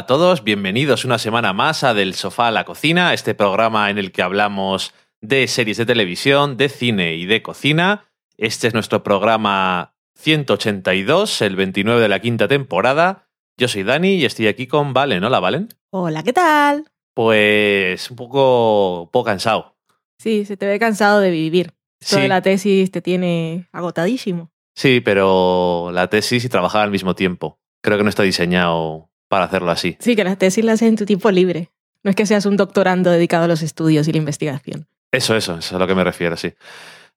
Hola 0.00 0.04
a 0.04 0.18
todos, 0.18 0.44
bienvenidos 0.44 1.04
una 1.04 1.18
semana 1.18 1.52
más 1.52 1.84
a 1.84 1.92
Del 1.92 2.14
Sofá 2.14 2.48
a 2.48 2.50
la 2.50 2.64
Cocina, 2.64 3.12
este 3.12 3.34
programa 3.34 3.90
en 3.90 3.98
el 3.98 4.12
que 4.12 4.22
hablamos 4.22 4.94
de 5.20 5.46
series 5.46 5.76
de 5.76 5.84
televisión, 5.84 6.56
de 6.56 6.70
cine 6.70 7.16
y 7.16 7.26
de 7.26 7.42
cocina. 7.42 8.06
Este 8.38 8.66
es 8.66 8.72
nuestro 8.72 9.02
programa 9.02 9.92
182, 10.16 11.42
el 11.42 11.54
29 11.54 12.00
de 12.00 12.08
la 12.08 12.18
quinta 12.20 12.48
temporada. 12.48 13.28
Yo 13.58 13.68
soy 13.68 13.82
Dani 13.82 14.14
y 14.14 14.24
estoy 14.24 14.46
aquí 14.46 14.66
con 14.66 14.94
Valen. 14.94 15.22
Hola, 15.22 15.38
Valen. 15.38 15.68
Hola, 15.90 16.22
¿qué 16.22 16.32
tal? 16.32 16.90
Pues 17.12 18.10
un 18.10 18.16
poco, 18.16 19.02
un 19.02 19.10
poco 19.10 19.24
cansado. 19.26 19.76
Sí, 20.18 20.46
se 20.46 20.56
te 20.56 20.66
ve 20.66 20.78
cansado 20.78 21.20
de 21.20 21.30
vivir. 21.30 21.74
Toda 22.08 22.22
Sí. 22.22 22.26
la 22.28 22.40
tesis 22.40 22.90
te 22.90 23.02
tiene 23.02 23.68
agotadísimo. 23.70 24.50
Sí, 24.74 25.02
pero 25.02 25.90
la 25.92 26.08
tesis 26.08 26.42
y 26.42 26.48
trabajar 26.48 26.84
al 26.84 26.90
mismo 26.90 27.14
tiempo. 27.14 27.58
Creo 27.82 27.98
que 27.98 28.04
no 28.04 28.08
está 28.08 28.22
diseñado 28.22 29.09
para 29.30 29.44
hacerlo 29.44 29.70
así. 29.70 29.96
Sí, 30.00 30.16
que 30.16 30.24
las 30.24 30.36
tesis 30.36 30.64
las 30.64 30.74
haces 30.74 30.88
en 30.88 30.96
tu 30.96 31.06
tiempo 31.06 31.30
libre. 31.30 31.70
No 32.02 32.10
es 32.10 32.16
que 32.16 32.26
seas 32.26 32.46
un 32.46 32.56
doctorando 32.56 33.10
dedicado 33.10 33.44
a 33.44 33.48
los 33.48 33.62
estudios 33.62 34.08
y 34.08 34.12
la 34.12 34.18
investigación. 34.18 34.88
Eso, 35.12 35.36
eso, 35.36 35.52
eso 35.52 35.58
es 35.58 35.72
a 35.72 35.78
lo 35.78 35.86
que 35.86 35.94
me 35.94 36.02
refiero, 36.02 36.36
sí. 36.36 36.52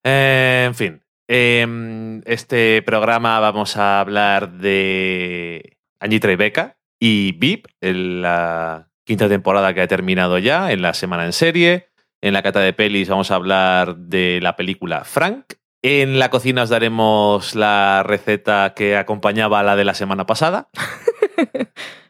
Eh, 0.04 0.66
en 0.68 0.76
fin, 0.76 1.02
eh, 1.28 2.22
este 2.26 2.84
programa 2.84 3.40
vamos 3.40 3.78
a 3.78 4.00
hablar 4.00 4.52
de 4.54 5.78
Angie 6.00 6.20
Tribeca 6.20 6.78
y 7.00 7.32
VIP, 7.32 7.66
en 7.82 8.22
la 8.22 8.90
quinta 9.06 9.28
temporada 9.28 9.74
que 9.74 9.82
ha 9.82 9.88
terminado 9.88 10.38
ya, 10.38 10.72
en 10.72 10.84
la 10.84 10.94
semana 10.94 11.26
en 11.26 11.34
serie. 11.34 11.90
En 12.22 12.34
la 12.34 12.44
cata 12.44 12.60
de 12.60 12.74
pelis 12.74 13.10
vamos 13.10 13.32
a 13.32 13.36
hablar 13.36 13.98
de 13.98 14.40
la 14.42 14.56
película 14.56 15.04
Frank. 15.04 15.56
En 15.82 16.20
la 16.20 16.30
cocina 16.30 16.64
os 16.64 16.70
daremos 16.70 17.56
la 17.56 18.04
receta 18.06 18.74
que 18.76 18.96
acompañaba 18.96 19.60
a 19.60 19.64
la 19.64 19.76
de 19.76 19.84
la 19.84 19.96
semana 19.96 20.26
pasada. 20.26 20.70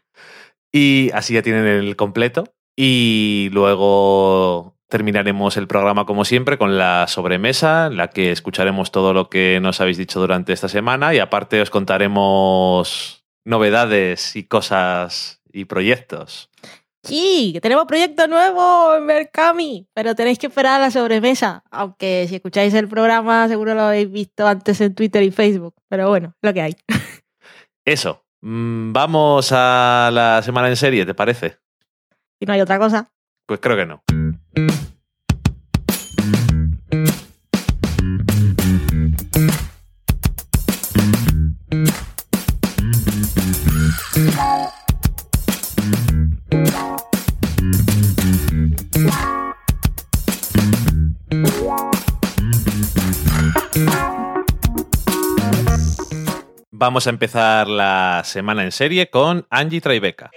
Y 0.74 1.12
así 1.14 1.36
ya 1.36 1.42
tienen 1.42 1.66
el 1.66 1.96
completo. 1.96 2.46
Y 2.76 3.50
luego 3.54 4.76
terminaremos 4.90 5.58
el 5.58 5.68
programa 5.68 6.06
como 6.06 6.26
siempre 6.26 6.58
con 6.58 6.78
la 6.78 7.08
sobremesa, 7.08 7.88
en 7.88 7.98
la 7.98 8.10
que 8.10 8.32
escucharemos 8.32 8.92
todo 8.92 9.14
lo 9.14 9.30
que 9.30 9.60
nos 9.62 9.80
habéis 9.82 9.98
dicho 9.98 10.20
durante 10.20 10.54
esta 10.54 10.68
semana 10.70 11.14
y 11.16 11.20
aparte 11.20 11.62
os 11.62 11.70
contaremos 11.70 13.26
novedades 13.46 14.36
y 14.36 14.44
cosas 14.44 15.42
y 15.52 15.66
proyectos. 15.66 16.50
Sí, 17.04 17.60
tenemos 17.62 17.86
proyecto 17.86 18.28
nuevo 18.28 18.96
en 18.96 19.06
Mercami, 19.06 19.88
pero 19.94 20.16
tenéis 20.16 20.40
que 20.40 20.48
esperar 20.48 20.80
a 20.80 20.86
la 20.86 20.92
sobremesa. 20.92 21.64
Aunque 21.70 22.26
si 22.30 22.36
escucháis 22.36 22.74
el 22.74 22.88
programa 22.88 23.48
seguro 23.48 23.76
lo 23.76 23.82
habéis 23.82 24.10
visto 24.10 24.48
antes 24.48 24.80
en 24.80 24.96
Twitter 24.96 25.22
y 25.22 25.32
Facebook. 25.32 25.76
Pero 25.90 26.08
bueno, 26.08 26.36
lo 26.42 26.54
que 26.54 26.62
hay. 26.62 26.76
Eso. 27.86 28.24
Mm, 28.46 28.92
Vamos 28.92 29.52
a 29.54 30.10
la 30.12 30.42
semana 30.44 30.68
en 30.68 30.76
serie, 30.76 31.06
¿te 31.06 31.14
parece? 31.14 31.60
Y 32.42 32.46
no 32.46 32.52
hay 32.54 32.60
otra 32.60 32.78
cosa. 32.78 33.10
Pues 33.48 33.62
creo 33.62 33.78
que 33.78 33.86
no. 33.86 34.04
Vamos 56.86 57.08
a 57.08 57.12
empezar 57.12 57.70
la 57.70 58.24
semana 58.26 58.62
en 58.62 58.74
serie 58.74 59.10
con 59.10 59.48
Angie 59.50 59.80
Tribeca. 59.80 60.32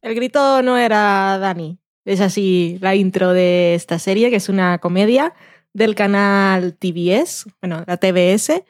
El 0.00 0.14
grito 0.14 0.62
no 0.62 0.78
era 0.78 1.38
Dani. 1.40 1.80
Es 2.04 2.20
así 2.20 2.78
la 2.80 2.94
intro 2.94 3.32
de 3.32 3.74
esta 3.74 3.98
serie, 3.98 4.30
que 4.30 4.36
es 4.36 4.48
una 4.48 4.78
comedia 4.78 5.34
del 5.72 5.96
canal 5.96 6.76
TBS, 6.76 7.46
bueno, 7.60 7.82
la 7.84 7.96
TBS, 7.96 8.62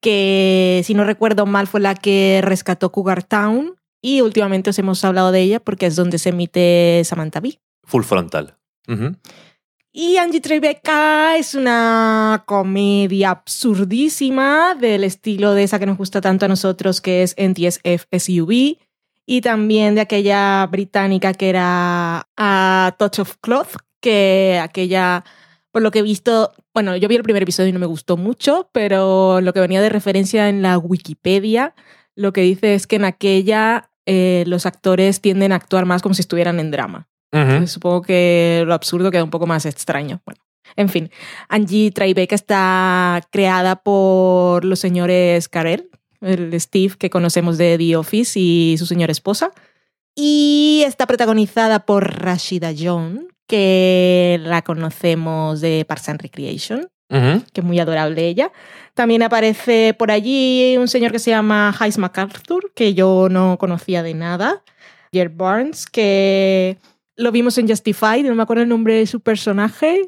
que 0.00 0.80
si 0.82 0.94
no 0.94 1.04
recuerdo 1.04 1.44
mal 1.44 1.66
fue 1.66 1.80
la 1.80 1.94
que 1.94 2.40
rescató 2.42 2.90
Cougar 2.90 3.22
Town 3.22 3.74
y 4.02 4.20
últimamente 4.20 4.70
os 4.70 4.78
hemos 4.78 5.04
hablado 5.04 5.32
de 5.32 5.40
ella 5.40 5.60
porque 5.60 5.86
es 5.86 5.96
donde 5.96 6.18
se 6.18 6.30
emite 6.30 7.02
Samantha 7.04 7.40
Bee. 7.40 7.58
Full 7.84 8.04
frontal. 8.04 8.56
Y 9.92 10.16
Angie 10.16 10.40
Tribeca 10.40 11.36
es 11.36 11.54
una 11.54 12.44
comedia 12.46 13.30
absurdísima 13.30 14.76
del 14.76 15.04
estilo 15.04 15.54
de 15.54 15.64
esa 15.64 15.78
que 15.78 15.86
nos 15.86 15.98
gusta 15.98 16.20
tanto 16.20 16.44
a 16.44 16.48
nosotros, 16.48 17.00
que 17.00 17.22
es 17.22 17.34
NTSF 17.36 18.06
SUV, 18.16 18.78
y 19.26 19.40
también 19.42 19.96
de 19.96 20.00
aquella 20.00 20.66
británica 20.66 21.34
que 21.34 21.48
era 21.48 22.28
A 22.36 22.94
Touch 22.98 23.18
of 23.18 23.36
Cloth, 23.40 23.76
que 24.00 24.60
aquella, 24.62 25.24
por 25.72 25.82
lo 25.82 25.90
que 25.90 26.00
he 26.00 26.02
visto, 26.02 26.52
bueno, 26.72 26.96
yo 26.96 27.08
vi 27.08 27.16
el 27.16 27.22
primer 27.22 27.42
episodio 27.42 27.68
y 27.70 27.72
no 27.72 27.78
me 27.80 27.86
gustó 27.86 28.16
mucho, 28.16 28.70
pero 28.72 29.40
lo 29.40 29.52
que 29.52 29.60
venía 29.60 29.82
de 29.82 29.88
referencia 29.88 30.48
en 30.48 30.62
la 30.62 30.78
Wikipedia, 30.78 31.74
lo 32.14 32.32
que 32.32 32.42
dice 32.42 32.74
es 32.74 32.86
que 32.86 32.96
en 32.96 33.04
aquella 33.04 33.89
eh, 34.06 34.44
los 34.46 34.66
actores 34.66 35.20
tienden 35.20 35.52
a 35.52 35.56
actuar 35.56 35.86
más 35.86 36.02
como 36.02 36.14
si 36.14 36.22
estuvieran 36.22 36.60
en 36.60 36.70
drama. 36.70 37.08
Entonces, 37.32 37.70
Supongo 37.70 38.02
que 38.02 38.64
lo 38.66 38.74
absurdo 38.74 39.10
queda 39.10 39.24
un 39.24 39.30
poco 39.30 39.46
más 39.46 39.64
extraño. 39.64 40.20
Bueno, 40.26 40.40
en 40.76 40.88
fin, 40.88 41.10
Angie 41.48 41.90
Tribeca 41.92 42.34
está 42.34 43.20
creada 43.30 43.76
por 43.76 44.64
los 44.64 44.80
señores 44.80 45.48
Carell, 45.48 45.90
el 46.20 46.58
Steve 46.60 46.94
que 46.98 47.10
conocemos 47.10 47.56
de 47.58 47.78
The 47.78 47.96
Office 47.96 48.38
y 48.38 48.76
su 48.78 48.86
señora 48.86 49.12
esposa. 49.12 49.52
Y 50.14 50.82
está 50.86 51.06
protagonizada 51.06 51.86
por 51.86 52.22
Rashida 52.22 52.72
Jones, 52.76 53.26
que 53.46 54.40
la 54.42 54.62
conocemos 54.62 55.60
de 55.60 55.84
Parks 55.84 56.08
and 56.08 56.20
Recreation, 56.20 56.88
Que 57.10 57.60
es 57.60 57.64
muy 57.64 57.78
adorable 57.80 58.26
ella. 58.26 58.52
También 58.94 59.22
aparece 59.22 59.94
por 59.98 60.10
allí 60.10 60.76
un 60.78 60.88
señor 60.88 61.12
que 61.12 61.18
se 61.18 61.30
llama 61.30 61.74
Hayes 61.78 61.98
MacArthur, 61.98 62.72
que 62.74 62.94
yo 62.94 63.28
no 63.30 63.58
conocía 63.58 64.02
de 64.02 64.14
nada. 64.14 64.62
Jer 65.12 65.28
Barnes, 65.28 65.86
que 65.86 66.78
lo 67.16 67.32
vimos 67.32 67.58
en 67.58 67.68
Justified, 67.68 68.24
no 68.24 68.34
me 68.34 68.42
acuerdo 68.42 68.62
el 68.62 68.68
nombre 68.68 68.94
de 68.94 69.06
su 69.06 69.20
personaje. 69.20 70.02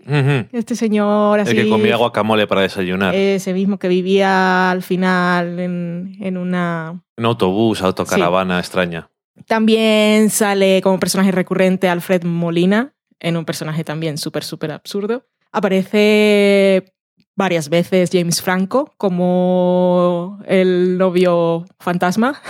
Este 0.52 0.76
señor 0.76 1.40
así. 1.40 1.56
El 1.56 1.64
que 1.64 1.68
comía 1.68 1.96
guacamole 1.96 2.46
para 2.46 2.62
desayunar. 2.62 3.14
Ese 3.14 3.52
mismo 3.52 3.78
que 3.78 3.88
vivía 3.88 4.70
al 4.70 4.82
final 4.82 5.58
en, 5.58 6.16
en 6.20 6.36
una. 6.36 7.02
Un 7.16 7.24
autobús, 7.24 7.82
autocaravana 7.82 8.58
extraña. 8.58 9.10
También 9.46 10.30
sale 10.30 10.80
como 10.82 10.98
personaje 11.00 11.32
recurrente 11.32 11.88
Alfred 11.88 12.24
Molina, 12.24 12.94
en 13.18 13.36
un 13.36 13.44
personaje 13.44 13.84
también 13.84 14.18
súper, 14.18 14.44
súper 14.44 14.72
absurdo. 14.72 15.26
Aparece 15.52 16.92
varias 17.36 17.68
veces 17.68 18.10
James 18.12 18.42
Franco 18.42 18.92
como 18.96 20.38
el 20.46 20.98
novio 20.98 21.64
fantasma 21.78 22.40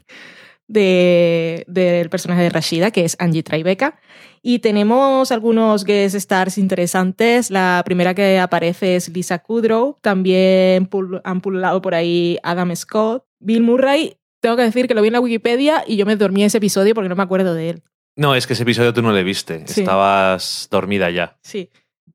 de- 0.68 1.64
del 1.66 2.10
personaje 2.10 2.42
de 2.42 2.50
Rashida, 2.50 2.90
que 2.90 3.04
es 3.04 3.16
Angie 3.18 3.42
Tribeca. 3.42 3.98
Y 4.42 4.60
tenemos 4.60 5.32
algunos 5.32 5.84
guest 5.84 6.14
stars 6.14 6.56
interesantes. 6.58 7.50
La 7.50 7.82
primera 7.84 8.14
que 8.14 8.38
aparece 8.38 8.96
es 8.96 9.08
Lisa 9.10 9.38
Kudrow. 9.40 9.96
También 10.00 10.88
han 11.24 11.40
pululado 11.40 11.82
por 11.82 11.94
ahí 11.94 12.38
Adam 12.42 12.74
Scott. 12.74 13.24
Bill 13.38 13.62
Murray, 13.62 14.16
tengo 14.40 14.56
que 14.56 14.62
decir 14.62 14.88
que 14.88 14.94
lo 14.94 15.02
vi 15.02 15.08
en 15.08 15.12
la 15.14 15.20
Wikipedia 15.20 15.84
y 15.86 15.96
yo 15.96 16.06
me 16.06 16.16
dormí 16.16 16.42
ese 16.44 16.58
episodio 16.58 16.94
porque 16.94 17.08
no 17.10 17.16
me 17.16 17.22
acuerdo 17.22 17.52
de 17.54 17.70
él. 17.70 17.82
No, 18.16 18.34
es 18.34 18.46
que 18.46 18.54
ese 18.54 18.62
episodio 18.64 18.92
tú 18.94 19.02
no 19.02 19.12
le 19.12 19.22
viste. 19.22 19.62
Sí. 19.66 19.80
Estabas 19.82 20.68
dormida 20.70 21.10
ya. 21.10 21.38
Sí. 21.42 21.70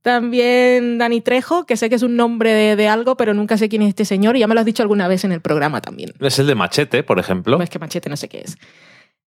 También 0.05 0.99
Dani 0.99 1.19
Trejo, 1.19 1.65
que 1.65 1.75
sé 1.77 1.89
que 1.89 1.95
es 1.95 2.03
un 2.03 2.15
nombre 2.15 2.53
de, 2.53 2.75
de 2.75 2.87
algo, 2.87 3.17
pero 3.17 3.33
nunca 3.33 3.57
sé 3.57 3.69
quién 3.69 3.81
es 3.81 3.89
este 3.89 4.05
señor 4.05 4.35
y 4.35 4.41
ya 4.41 4.47
me 4.47 4.53
lo 4.53 4.59
has 4.59 4.65
dicho 4.67 4.83
alguna 4.83 5.07
vez 5.07 5.23
en 5.23 5.31
el 5.31 5.41
programa 5.41 5.81
también. 5.81 6.13
Es 6.19 6.37
el 6.37 6.45
de 6.45 6.53
Machete, 6.53 7.01
por 7.01 7.17
ejemplo. 7.17 7.59
Es 7.59 7.71
que 7.71 7.79
machete 7.79 8.07
no 8.07 8.15
sé 8.15 8.29
qué 8.29 8.41
es. 8.41 8.55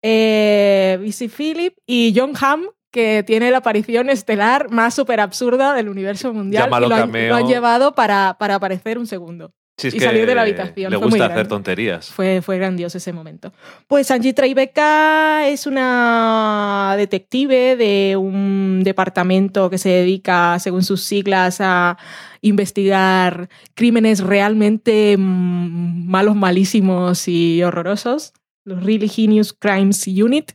Eh, 0.03 0.99
BC 1.01 1.31
Phillip 1.31 1.77
y 1.87 2.13
John 2.17 2.33
Hamm, 2.41 2.65
que 2.91 3.23
tiene 3.23 3.53
la 3.53 3.59
aparición 3.59 4.11
estelar 4.11 4.69
más 4.73 4.95
súper 4.95 5.21
absurda 5.21 5.75
del 5.75 5.89
universo 5.89 6.35
mundial. 6.35 6.65
Llámalo 6.65 6.87
y 6.87 6.89
lo 6.89 6.95
han, 6.97 7.01
cameo. 7.03 7.29
lo 7.29 7.37
han 7.37 7.47
llevado 7.47 7.95
para, 7.95 8.37
para 8.41 8.57
aparecer 8.57 8.99
un 8.99 9.07
segundo. 9.07 9.53
Si 9.77 9.89
y 9.89 9.99
salir 9.99 10.25
de 10.27 10.35
la 10.37 10.43
habitación, 10.43 10.93
Le 10.93 10.99
fue 10.99 11.07
muy 11.07 11.11
gusta 11.13 11.25
hacer 11.25 11.35
grande. 11.35 11.49
tonterías. 11.49 12.11
Fue, 12.11 12.41
fue 12.43 12.59
grandioso 12.59 12.99
ese 12.99 13.13
momento. 13.13 13.53
Pues 13.89 14.11
Angie 14.13 14.33
Tribeca 14.33 15.49
es 15.49 15.67
una 15.67 16.95
detective 16.97 17.75
de 17.77 18.17
un 18.17 18.83
departamento 18.85 19.69
que 19.71 19.79
se 19.79 19.89
dedica, 19.89 20.59
según 20.61 20.85
sus 20.85 21.03
siglas, 21.03 21.61
a 21.61 21.99
investigar 22.41 23.49
crímenes 23.75 24.21
realmente 24.21 25.17
mm, 25.19 26.07
malos, 26.09 26.37
malísimos 26.37 27.27
y 27.27 27.63
horrorosos. 27.65 28.33
Los 28.65 28.85
Really 28.85 29.11
Heinous 29.15 29.53
Crimes 29.53 30.07
Unit. 30.07 30.53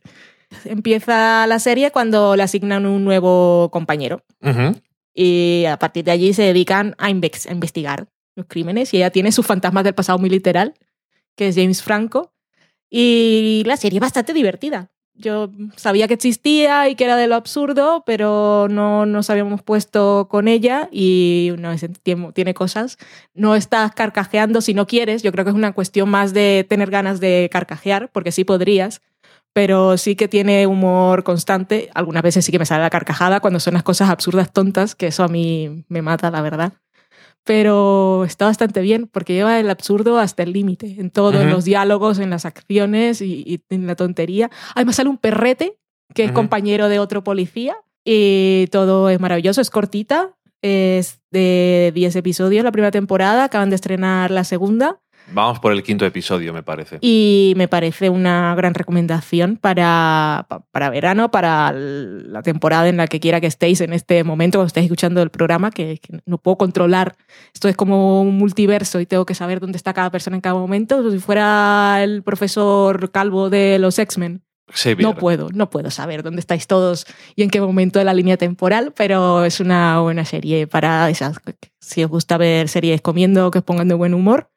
empieza 0.65 1.45
la 1.45 1.59
serie 1.59 1.91
cuando 1.91 2.35
le 2.37 2.43
asignan 2.43 2.85
un 2.85 3.03
nuevo 3.03 3.69
compañero. 3.69 4.23
Y 5.13 5.65
a 5.65 5.77
partir 5.77 6.05
de 6.05 6.11
allí 6.11 6.33
se 6.33 6.43
dedican 6.43 6.95
a 6.97 7.09
investigar 7.09 8.07
los 8.39 8.47
crímenes. 8.47 8.93
Y 8.93 8.97
ella 8.97 9.11
tiene 9.11 9.31
sus 9.31 9.45
fantasmas 9.45 9.83
del 9.83 9.95
pasado 9.95 10.19
muy 10.19 10.29
literal, 10.29 10.73
que 11.35 11.49
es 11.49 11.55
James 11.55 11.83
Franco. 11.83 12.33
Y 12.89 13.63
la 13.65 13.77
serie 13.77 13.97
es 13.97 14.01
bastante 14.01 14.33
divertida. 14.33 14.91
Yo 15.19 15.51
sabía 15.75 16.07
que 16.07 16.13
existía 16.13 16.87
y 16.87 16.95
que 16.95 17.03
era 17.03 17.17
de 17.17 17.27
lo 17.27 17.35
absurdo, 17.35 18.03
pero 18.05 18.67
no 18.69 19.05
nos 19.05 19.29
habíamos 19.29 19.61
puesto 19.61 20.29
con 20.29 20.47
ella 20.47 20.87
y 20.93 21.51
una 21.53 21.71
vez 21.71 21.85
tiene, 22.03 22.31
tiene 22.31 22.53
cosas. 22.53 22.97
No 23.33 23.55
estás 23.55 23.91
carcajeando 23.93 24.61
si 24.61 24.73
no 24.73 24.87
quieres. 24.87 25.21
Yo 25.21 25.33
creo 25.33 25.43
que 25.43 25.51
es 25.51 25.57
una 25.57 25.73
cuestión 25.73 26.09
más 26.09 26.33
de 26.33 26.65
tener 26.69 26.89
ganas 26.89 27.19
de 27.19 27.49
carcajear, 27.51 28.09
porque 28.13 28.31
sí 28.31 28.45
podrías, 28.45 29.01
pero 29.51 29.97
sí 29.97 30.15
que 30.15 30.29
tiene 30.29 30.67
humor 30.67 31.25
constante. 31.25 31.89
Algunas 31.95 32.23
veces 32.23 32.45
sí 32.45 32.53
que 32.53 32.59
me 32.59 32.65
sale 32.65 32.83
la 32.83 32.89
carcajada 32.89 33.41
cuando 33.41 33.59
son 33.59 33.73
las 33.73 33.83
cosas 33.83 34.09
absurdas, 34.09 34.53
tontas, 34.53 34.95
que 34.95 35.07
eso 35.07 35.25
a 35.25 35.27
mí 35.27 35.83
me 35.89 36.01
mata, 36.01 36.31
la 36.31 36.41
verdad. 36.41 36.73
Pero 37.43 38.25
está 38.25 38.45
bastante 38.45 38.81
bien 38.81 39.07
porque 39.07 39.33
lleva 39.33 39.59
el 39.59 39.69
absurdo 39.69 40.19
hasta 40.19 40.43
el 40.43 40.53
límite, 40.53 40.95
en 40.99 41.09
todo, 41.09 41.39
en 41.39 41.47
Ujú. 41.47 41.55
los 41.55 41.65
diálogos, 41.65 42.19
en 42.19 42.29
las 42.29 42.45
acciones 42.45 43.21
y, 43.21 43.43
y 43.45 43.61
en 43.69 43.87
la 43.87 43.95
tontería. 43.95 44.51
Además 44.75 44.97
sale 44.97 45.09
un 45.09 45.17
perrete 45.17 45.77
que 46.13 46.25
es 46.25 46.31
compañero 46.31 46.89
de 46.89 46.99
otro 46.99 47.23
policía 47.23 47.75
y 48.03 48.67
todo 48.71 49.09
es 49.09 49.19
maravilloso, 49.19 49.61
es 49.61 49.69
cortita, 49.69 50.35
es 50.61 51.19
de 51.31 51.91
10 51.93 52.15
episodios 52.15 52.63
la 52.63 52.71
primera 52.71 52.91
temporada, 52.91 53.45
acaban 53.45 53.69
de 53.69 53.75
estrenar 53.75 54.31
la 54.31 54.43
segunda 54.43 54.99
Vamos 55.31 55.59
por 55.59 55.71
el 55.71 55.83
quinto 55.83 56.05
episodio, 56.05 56.53
me 56.53 56.63
parece. 56.63 56.97
y 57.01 57.53
me 57.55 57.67
parece 57.67 58.09
una 58.09 58.55
gran 58.55 58.73
recomendación 58.73 59.57
para, 59.57 60.45
pa- 60.49 60.61
para 60.71 60.89
verano, 60.89 61.29
para 61.31 61.71
la 61.71 62.41
temporada 62.41 62.87
en 62.89 62.97
la 62.97 63.07
que 63.07 63.19
quiera 63.19 63.39
que 63.41 63.47
estéis 63.47 63.81
en 63.81 63.93
este 63.93 64.23
momento, 64.23 64.57
cuando 64.57 64.67
estéis 64.67 64.85
escuchando 64.85 65.21
el 65.21 65.29
programa, 65.29 65.71
que, 65.71 65.99
que 65.99 66.19
no 66.25 66.37
puedo 66.37 66.57
controlar. 66.57 67.15
Esto 67.53 67.67
es 67.67 67.75
como 67.75 68.21
un 68.21 68.37
multiverso 68.37 68.99
y 68.99 69.05
tengo 69.05 69.25
que 69.25 69.35
saber 69.35 69.59
dónde 69.59 69.77
está 69.77 69.93
cada 69.93 70.09
persona 70.11 70.35
en 70.37 70.41
cada 70.41 70.55
momento. 70.55 71.09
Si 71.11 71.19
fuera 71.19 71.99
el 72.03 72.23
profesor 72.23 73.11
calvo 73.11 73.49
de 73.49 73.77
los 73.79 73.99
X-Men. 73.99 74.41
Xavier. 74.71 75.01
No 75.01 75.15
puedo, 75.15 75.49
no 75.51 75.69
puedo 75.71 75.89
saber 75.89 76.21
dónde 76.21 76.39
estáis 76.41 76.67
todos 76.67 77.07
y 77.35 77.41
en 77.41 77.49
qué 77.49 77.59
momento 77.59 77.97
de 77.97 78.05
la 78.05 78.13
línea 78.13 78.37
temporal, 78.37 78.93
pero 78.95 79.43
es 79.43 79.59
una 79.59 79.99
buena 79.99 80.25
serie 80.25 80.67
para 80.67 81.09
esas. 81.09 81.37
Si 81.79 82.03
os 82.03 82.09
gusta 82.11 82.37
ver 82.37 82.69
series 82.69 83.01
comiendo 83.01 83.49
que 83.49 83.57
os 83.59 83.63
pongan 83.63 83.87
de 83.87 83.95
buen 83.95 84.13
humor, 84.13 84.51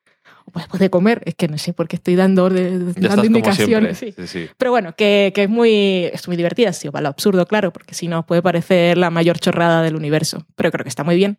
después 0.54 0.80
de 0.80 0.90
comer, 0.90 1.22
es 1.24 1.34
que 1.34 1.48
no 1.48 1.58
sé 1.58 1.72
por 1.72 1.88
qué 1.88 1.96
estoy 1.96 2.14
dando, 2.16 2.44
orde- 2.44 2.70
Ya 2.70 2.76
dando 2.78 2.90
estás 2.92 3.14
como 3.16 3.26
indicaciones. 3.26 3.98
siempre. 3.98 4.22
sí. 4.24 4.28
Sí, 4.28 4.46
sí. 4.46 4.50
Pero 4.58 4.70
bueno, 4.70 4.94
que, 4.96 5.32
que 5.34 5.44
es, 5.44 5.48
muy, 5.48 6.04
es 6.12 6.26
muy 6.28 6.36
divertida, 6.36 6.72
sí, 6.72 6.90
para 6.90 7.02
lo 7.02 7.08
absurdo, 7.08 7.46
claro, 7.46 7.72
porque 7.72 7.94
si 7.94 8.08
no 8.08 8.26
puede 8.26 8.42
parecer 8.42 8.98
la 8.98 9.10
mayor 9.10 9.38
chorrada 9.38 9.82
del 9.82 9.96
universo. 9.96 10.46
Pero 10.56 10.70
creo 10.70 10.82
que 10.84 10.88
está 10.88 11.04
muy 11.04 11.16
bien. 11.16 11.38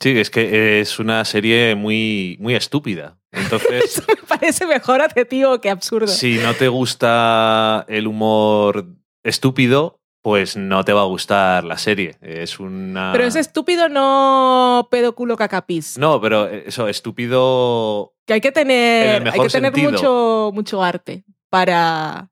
Sí, 0.00 0.10
es 0.18 0.30
que 0.30 0.80
es 0.80 0.98
una 0.98 1.24
serie 1.24 1.74
muy, 1.76 2.36
muy 2.40 2.54
estúpida. 2.54 3.18
Entonces, 3.30 3.84
Eso 3.84 4.02
me 4.08 4.16
parece 4.26 4.66
mejor 4.66 5.00
adjetivo 5.00 5.60
que 5.60 5.70
absurdo. 5.70 6.08
si 6.08 6.38
no 6.38 6.54
te 6.54 6.68
gusta 6.68 7.84
el 7.88 8.06
humor 8.06 8.86
estúpido, 9.22 10.01
pues 10.22 10.56
no 10.56 10.84
te 10.84 10.92
va 10.92 11.02
a 11.02 11.06
gustar 11.06 11.64
la 11.64 11.76
serie. 11.76 12.16
Es 12.20 12.60
una. 12.60 13.10
Pero 13.12 13.24
es 13.24 13.36
estúpido, 13.36 13.88
no 13.88 14.88
pedo 14.90 15.14
culo 15.14 15.36
cacapis. 15.36 15.98
No, 15.98 16.20
pero 16.20 16.48
eso, 16.48 16.88
estúpido. 16.88 18.14
Que 18.26 18.34
hay 18.34 18.40
que 18.40 18.48
En 18.48 18.54
tener, 18.54 19.28
hay 19.28 19.40
que 19.40 19.48
tener 19.48 19.72
sentido. 19.72 19.90
mucho, 19.90 20.50
mucho 20.54 20.82
arte 20.82 21.24
para, 21.50 22.30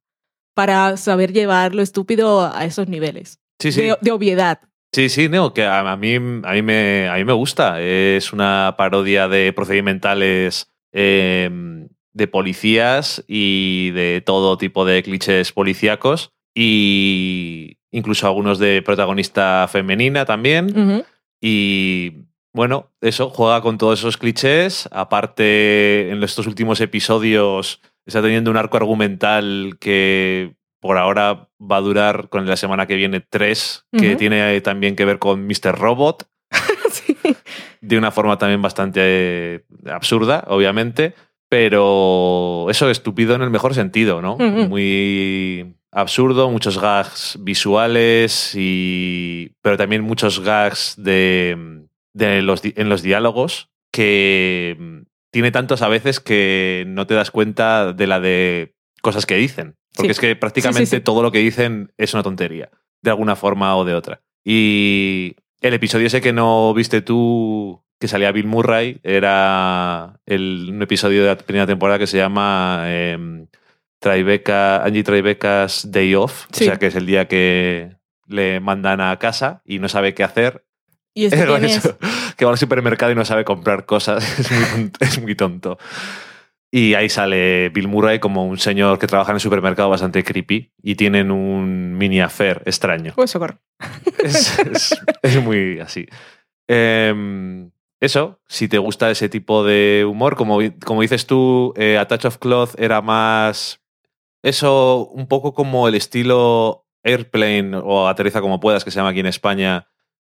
para 0.54 0.96
saber 0.96 1.32
llevar 1.32 1.74
lo 1.74 1.82
estúpido 1.82 2.46
a 2.54 2.64
esos 2.64 2.88
niveles. 2.88 3.40
Sí, 3.58 3.72
sí. 3.72 3.82
De, 3.82 3.96
de 4.00 4.12
obviedad. 4.12 4.60
Sí, 4.92 5.08
sí, 5.08 5.28
no, 5.28 5.52
que 5.52 5.64
a, 5.64 5.80
a 5.80 5.96
mí, 5.96 6.14
a, 6.14 6.18
mí 6.52 6.62
me, 6.62 7.08
a 7.08 7.14
mí 7.16 7.24
me 7.24 7.32
gusta. 7.32 7.80
Es 7.80 8.32
una 8.32 8.74
parodia 8.78 9.28
de 9.28 9.52
procedimentales 9.52 10.68
eh, 10.92 11.50
de 12.12 12.26
policías 12.28 13.24
y 13.28 13.90
de 13.90 14.22
todo 14.24 14.58
tipo 14.58 14.84
de 14.84 15.02
clichés 15.02 15.52
policíacos 15.52 16.32
y 16.54 17.78
incluso 17.90 18.26
algunos 18.26 18.58
de 18.58 18.82
protagonista 18.82 19.66
femenina 19.70 20.24
también. 20.24 21.04
Y 21.40 22.12
bueno, 22.52 22.90
eso, 23.00 23.30
juega 23.30 23.60
con 23.60 23.78
todos 23.78 24.00
esos 24.00 24.16
clichés. 24.16 24.88
Aparte, 24.92 26.10
en 26.10 26.22
estos 26.22 26.46
últimos 26.46 26.80
episodios 26.80 27.80
está 28.06 28.22
teniendo 28.22 28.50
un 28.50 28.56
arco 28.56 28.76
argumental 28.76 29.76
que 29.80 30.54
por 30.80 30.96
ahora 30.96 31.48
va 31.60 31.76
a 31.76 31.80
durar 31.80 32.28
con 32.28 32.46
la 32.46 32.56
semana 32.56 32.86
que 32.86 32.96
viene 32.96 33.20
tres, 33.20 33.86
que 33.96 34.16
tiene 34.16 34.60
también 34.62 34.96
que 34.96 35.04
ver 35.04 35.18
con 35.18 35.46
Mr. 35.46 35.78
Robot, 35.78 36.26
Sí. 36.90 37.16
de 37.80 37.98
una 37.98 38.10
forma 38.10 38.38
también 38.38 38.62
bastante 38.62 39.00
eh, 39.04 39.64
absurda, 39.90 40.44
obviamente, 40.48 41.14
pero 41.50 42.66
eso 42.70 42.88
estúpido 42.90 43.34
en 43.34 43.42
el 43.42 43.50
mejor 43.50 43.74
sentido, 43.74 44.22
¿no? 44.22 44.36
Muy 44.38 45.74
absurdo, 45.92 46.50
muchos 46.50 46.80
gags 46.80 47.36
visuales 47.40 48.52
y 48.56 49.52
pero 49.62 49.76
también 49.76 50.02
muchos 50.02 50.40
gags 50.40 50.94
de, 50.96 51.84
de 52.12 52.42
los 52.42 52.60
en 52.64 52.88
los 52.88 53.02
diálogos 53.02 53.70
que 53.92 54.76
mm, 54.78 54.98
tiene 55.32 55.50
tantos 55.50 55.82
a 55.82 55.88
veces 55.88 56.20
que 56.20 56.84
no 56.88 57.06
te 57.06 57.14
das 57.14 57.30
cuenta 57.30 57.92
de 57.92 58.06
la 58.06 58.20
de 58.20 58.74
cosas 59.02 59.26
que 59.26 59.36
dicen, 59.36 59.76
porque 59.96 60.08
Sí. 60.08 60.12
es 60.12 60.20
que 60.20 60.36
prácticamente 60.36 60.96
sí. 60.96 61.00
todo 61.02 61.22
lo 61.22 61.32
que 61.32 61.38
dicen 61.38 61.92
es 61.98 62.14
una 62.14 62.22
tontería, 62.22 62.70
de 63.02 63.10
alguna 63.10 63.34
forma 63.36 63.76
o 63.76 63.84
de 63.84 63.94
otra. 63.94 64.20
Y 64.44 65.36
el 65.60 65.74
episodio 65.74 66.06
ese 66.06 66.20
que 66.20 66.32
no 66.32 66.72
viste 66.74 67.00
tú, 67.02 67.82
que 67.98 68.08
salía 68.08 68.32
Bill 68.32 68.46
Murray, 68.46 68.98
era 69.02 70.20
el, 70.26 70.66
un 70.70 70.82
episodio 70.82 71.22
de 71.22 71.28
la 71.28 71.36
primera 71.38 71.66
temporada 71.66 71.98
que 71.98 72.06
se 72.06 72.16
llama 72.18 72.84
em, 72.86 73.46
Tribeca, 74.00 74.82
Angie 74.84 75.04
Tribeca's 75.04 75.90
Day 75.90 76.14
Off, 76.14 76.46
Sí. 76.52 76.64
o 76.64 76.66
sea 76.66 76.76
que 76.78 76.86
es 76.86 76.96
el 76.96 77.06
día 77.06 77.28
que 77.28 77.96
le 78.26 78.58
mandan 78.60 79.00
a 79.00 79.16
casa 79.18 79.62
y 79.64 79.78
no 79.78 79.88
sabe 79.88 80.14
qué 80.14 80.24
hacer. 80.24 80.64
Y 81.14 81.26
este 81.26 81.42
eso, 81.66 81.98
que 82.36 82.44
va 82.44 82.50
al 82.52 82.58
supermercado 82.58 83.12
y 83.12 83.14
no 83.14 83.24
sabe 83.24 83.44
comprar 83.44 83.84
cosas. 83.86 84.24
Es 84.40 84.50
muy 84.50 84.64
tonto. 84.66 84.98
es 85.04 85.20
muy 85.22 85.34
tonto. 85.34 85.78
Y 86.72 86.94
ahí 86.94 87.08
sale 87.08 87.68
Bill 87.70 87.88
Murray 87.88 88.20
como 88.20 88.46
un 88.46 88.56
señor 88.58 89.00
que 89.00 89.08
trabaja 89.08 89.32
en 89.32 89.36
el 89.36 89.40
supermercado 89.40 89.88
bastante 89.90 90.22
creepy 90.22 90.72
y 90.80 90.94
tienen 90.94 91.32
un 91.32 91.98
mini 91.98 92.20
affair 92.20 92.62
extraño. 92.64 93.12
Uy, 93.16 93.26
socorro. 93.26 93.58
Es, 94.22 94.56
es- 94.60 95.00
es 95.22 95.42
muy 95.42 95.80
así. 95.80 96.06
Em, 96.68 97.72
eso, 98.00 98.40
si 98.46 98.68
te 98.68 98.78
gusta 98.78 99.10
ese 99.10 99.28
tipo 99.28 99.64
de 99.64 100.06
humor, 100.08 100.36
como, 100.36 100.60
como 100.84 101.02
dices 101.02 101.26
tú, 101.26 101.74
eh, 101.76 101.98
A 101.98 102.06
Touch 102.06 102.24
of 102.26 102.38
Cloth 102.38 102.78
era 102.78 103.02
más. 103.02 103.80
Eso, 104.42 105.06
un 105.08 105.26
poco 105.26 105.54
como 105.54 105.88
el 105.88 105.94
estilo 105.94 106.86
Airplane 107.02 107.76
o 107.76 108.08
Aterriza 108.08 108.40
como 108.40 108.60
puedas, 108.60 108.84
que 108.84 108.90
se 108.90 108.96
llama 108.96 109.10
aquí 109.10 109.20
en 109.20 109.26
España, 109.26 109.88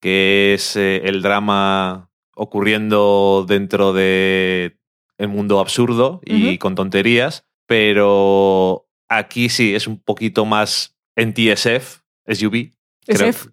que 0.01 0.53
es 0.53 0.75
eh, 0.75 1.01
el 1.05 1.21
drama 1.21 2.09
ocurriendo 2.35 3.45
dentro 3.47 3.93
de 3.93 4.77
el 5.17 5.27
mundo 5.27 5.59
absurdo 5.59 6.21
y 6.25 6.57
con 6.57 6.75
tonterías, 6.75 7.45
pero 7.67 8.87
aquí 9.07 9.49
sí 9.49 9.75
es 9.75 9.87
un 9.87 10.01
poquito 10.01 10.45
más 10.45 10.97
NTSF, 11.15 12.01
SUV, 12.27 12.71
creo, 13.05 13.29
SF. 13.29 13.47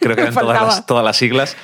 creo 0.00 0.16
que 0.16 0.22
eran 0.22 0.34
todas 0.34 0.62
las, 0.62 0.86
todas 0.86 1.04
las 1.04 1.16
siglas. 1.16 1.56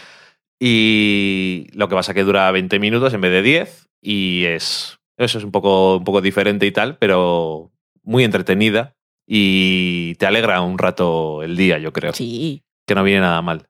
Y 0.60 1.66
lo 1.72 1.88
que 1.88 1.94
pasa 1.94 2.14
que 2.14 2.22
dura 2.22 2.50
20 2.50 2.78
minutos 2.78 3.12
en 3.12 3.20
vez 3.20 3.32
de 3.32 3.42
10. 3.42 3.90
Y 4.00 4.44
es. 4.44 4.98
Eso 5.16 5.38
es 5.38 5.44
un 5.44 5.50
poco, 5.50 5.98
un 5.98 6.04
poco 6.04 6.20
diferente 6.20 6.66
y 6.66 6.72
tal, 6.72 6.96
pero 6.98 7.73
muy 8.04 8.24
entretenida. 8.24 8.94
Y 9.26 10.14
te 10.16 10.26
alegra 10.26 10.60
un 10.60 10.78
rato 10.78 11.42
el 11.42 11.56
día, 11.56 11.78
yo 11.78 11.92
creo. 11.92 12.12
Sí. 12.12 12.62
Que 12.86 12.94
no 12.94 13.02
viene 13.02 13.20
nada 13.20 13.40
mal. 13.40 13.66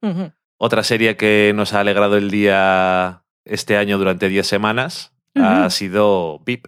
Otra 0.57 0.83
serie 0.83 1.17
que 1.17 1.53
nos 1.55 1.73
ha 1.75 1.81
alegrado 1.81 2.17
el 2.17 2.31
día 2.31 3.25
este 3.45 3.77
año 3.77 3.99
durante 3.99 4.29
10 4.29 4.47
semanas 4.47 5.15
ha 5.37 5.71
sido 5.71 6.41
VIP. 6.45 6.67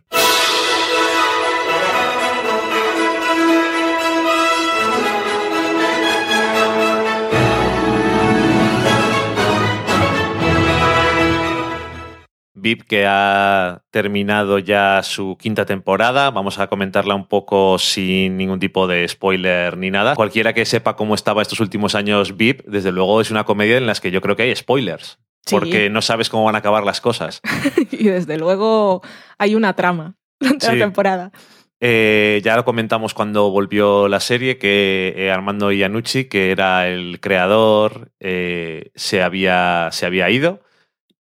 VIP 12.67 12.83
que 12.83 13.07
ha 13.07 13.83
terminado 13.93 14.59
ya 14.59 15.01
su 15.05 15.37
quinta 15.39 15.67
temporada. 15.67 16.33
Vamos 16.33 16.59
a 16.59 16.67
comentarla 16.67 17.15
un 17.15 17.29
poco 17.29 17.79
sin 17.79 18.37
ningún 18.37 18.59
tipo 18.59 18.89
de 18.89 19.07
spoiler 19.07 19.77
ni 19.77 19.93
nada. 19.93 20.17
Cualquiera 20.17 20.53
que 20.53 20.65
sepa 20.65 20.97
cómo 20.97 21.15
estaba 21.15 21.43
estos 21.43 21.61
últimos 21.61 21.95
años 21.95 22.37
VIP, 22.37 22.65
desde 22.67 22.91
luego 22.91 23.21
es 23.21 23.31
una 23.31 23.45
comedia 23.45 23.77
en 23.77 23.87
las 23.87 24.01
que 24.01 24.11
yo 24.11 24.21
creo 24.21 24.35
que 24.35 24.43
hay 24.43 24.57
spoilers. 24.57 25.21
Sí. 25.45 25.55
Porque 25.55 25.91
no 25.91 26.03
sabes 26.03 26.29
cómo 26.29 26.43
van 26.45 26.57
a 26.57 26.59
acabar 26.59 26.83
las 26.83 27.01
cosas. 27.01 27.41
Y 27.93 28.09
desde 28.09 28.37
luego 28.37 29.01
hay 29.39 29.55
una 29.55 29.75
trama 29.75 30.17
durante 30.41 30.67
Sí. 30.67 30.73
la 30.73 30.85
temporada. 30.87 31.31
Eh, 31.79 32.41
ya 32.43 32.57
lo 32.57 32.65
comentamos 32.65 33.15
cuando 33.15 33.51
volvió 33.51 34.09
la 34.09 34.19
serie 34.19 34.59
que 34.59 35.15
eh, 35.17 35.31
Armando 35.31 35.71
Iannucci, 35.71 36.25
que 36.25 36.51
era 36.51 36.89
el 36.89 37.21
creador, 37.21 38.11
eh, 38.19 38.91
se, 38.97 39.23
había, 39.23 39.91
se 39.93 40.07
había 40.07 40.29
ido 40.31 40.63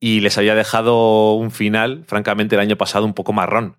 y 0.00 0.20
les 0.20 0.36
había 0.38 0.54
dejado 0.54 1.34
un 1.34 1.50
final, 1.50 2.04
francamente, 2.06 2.54
el 2.54 2.60
año 2.60 2.76
pasado 2.76 3.04
un 3.04 3.14
poco 3.14 3.32
marrón. 3.32 3.76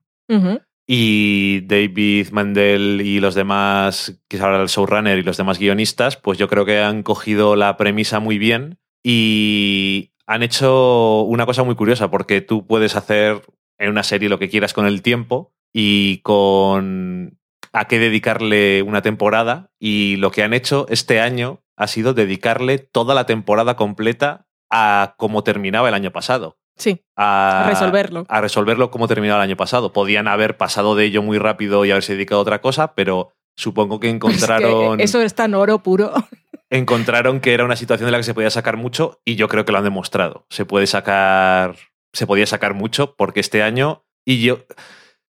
Y 0.90 1.62
David 1.62 2.30
Mandel 2.32 3.02
y 3.04 3.20
los 3.20 3.36
demás, 3.36 4.22
que 4.30 4.38
es 4.38 4.44
ahora 4.44 4.62
el 4.62 4.68
showrunner 4.68 5.18
y 5.18 5.24
los 5.24 5.38
demás 5.38 5.60
guionistas, 5.60 6.18
pues 6.18 6.38
yo 6.38 6.48
creo 6.48 6.66
que 6.66 6.82
han 6.82 7.04
cogido 7.04 7.56
la 7.56 7.76
premisa 7.76 8.20
muy 8.20 8.38
bien 8.38 8.80
y 9.04 10.12
han 10.26 10.44
hecho 10.44 11.24
una 11.24 11.46
cosa 11.46 11.64
muy 11.64 11.76
curiosa, 11.76 12.10
porque 12.10 12.42
tú 12.42 12.68
puedes 12.68 12.96
hacer 12.96 13.42
en 13.78 13.90
una 13.90 14.04
serie 14.04 14.30
lo 14.30 14.40
que 14.40 14.50
quieras 14.50 14.74
con 14.74 14.86
el 14.86 15.02
tiempo 15.02 15.54
y 15.74 16.20
con 16.20 17.38
a 17.74 17.86
qué 17.86 18.00
dedicarle 18.00 18.82
una 18.82 19.02
temporada. 19.02 19.72
Y 19.80 20.16
lo 20.18 20.32
que 20.32 20.44
han 20.44 20.54
hecho 20.54 20.86
este 20.90 21.20
año 21.20 21.64
ha 21.76 21.88
sido 21.88 22.14
dedicarle 22.14 22.80
toda 22.80 23.14
la 23.14 23.26
temporada 23.26 23.76
completa 23.76 24.47
a 24.70 25.16
cómo 25.18 25.44
terminaba 25.44 25.88
el 25.90 25.94
año 25.96 26.12
pasado. 26.12 26.58
Sí, 26.76 27.04
A, 27.16 27.66
resolverlo. 27.68 28.26
a 28.30 28.40
resolverlo 28.40 28.92
como 28.92 29.08
terminaba 29.08 29.44
el 29.44 29.50
año 29.50 29.58
pasado. 29.58 29.94
Podían 29.94 30.28
haber 30.28 30.58
pasado 30.58 30.96
de 30.96 31.06
ello 31.06 31.24
muy 31.24 31.40
rápido 31.40 31.86
y 31.86 31.92
haberse 31.92 32.14
dedicado 32.14 32.40
a 32.40 32.44
otra 32.44 32.62
cosa, 32.62 32.94
pero 32.94 33.34
supongo 33.56 34.00
que 34.00 34.08
Es 34.08 34.12
que 34.12 34.16
encontraron, 34.16 35.00
eso 35.00 35.22
es 35.22 35.34
tan 35.34 35.56
oro 35.56 35.80
puro. 35.80 36.14
encontraron 36.70 37.40
que 37.40 37.54
era 37.54 37.66
una 37.66 37.76
situación 37.76 38.08
de 38.08 38.12
la 38.12 38.18
que 38.18 38.24
se 38.24 38.34
podía 38.34 38.52
sacar 38.52 38.78
mucho 38.78 39.20
y 39.26 39.36
yo 39.36 39.48
creo 39.48 39.66
que 39.66 39.72
lo 39.72 39.80
han 39.80 39.84
demostrado. 39.86 40.46
Se 40.50 40.66
puede 40.66 40.86
sacar, 40.86 41.76
se 42.14 42.28
podía 42.28 42.46
sacar 42.46 42.74
mucho 42.76 43.16
porque 43.16 43.40
este 43.40 43.64
año 43.64 44.06
y 44.26 44.42
yo 44.44 44.60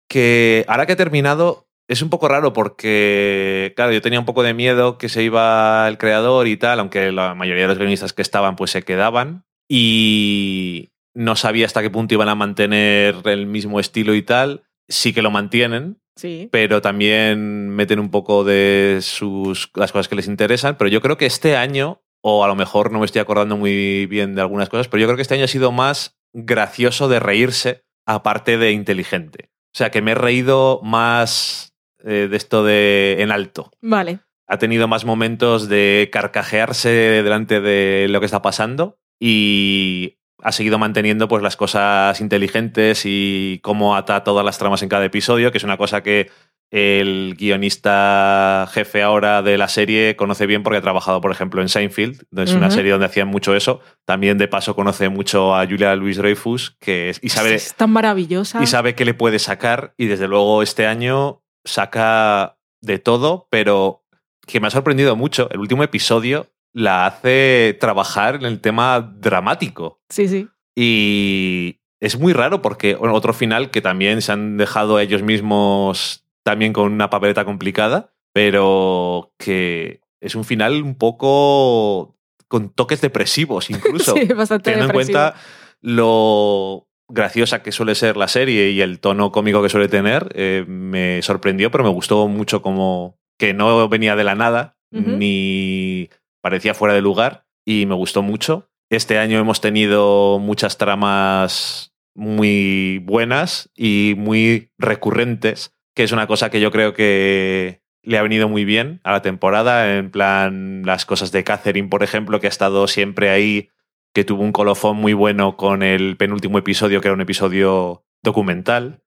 que 0.09 0.65
ahora 0.69 0.87
que 0.87 0.95
he 0.95 0.97
terminado 0.97 1.66
es 1.89 2.03
un 2.03 2.11
poco 2.11 2.29
raro 2.29 2.53
porque, 2.53 3.73
claro, 3.77 3.93
yo 3.93 4.03
tenía 4.03 4.19
un 4.21 4.27
poco 4.27 4.43
de 4.43 4.55
miedo 4.55 4.99
que 4.99 5.09
se 5.09 5.23
iba 5.23 5.87
el 5.89 5.99
creador 5.99 6.49
y 6.49 6.57
tal, 6.57 6.81
aunque 6.81 7.13
la 7.13 7.35
mayoría 7.35 7.63
de 7.65 7.69
los 7.69 7.79
guionistas 7.79 8.13
que 8.13 8.23
estaban 8.23 8.57
pues 8.57 8.71
se 8.73 8.83
quedaban 8.83 9.45
y 9.69 10.91
no 11.15 11.37
sabía 11.37 11.67
hasta 11.67 11.83
qué 11.83 11.91
punto 11.91 12.15
iban 12.15 12.29
a 12.29 12.35
mantener 12.35 13.17
el 13.25 13.47
mismo 13.47 13.81
estilo 13.81 14.15
y 14.15 14.23
tal. 14.23 14.65
Sí 14.89 15.13
que 15.13 15.23
lo 15.23 15.31
mantienen, 15.31 15.99
Sí. 16.17 16.49
pero 16.53 16.81
también 16.81 17.69
meten 17.71 17.99
un 18.01 18.11
poco 18.11 18.43
de 18.45 18.99
sus 19.03 19.71
las 19.75 19.93
cosas 19.93 20.09
que 20.09 20.15
les 20.17 20.29
interesan. 20.29 20.77
Pero 20.79 20.89
yo 20.89 21.01
creo 21.01 21.17
que 21.19 21.27
este 21.27 21.57
año, 21.57 22.03
o 22.23 22.45
a 22.45 22.49
lo 22.49 22.55
mejor 22.55 22.91
no 22.93 23.01
me 23.01 23.07
estoy 23.07 23.21
acordando 23.21 23.57
muy 23.57 24.07
bien 24.07 24.35
de 24.35 24.41
algunas 24.41 24.69
cosas, 24.69 24.89
pero 24.89 25.01
yo 25.01 25.07
creo 25.07 25.17
que 25.17 25.23
este 25.23 25.35
año 25.35 25.45
ha 25.45 25.49
sido 25.49 25.73
más 25.73 26.17
gracioso 26.33 27.09
de 27.09 27.21
reírse, 27.21 27.83
aparte 28.07 28.57
de 28.59 28.73
inteligente. 28.73 29.51
O 29.75 29.77
sea, 29.79 29.91
que 29.91 30.01
me 30.03 30.13
he 30.13 30.15
reído 30.15 30.81
más 30.83 31.75
eh, 32.05 32.29
de 32.31 32.37
esto 32.37 32.65
de 32.65 33.17
en 33.21 33.31
alto. 33.31 33.71
Vale. 33.81 34.21
Ha 34.47 34.59
tenido 34.59 34.87
más 34.89 35.05
momentos 35.05 35.69
de 35.69 36.09
carcajearse 36.13 36.89
delante 36.89 37.61
de 37.61 38.07
lo 38.09 38.21
que 38.21 38.27
está 38.27 38.43
pasando 38.43 38.99
y 39.19 40.19
ha 40.43 40.53
seguido 40.53 40.79
manteniendo 40.79 41.29
pues 41.29 41.43
las 41.43 41.57
cosas 41.57 42.21
inteligentes 42.21 43.03
y 43.05 43.59
cómo 43.63 43.97
ata 43.97 44.23
todas 44.23 44.45
las 44.45 44.59
tramas 44.59 44.83
en 44.83 44.89
cada 44.89 45.05
episodio, 45.05 45.51
que 45.51 45.59
es 45.59 45.65
una 45.65 45.77
cosa 45.79 46.03
que 46.03 46.31
el 46.71 47.37
guionista 47.39 48.69
jefe 48.73 49.03
ahora 49.03 49.41
de 49.43 49.57
la 49.57 49.69
serie 49.69 50.17
conoce 50.17 50.47
bien 50.47 50.63
porque 50.63 50.79
ha 50.79 50.83
trabajado, 50.83 51.21
por 51.21 51.31
ejemplo, 51.31 51.63
en 51.63 51.69
Seinfeld. 51.69 52.25
Es 52.37 52.53
una 52.53 52.71
serie 52.71 52.91
donde 52.91 53.07
hacían 53.07 53.29
mucho 53.29 53.55
eso. 53.55 53.81
También, 54.05 54.37
de 54.37 54.49
paso, 54.49 54.75
conoce 54.75 55.09
mucho 55.09 55.55
a 55.55 55.65
Julia 55.67 55.95
Louis 55.95 56.17
Dreyfus 56.17 56.77
que 56.81 57.11
es, 57.11 57.21
y, 57.23 57.29
sabe, 57.29 57.55
Es 57.55 57.75
tan 57.75 57.91
maravillosa. 57.91 58.63
y 58.63 58.67
sabe 58.67 58.95
qué 58.95 59.05
le 59.05 59.15
puede 59.15 59.39
sacar. 59.39 59.95
Y 59.97 60.07
desde 60.07 60.27
luego 60.27 60.63
este 60.63 60.87
año 60.87 61.43
saca 61.67 62.57
de 62.81 62.99
todo, 62.99 63.49
pero 63.51 64.05
que 64.47 64.61
me 64.61 64.69
ha 64.69 64.71
sorprendido 64.71 65.17
mucho. 65.17 65.51
El 65.51 65.61
último 65.61 65.83
episodio 65.83 66.49
la 66.73 67.07
hace 67.07 67.77
trabajar 67.81 68.37
en 68.37 68.45
el 68.45 68.61
tema 68.61 69.01
dramático. 69.01 70.01
Sí, 70.09 70.29
sí. 70.29 70.49
Y 70.75 71.81
es 72.01 72.19
muy 72.19 72.33
raro 72.33 72.63
porque 72.63 72.95
bueno, 72.95 73.15
otro 73.15 73.33
final 73.33 73.71
que 73.71 73.81
también 73.81 74.23
se 74.23 74.33
han 74.33 74.57
dejado 74.57 75.01
ellos 75.01 75.23
mismos 75.23 76.25
también 76.43 76.73
con 76.73 76.93
una 76.93 77.11
papeleta 77.11 77.45
complicada, 77.45 78.13
pero 78.33 79.33
que 79.39 80.01
es 80.21 80.35
un 80.35 80.45
final 80.45 80.83
un 80.83 80.97
poco 80.97 82.17
con 82.49 82.71
toques 82.71 83.01
depresivos 83.01 83.71
incluso. 83.71 84.15
Sí, 84.17 84.27
bastante 84.33 84.71
teniendo 84.71 84.93
en 84.93 84.95
cuenta 84.95 85.35
lo 85.81 86.86
graciosa 87.09 87.63
que 87.63 87.73
suele 87.73 87.95
ser 87.95 88.17
la 88.17 88.29
serie 88.29 88.71
y 88.71 88.81
el 88.81 89.01
tono 89.01 89.33
cómico 89.33 89.63
que 89.63 89.69
suele 89.69 89.89
tener, 89.89 90.29
eh, 90.35 90.65
me 90.67 91.23
sorprendió, 91.23 91.71
pero 91.71 91.85
me 91.85 91.91
gustó 91.91 92.27
mucho 92.29 92.63
como 92.63 93.19
que 93.39 93.55
no 93.55 93.89
venía 93.89 94.17
de 94.17 94.25
la 94.25 94.35
nada, 94.35 94.77
ni 94.91 96.09
parecía 96.41 96.73
fuera 96.73 96.95
de 96.95 97.03
lugar, 97.03 97.45
y 97.67 97.85
me 97.87 97.95
gustó 97.95 98.23
mucho. 98.23 98.71
Este 98.89 99.19
año 99.19 99.39
hemos 99.39 99.61
tenido 99.61 100.39
muchas 100.39 100.79
tramas 100.79 101.93
muy 102.15 102.99
buenas 103.05 103.71
y 103.75 104.15
muy 104.17 104.71
recurrentes, 104.79 105.75
que 105.95 106.03
es 106.03 106.13
una 106.13 106.27
cosa 106.27 106.51
que 106.51 106.61
yo 106.61 106.71
creo 106.71 106.95
que 106.95 107.83
le 108.03 108.19
ha 108.19 108.23
venido 108.23 108.49
muy 108.49 108.65
bien 108.65 109.01
a 109.03 109.13
la 109.13 109.23
temporada, 109.23 109.97
en 109.97 110.11
plan 110.11 110.83
las 110.85 111.05
cosas 111.05 111.33
de 111.33 111.45
Catherine, 111.45 111.89
por 111.89 112.03
ejemplo, 112.03 112.41
que 112.41 112.47
ha 112.47 112.49
estado 112.49 112.87
siempre 112.87 113.29
ahí, 113.29 113.69
que 114.17 114.25
tuvo 114.25 114.45
un 114.45 114.53
colofón 114.53 114.97
muy 114.97 115.13
bueno 115.13 115.59
con 115.59 115.83
el 115.83 116.17
penúltimo 116.17 116.57
episodio, 116.57 117.03
que 117.03 117.09
era 117.09 117.15
un 117.15 117.21
episodio 117.21 118.07
documental. 118.23 119.03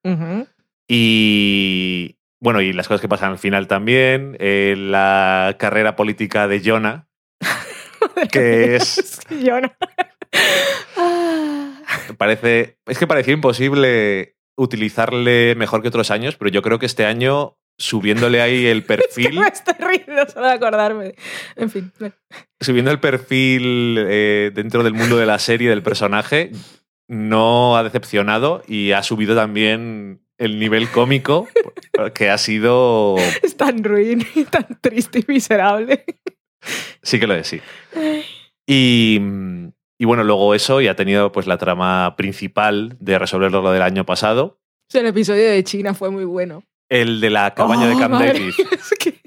Y 0.88 2.16
bueno, 2.40 2.60
y 2.60 2.72
las 2.72 2.86
cosas 2.86 3.00
que 3.00 3.08
pasan 3.08 3.32
al 3.32 3.40
final 3.40 3.66
también, 3.66 4.36
eh, 4.38 4.76
la 4.78 5.56
carrera 5.58 5.96
política 5.96 6.46
de 6.46 6.62
Jonah, 6.64 7.08
que 8.30 8.76
es 8.76 9.18
no. 9.28 9.72
Ah. 10.96 11.72
parece 12.16 12.78
es 12.86 12.96
que 12.96 13.08
parecía 13.08 13.34
imposible 13.34 14.36
utilizarle 14.56 15.56
mejor 15.56 15.82
que 15.82 15.88
otros 15.88 16.12
años, 16.12 16.36
pero 16.36 16.52
yo 16.52 16.62
creo 16.62 16.78
que 16.78 16.86
este 16.86 17.04
año 17.04 17.58
subiéndole 17.80 18.40
ahí 18.42 18.66
el 18.66 18.84
perfil, 18.84 19.40
me 19.40 19.48
estoy 19.48 19.74
riendo 19.78 20.28
solo 20.28 20.46
de 20.46 20.52
acordarme. 20.52 21.14
En 21.56 21.70
fin. 21.70 21.92
subiendo 22.60 22.90
el 22.90 23.00
perfil 23.00 23.96
eh, 23.98 24.52
dentro 24.54 24.84
del 24.84 24.94
mundo 24.94 25.16
de 25.16 25.26
la 25.26 25.38
serie 25.38 25.70
del 25.70 25.82
personaje, 25.82 26.52
no 27.08 27.76
ha 27.76 27.82
decepcionado 27.82 28.62
y 28.68 28.92
ha 28.92 29.02
subido 29.02 29.34
también 29.34 30.22
el 30.38 30.58
nivel 30.58 30.88
cómico 30.90 31.48
que 32.14 32.30
ha 32.30 32.38
sido 32.38 33.16
Es 33.42 33.56
tan 33.56 33.82
ruin, 33.82 34.24
y 34.34 34.44
tan 34.44 34.66
triste 34.80 35.20
y 35.20 35.24
miserable. 35.26 36.04
sí 37.02 37.18
que 37.18 37.26
lo 37.26 37.34
es, 37.34 37.48
sí. 37.48 37.60
Y, 38.66 39.20
y 39.98 40.04
bueno, 40.04 40.22
luego 40.22 40.54
eso 40.54 40.80
y 40.80 40.88
ha 40.88 40.96
tenido 40.96 41.32
pues 41.32 41.46
la 41.46 41.58
trama 41.58 42.14
principal 42.16 42.96
de 43.00 43.18
resolver 43.18 43.50
lo 43.50 43.72
del 43.72 43.82
año 43.82 44.06
pasado, 44.06 44.60
O 44.88 44.90
sea, 44.90 45.00
el 45.00 45.08
episodio 45.08 45.50
de 45.50 45.64
China 45.64 45.94
fue 45.94 46.10
muy 46.10 46.24
bueno. 46.24 46.62
El 46.90 47.20
de 47.22 47.30
la 47.30 47.54
cabaña 47.54 47.86
de 47.88 47.96
Camp 47.96 48.14
David. 48.14 48.52
es 48.72 48.90
que- 48.98 49.20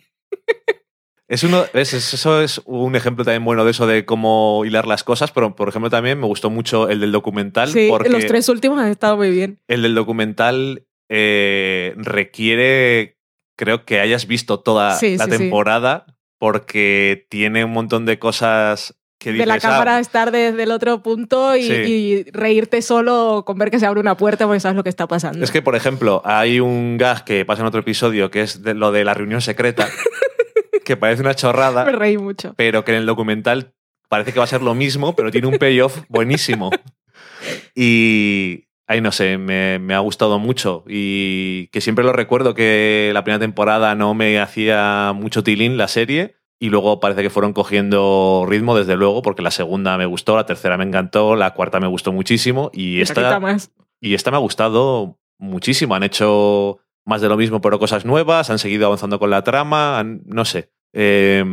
Es 1.28 1.44
uno, 1.44 1.64
es- 1.74 1.94
es- 1.94 2.14
eso 2.14 2.42
es 2.42 2.62
un 2.66 2.96
ejemplo 2.96 3.24
también 3.26 3.44
bueno 3.44 3.66
de 3.66 3.72
eso 3.72 3.88
de 3.88 4.06
cómo 4.06 4.64
hilar 4.66 4.86
las 4.86 5.04
cosas, 5.04 5.32
pero 5.32 5.56
por 5.56 5.70
ejemplo 5.70 5.90
también 5.90 6.20
me 6.20 6.28
gustó 6.28 6.50
mucho 6.52 6.90
el 6.90 7.00
del 7.00 7.12
documental 7.12 7.70
Sí, 7.70 7.88
porque 7.90 8.10
los 8.10 8.26
tres 8.28 8.48
últimos 8.50 8.78
han 8.80 8.90
estado 8.90 9.18
muy 9.18 9.32
bien. 9.32 9.60
el 9.68 9.82
del 9.82 9.96
documental 9.96 10.86
eh, 11.10 11.94
requiere, 11.98 13.18
creo 13.58 13.86
que 13.86 14.00
hayas 14.00 14.28
visto 14.28 14.60
toda 14.60 14.96
Sí, 14.98 15.18
la 15.18 15.26
sí, 15.26 15.32
sí. 15.32 15.38
temporada 15.38 16.06
porque 16.40 17.26
tiene 17.30 17.64
un 17.64 17.72
montón 17.72 18.06
de 18.06 18.20
cosas 18.20 19.00
que 19.24 19.32
de 19.34 19.46
la 19.46 19.56
dices, 19.56 19.70
ah, 19.70 19.74
cámara 19.74 20.00
estar 20.00 20.32
desde 20.32 20.62
el 20.64 20.72
otro 20.72 21.02
punto 21.02 21.56
y, 21.56 21.64
Sí. 21.64 21.74
y 21.74 22.24
reírte 22.32 22.82
solo 22.82 23.44
con 23.46 23.58
ver 23.58 23.72
que 23.72 23.80
se 23.80 23.86
abre 23.86 24.00
una 24.00 24.18
puerta 24.18 24.46
porque 24.46 24.60
sabes 24.60 24.76
lo 24.76 24.84
que 24.84 24.90
está 24.90 25.08
pasando. 25.08 25.44
Es 25.44 25.52
que, 25.52 25.62
por 25.62 25.76
ejemplo, 25.76 26.22
hay 26.26 26.60
un 26.60 26.98
gag 26.98 27.24
que 27.24 27.46
pasa 27.46 27.62
en 27.62 27.68
otro 27.68 27.80
episodio 27.82 28.30
que 28.30 28.42
es 28.42 28.62
de 28.64 28.74
lo 28.74 28.92
de 28.92 29.04
la 29.06 29.14
reunión 29.14 29.42
secreta, 29.42 29.88
que 30.86 30.98
parece 30.98 31.22
una 31.22 31.30
me 31.32 31.36
chorrada, 31.36 31.84
reí 31.86 32.18
mucho. 32.18 32.54
pero 32.58 32.84
que 32.84 32.92
en 32.92 32.98
el 32.98 33.06
documental 33.06 33.74
parece 34.10 34.34
que 34.34 34.40
va 34.40 34.44
a 34.44 34.48
ser 34.48 34.62
lo 34.62 34.76
mismo, 34.76 35.16
pero 35.16 35.32
tiene 35.32 35.48
un 35.48 35.58
payoff 35.58 36.02
buenísimo. 36.10 36.70
Y 37.76 38.66
ahí 38.88 39.02
no 39.02 39.12
sé, 39.12 39.38
me, 39.38 39.80
me 39.80 39.94
ha 39.96 40.00
gustado 40.00 40.40
mucho 40.40 40.84
y 40.88 41.68
que 41.68 41.82
siempre 41.82 42.06
lo 42.06 42.14
recuerdo 42.14 42.54
que 42.54 43.12
la 43.14 43.24
primera 43.24 43.40
temporada 43.40 43.96
no 43.96 44.14
me 44.14 44.40
hacía 44.40 45.14
mucho 45.16 45.44
tilín 45.44 45.78
la 45.78 45.88
serie 45.88 46.36
y 46.64 46.70
luego 46.70 47.02
parece 47.02 47.22
que 47.24 47.30
fueron 47.30 47.52
cogiendo 47.52 48.46
ritmo 48.48 48.74
desde 48.78 48.96
luego 48.96 49.22
porque 49.22 49.42
la 49.42 49.52
segunda 49.52 49.98
me 49.98 50.06
gustó, 50.06 50.38
la 50.38 50.46
tercera 50.46 50.78
me 50.78 50.86
encantó, 50.86 51.36
la 51.36 51.54
cuarta 51.54 51.82
me 51.82 51.88
gustó 51.88 52.14
muchísimo 52.14 52.72
y 52.74 53.02
esta, 53.02 53.40
más. 53.42 53.72
y 54.00 54.14
esta 54.14 54.32
me 54.32 54.38
ha 54.38 54.40
gustado 54.40 55.20
muchísimo. 55.38 55.94
Han 55.96 56.04
hecho 56.04 56.80
más 57.06 57.20
de 57.20 57.28
lo 57.28 57.36
mismo, 57.36 57.60
pero 57.60 57.80
cosas 57.80 58.06
nuevas, 58.06 58.50
han 58.50 58.60
seguido 58.60 58.86
avanzando 58.86 59.20
con 59.20 59.30
la 59.30 59.44
trama, 59.44 60.00
han- 60.00 60.22
no 60.26 60.46
sé. 60.46 60.72
eh, 60.94 61.44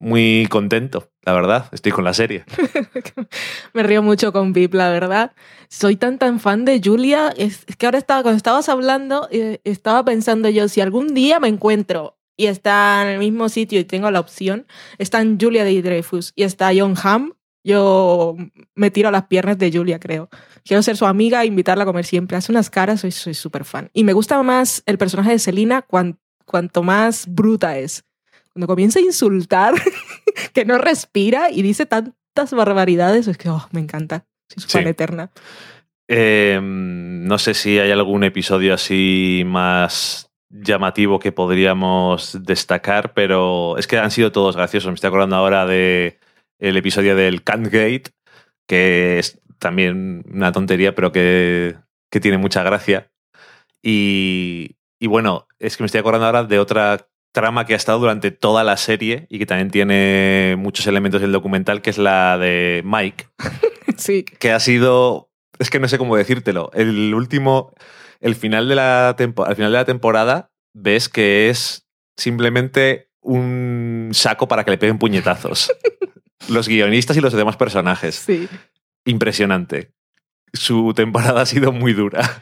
muy 0.00 0.46
contento, 0.48 1.10
la 1.22 1.32
verdad. 1.32 1.66
Estoy 1.72 1.90
con 1.90 2.04
la 2.04 2.14
serie. 2.14 2.44
Me 3.74 3.82
río 3.82 4.02
mucho 4.02 4.32
con 4.32 4.52
Vip, 4.52 4.74
la 4.74 4.90
verdad. 4.90 5.32
Soy 5.68 5.96
tan 5.96 6.18
tan 6.18 6.38
fan 6.38 6.64
de 6.64 6.80
Julia. 6.82 7.34
Es, 7.36 7.64
es 7.66 7.76
que 7.76 7.86
ahora 7.86 7.98
estaba, 7.98 8.22
cuando 8.22 8.36
estabas 8.36 8.68
hablando, 8.68 9.26
eh, 9.32 9.60
estaba 9.64 10.04
pensando 10.04 10.48
yo, 10.48 10.68
si 10.68 10.80
algún 10.80 11.14
día 11.14 11.40
me 11.40 11.48
encuentro 11.48 12.17
y 12.38 12.46
está 12.46 13.02
en 13.02 13.08
el 13.08 13.18
mismo 13.18 13.50
sitio 13.50 13.78
y 13.78 13.84
tengo 13.84 14.10
la 14.10 14.20
opción, 14.20 14.66
están 14.96 15.38
Julia 15.38 15.64
de 15.64 15.82
Dreyfus 15.82 16.32
y 16.36 16.44
está 16.44 16.70
John 16.74 16.94
Hamm, 17.02 17.32
yo 17.64 18.36
me 18.74 18.90
tiro 18.90 19.08
a 19.08 19.12
las 19.12 19.26
piernas 19.26 19.58
de 19.58 19.70
Julia, 19.70 19.98
creo. 19.98 20.30
Quiero 20.64 20.82
ser 20.82 20.96
su 20.96 21.04
amiga 21.04 21.42
e 21.42 21.46
invitarla 21.46 21.82
a 21.82 21.86
comer 21.86 22.06
siempre. 22.06 22.36
Hace 22.36 22.52
unas 22.52 22.70
caras, 22.70 23.00
soy 23.00 23.34
súper 23.34 23.64
fan. 23.64 23.90
Y 23.92 24.04
me 24.04 24.14
gusta 24.14 24.42
más 24.42 24.82
el 24.86 24.96
personaje 24.96 25.32
de 25.32 25.38
Selina 25.38 25.82
cuanto 25.82 26.82
más 26.82 27.26
bruta 27.28 27.76
es. 27.76 28.04
Cuando 28.54 28.68
comienza 28.68 29.00
a 29.00 29.02
insultar, 29.02 29.74
que 30.54 30.64
no 30.64 30.78
respira 30.78 31.50
y 31.50 31.60
dice 31.60 31.84
tantas 31.84 32.52
barbaridades, 32.52 33.26
es 33.26 33.36
que 33.36 33.50
oh, 33.50 33.68
me 33.72 33.80
encanta. 33.80 34.24
Soy 34.48 34.62
su 34.62 34.68
fan 34.68 34.86
eterna. 34.86 35.30
Eh, 36.06 36.58
no 36.62 37.38
sé 37.38 37.52
si 37.52 37.78
hay 37.78 37.90
algún 37.90 38.24
episodio 38.24 38.72
así 38.72 39.42
más 39.44 40.27
llamativo 40.50 41.18
que 41.18 41.32
podríamos 41.32 42.38
destacar, 42.42 43.12
pero 43.12 43.76
es 43.78 43.86
que 43.86 43.98
han 43.98 44.10
sido 44.10 44.32
todos 44.32 44.56
graciosos. 44.56 44.90
Me 44.90 44.94
estoy 44.94 45.08
acordando 45.08 45.36
ahora 45.36 45.66
de 45.66 46.18
el 46.58 46.76
episodio 46.76 47.14
del 47.14 47.42
Gate 47.44 48.10
que 48.68 49.18
es 49.18 49.40
también 49.58 50.24
una 50.30 50.52
tontería, 50.52 50.94
pero 50.94 51.10
que, 51.10 51.74
que 52.10 52.20
tiene 52.20 52.38
mucha 52.38 52.62
gracia. 52.62 53.10
Y, 53.82 54.76
y, 55.00 55.06
bueno, 55.08 55.48
es 55.58 55.76
que 55.76 55.82
me 55.82 55.86
estoy 55.86 56.00
acordando 56.00 56.26
ahora 56.26 56.44
de 56.44 56.58
otra 56.60 57.08
trama 57.32 57.66
que 57.66 57.72
ha 57.72 57.76
estado 57.76 57.98
durante 57.98 58.30
toda 58.30 58.62
la 58.62 58.76
serie 58.76 59.26
y 59.28 59.38
que 59.38 59.46
también 59.46 59.70
tiene 59.70 60.56
muchos 60.58 60.86
elementos 60.86 61.20
del 61.20 61.32
documental, 61.32 61.82
que 61.82 61.90
es 61.90 61.98
la 61.98 62.38
de 62.38 62.82
Mike. 62.84 63.26
sí. 63.96 64.24
Que 64.24 64.52
ha 64.52 64.60
sido. 64.60 65.30
Es 65.58 65.70
que 65.70 65.80
no 65.80 65.88
sé 65.88 65.98
cómo 65.98 66.16
decírtelo. 66.16 66.70
El 66.74 67.14
último 67.14 67.72
el 68.20 68.34
final 68.34 68.68
de 68.68 68.74
la 68.74 69.08
al 69.10 69.56
final 69.56 69.72
de 69.72 69.78
la 69.78 69.84
temporada 69.84 70.50
ves 70.74 71.08
que 71.08 71.48
es 71.48 71.86
simplemente 72.16 73.10
un 73.20 74.10
saco 74.12 74.48
para 74.48 74.64
que 74.64 74.72
le 74.72 74.78
peguen 74.78 74.98
puñetazos. 74.98 75.72
los 76.48 76.68
guionistas 76.68 77.16
y 77.16 77.20
los 77.20 77.32
demás 77.32 77.56
personajes. 77.56 78.14
Sí. 78.14 78.48
Impresionante. 79.04 79.92
Su 80.52 80.94
temporada 80.94 81.42
ha 81.42 81.46
sido 81.46 81.72
muy 81.72 81.92
dura. 81.92 82.40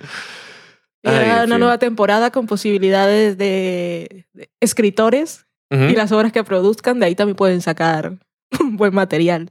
Y 1.02 1.09
una 1.09 1.59
nueva 1.59 1.78
temporada 1.78 2.30
con 2.30 2.47
posibilidades 2.47 3.38
de, 3.38 4.26
escritores 4.61 5.47
y 5.71 5.95
las 5.95 6.12
obras 6.12 6.33
que 6.33 6.42
produzcan, 6.45 6.99
de 7.00 7.06
ahí 7.06 7.14
también 7.14 7.37
pueden 7.37 7.61
sacar 7.61 8.18
un 8.61 8.76
buen 8.76 8.95
material. 8.95 9.50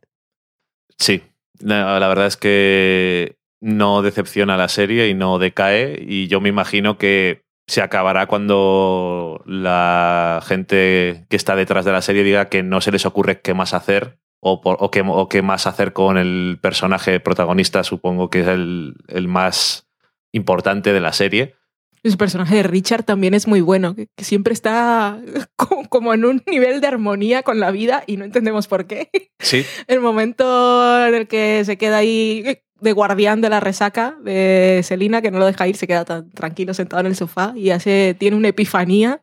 Sí, 0.98 1.24
la 1.60 2.08
verdad 2.08 2.28
es 2.28 2.38
que 2.38 3.38
no 3.66 4.04
decepciona 4.04 4.58
la 4.58 4.68
serie 4.68 5.10
y 5.10 5.16
no 5.16 5.40
decae. 5.40 6.00
Y 6.08 6.28
yo 6.28 6.40
me 6.40 6.50
imagino 6.50 7.00
que 7.00 7.42
se 7.66 7.82
acabará 7.82 8.28
cuando 8.28 9.42
la 9.48 10.40
gente 10.46 11.26
que 11.30 11.36
está 11.36 11.56
detrás 11.56 11.84
de 11.84 11.92
la 11.92 12.04
serie 12.04 12.24
diga 12.24 12.46
que 12.46 12.62
no 12.62 12.80
se 12.80 12.92
les 12.92 13.08
ocurre 13.08 13.42
qué 13.42 13.56
más 13.56 13.74
hacer 13.74 14.20
o, 14.40 14.62
o, 14.64 15.30
qué, 15.30 15.42
más 15.42 15.66
hacer 15.66 15.94
con 15.94 16.20
el 16.20 16.60
personaje 16.62 17.20
protagonista, 17.20 17.84
supongo 17.84 18.30
que 18.30 18.42
es 18.42 18.48
el, 18.48 18.94
el 19.08 19.28
más 19.28 19.88
importante 20.32 20.94
de 20.94 21.00
la 21.00 21.12
serie. 21.12 21.56
Su 22.04 22.18
personaje 22.18 22.58
de 22.58 22.64
Richard 22.64 23.04
también 23.04 23.34
es 23.34 23.48
muy 23.48 23.62
bueno, 23.62 23.96
que, 23.96 24.08
siempre 24.20 24.54
está 24.54 25.20
como, 25.90 26.14
en 26.14 26.26
un 26.26 26.44
nivel 26.46 26.82
de 26.82 26.88
armonía 26.88 27.42
con 27.42 27.60
la 27.60 27.72
vida 27.72 28.04
y 28.06 28.18
no 28.18 28.26
entendemos 28.26 28.68
por 28.68 28.86
qué. 28.86 29.10
Sí. 29.40 29.66
El 29.88 30.02
momento 30.02 31.08
en 31.08 31.16
el 31.16 31.28
que 31.28 31.66
se 31.66 31.78
queda 31.80 31.98
ahí 31.98 32.60
de 32.80 32.92
guardián 32.92 33.42
de 33.42 33.50
la 33.50 33.60
resaca 33.60 34.18
de 34.22 34.82
Selina, 34.84 35.22
que 35.22 35.32
no 35.32 35.40
lo 35.40 35.46
deja 35.46 35.68
ir, 35.68 35.78
se 35.78 35.88
queda 35.88 36.06
tan 36.06 36.30
tranquilo 36.32 36.74
sentado 36.74 37.02
en 37.02 37.08
el 37.08 37.16
sofá 37.16 37.54
y 37.56 37.70
hace, 37.70 38.16
tiene 38.18 38.38
una 38.38 38.50
epifanía 38.50 39.22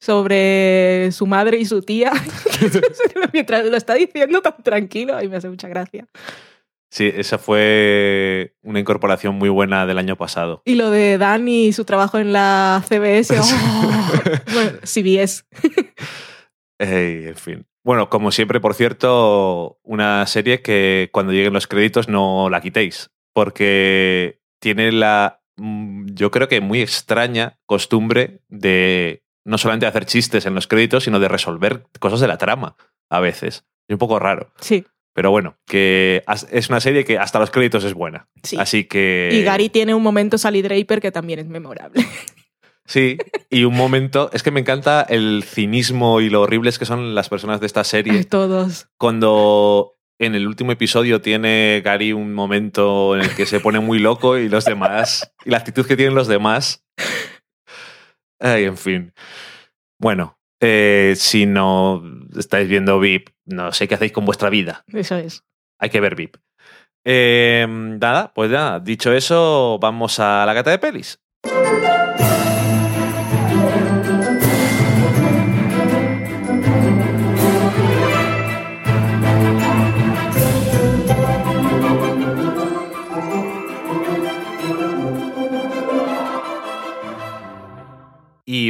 sobre 0.00 1.10
su 1.12 1.26
madre 1.26 1.58
y 1.58 1.64
su 1.64 1.82
tía 1.82 2.12
mientras 3.32 3.64
lo 3.64 3.76
está 3.76 3.94
diciendo 3.94 4.42
tan 4.42 4.62
tranquilo 4.62 5.20
y 5.22 5.28
me 5.28 5.36
hace 5.36 5.48
mucha 5.48 5.68
gracia. 5.68 6.06
Sí, 6.90 7.10
esa 7.12 7.38
fue 7.38 8.54
una 8.62 8.78
incorporación 8.78 9.34
muy 9.34 9.48
buena 9.48 9.84
del 9.84 9.98
año 9.98 10.16
pasado. 10.16 10.62
Y 10.64 10.76
lo 10.76 10.90
de 10.90 11.18
Dani 11.18 11.66
y 11.66 11.72
su 11.72 11.84
trabajo 11.84 12.18
en 12.18 12.32
la 12.32 12.84
CBS, 12.86 13.36
oh, 13.40 14.52
bueno, 14.52 14.78
CBS. 14.84 15.44
en 16.78 17.34
fin. 17.34 17.66
Bueno, 17.84 18.08
como 18.08 18.32
siempre, 18.32 18.60
por 18.60 18.74
cierto, 18.74 19.78
una 19.82 20.26
serie 20.26 20.62
que 20.62 21.10
cuando 21.12 21.32
lleguen 21.32 21.52
los 21.52 21.66
créditos 21.66 22.08
no 22.08 22.48
la 22.48 22.62
quitéis, 22.62 23.10
porque 23.34 24.40
tiene 24.58 24.90
la, 24.90 25.42
mm, 25.56 26.06
yo 26.14 26.30
creo 26.30 26.48
que 26.48 26.62
muy 26.62 26.80
extraña 26.80 27.58
costumbre 27.66 28.40
de 28.48 29.22
no 29.44 29.58
solamente 29.58 29.86
hacer 29.86 30.06
chistes 30.06 30.46
en 30.46 30.54
los 30.54 30.66
créditos, 30.66 31.04
sino 31.04 31.20
de 31.20 31.28
resolver 31.28 31.84
cosas 32.00 32.20
de 32.20 32.28
la 32.28 32.38
trama 32.38 32.76
a 33.10 33.20
veces. 33.20 33.66
Es 33.86 33.92
un 33.92 33.98
poco 33.98 34.18
raro. 34.18 34.50
Sí. 34.60 34.86
Pero 35.12 35.30
bueno, 35.30 35.58
que 35.66 36.24
es 36.50 36.68
una 36.70 36.80
serie 36.80 37.04
que 37.04 37.18
hasta 37.18 37.38
los 37.38 37.50
créditos 37.50 37.84
es 37.84 37.94
buena. 37.94 38.28
Sí. 38.42 38.56
Así 38.58 38.84
que. 38.84 39.28
Y 39.30 39.42
Gary 39.42 39.68
tiene 39.68 39.94
un 39.94 40.02
momento 40.02 40.38
Sally 40.38 40.62
Draper 40.62 41.00
que 41.00 41.12
también 41.12 41.38
es 41.38 41.46
memorable. 41.46 42.04
Sí, 42.86 43.16
y 43.50 43.64
un 43.64 43.74
momento, 43.74 44.30
es 44.32 44.42
que 44.42 44.50
me 44.50 44.60
encanta 44.60 45.02
el 45.02 45.42
cinismo 45.42 46.20
y 46.20 46.28
lo 46.28 46.42
horribles 46.42 46.78
que 46.78 46.84
son 46.84 47.14
las 47.14 47.28
personas 47.28 47.60
de 47.60 47.66
esta 47.66 47.82
serie. 47.84 48.24
Todos. 48.24 48.88
Cuando 48.98 49.96
en 50.18 50.34
el 50.34 50.46
último 50.46 50.72
episodio 50.72 51.20
tiene 51.20 51.80
Gary 51.84 52.12
un 52.12 52.34
momento 52.34 53.16
en 53.16 53.22
el 53.22 53.34
que 53.34 53.46
se 53.46 53.60
pone 53.60 53.80
muy 53.80 53.98
loco 53.98 54.38
y 54.38 54.48
los 54.48 54.64
demás, 54.64 55.32
y 55.44 55.50
la 55.50 55.58
actitud 55.58 55.86
que 55.86 55.96
tienen 55.96 56.14
los 56.14 56.28
demás. 56.28 56.84
Ay, 58.38 58.64
en 58.64 58.76
fin. 58.76 59.12
Bueno, 59.98 60.38
eh, 60.60 61.14
si 61.16 61.46
no 61.46 62.02
estáis 62.36 62.68
viendo 62.68 63.00
VIP, 63.00 63.30
no 63.46 63.72
sé 63.72 63.88
qué 63.88 63.94
hacéis 63.94 64.12
con 64.12 64.26
vuestra 64.26 64.50
vida. 64.50 64.84
Eso 64.92 65.16
es. 65.16 65.44
Hay 65.78 65.90
que 65.90 66.00
ver 66.00 66.14
VIP. 66.14 66.36
Eh, 67.06 67.66
nada, 67.68 68.32
pues 68.34 68.50
ya, 68.50 68.80
dicho 68.80 69.12
eso, 69.12 69.78
vamos 69.80 70.20
a 70.20 70.44
la 70.46 70.54
cata 70.54 70.70
de 70.70 70.78
pelis. 70.78 71.20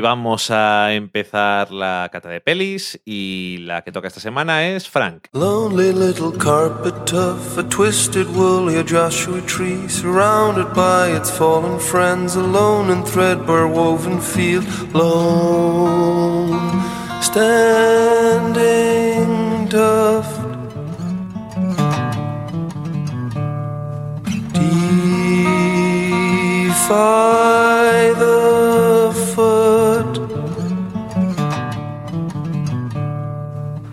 Vamos 0.04 0.50
a 0.50 0.92
empezar 0.92 1.70
la 1.70 2.10
cata 2.12 2.28
de 2.28 2.42
pelis 2.42 3.00
y 3.06 3.56
la 3.62 3.82
que 3.82 3.90
toca 3.90 4.08
esta 4.08 4.20
semana 4.20 4.68
es 4.68 4.86
Frank. 4.86 5.28
Lonely 5.32 5.94
little 5.94 6.30
carpet 6.30 7.10
of 7.14 7.56
a 7.56 7.62
twisted 7.62 8.26
woolly 8.36 8.84
Joshua 8.84 9.40
tree 9.46 9.88
surrounded 9.88 10.74
by 10.74 11.08
its 11.16 11.30
fallen 11.30 11.80
friends 11.80 12.36
alone 12.36 12.90
in 12.92 13.02
threadbare 13.02 13.66
woven 13.66 14.20
field 14.20 14.66
lone 14.92 16.82
standing 17.22 18.06
tough 19.70 20.44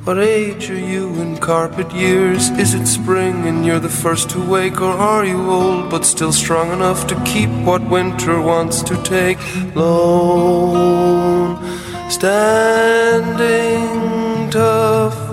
What 0.03 0.17
age 0.17 0.71
are 0.71 0.79
you 0.79 1.13
in 1.21 1.37
carpet 1.37 1.93
years? 1.93 2.49
Is 2.57 2.73
it 2.73 2.87
spring 2.87 3.47
and 3.47 3.63
you're 3.63 3.79
the 3.79 3.87
first 3.87 4.31
to 4.31 4.39
wake? 4.41 4.81
Or 4.81 4.89
are 4.89 5.23
you 5.23 5.51
old 5.51 5.91
but 5.91 6.05
still 6.05 6.31
strong 6.31 6.71
enough 6.71 7.05
to 7.05 7.15
keep 7.23 7.51
what 7.63 7.87
winter 7.87 8.41
wants 8.41 8.81
to 8.81 8.97
take? 9.03 9.37
Lone, 9.75 11.55
standing 12.09 12.89
tough. 14.49 15.31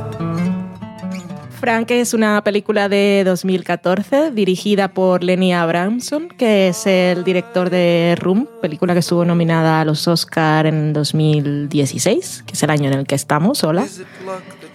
Frank 1.58 1.90
es 1.90 2.14
una 2.14 2.42
película 2.44 2.88
de 2.88 3.24
2014 3.24 4.30
dirigida 4.30 4.88
por 4.88 5.24
Lenny 5.24 5.52
Abramson, 5.52 6.28
que 6.28 6.68
es 6.68 6.86
el 6.86 7.24
director 7.24 7.68
de 7.68 8.16
Room, 8.20 8.46
película 8.62 8.92
que 8.92 9.00
estuvo 9.00 9.24
nominada 9.24 9.80
a 9.80 9.84
los 9.84 10.06
Oscar 10.06 10.66
en 10.66 10.92
2016, 10.92 12.44
que 12.46 12.52
es 12.52 12.62
el 12.62 12.70
año 12.70 12.90
en 12.90 13.00
el 13.00 13.06
que 13.06 13.16
estamos. 13.16 13.64
Hola. 13.64 13.86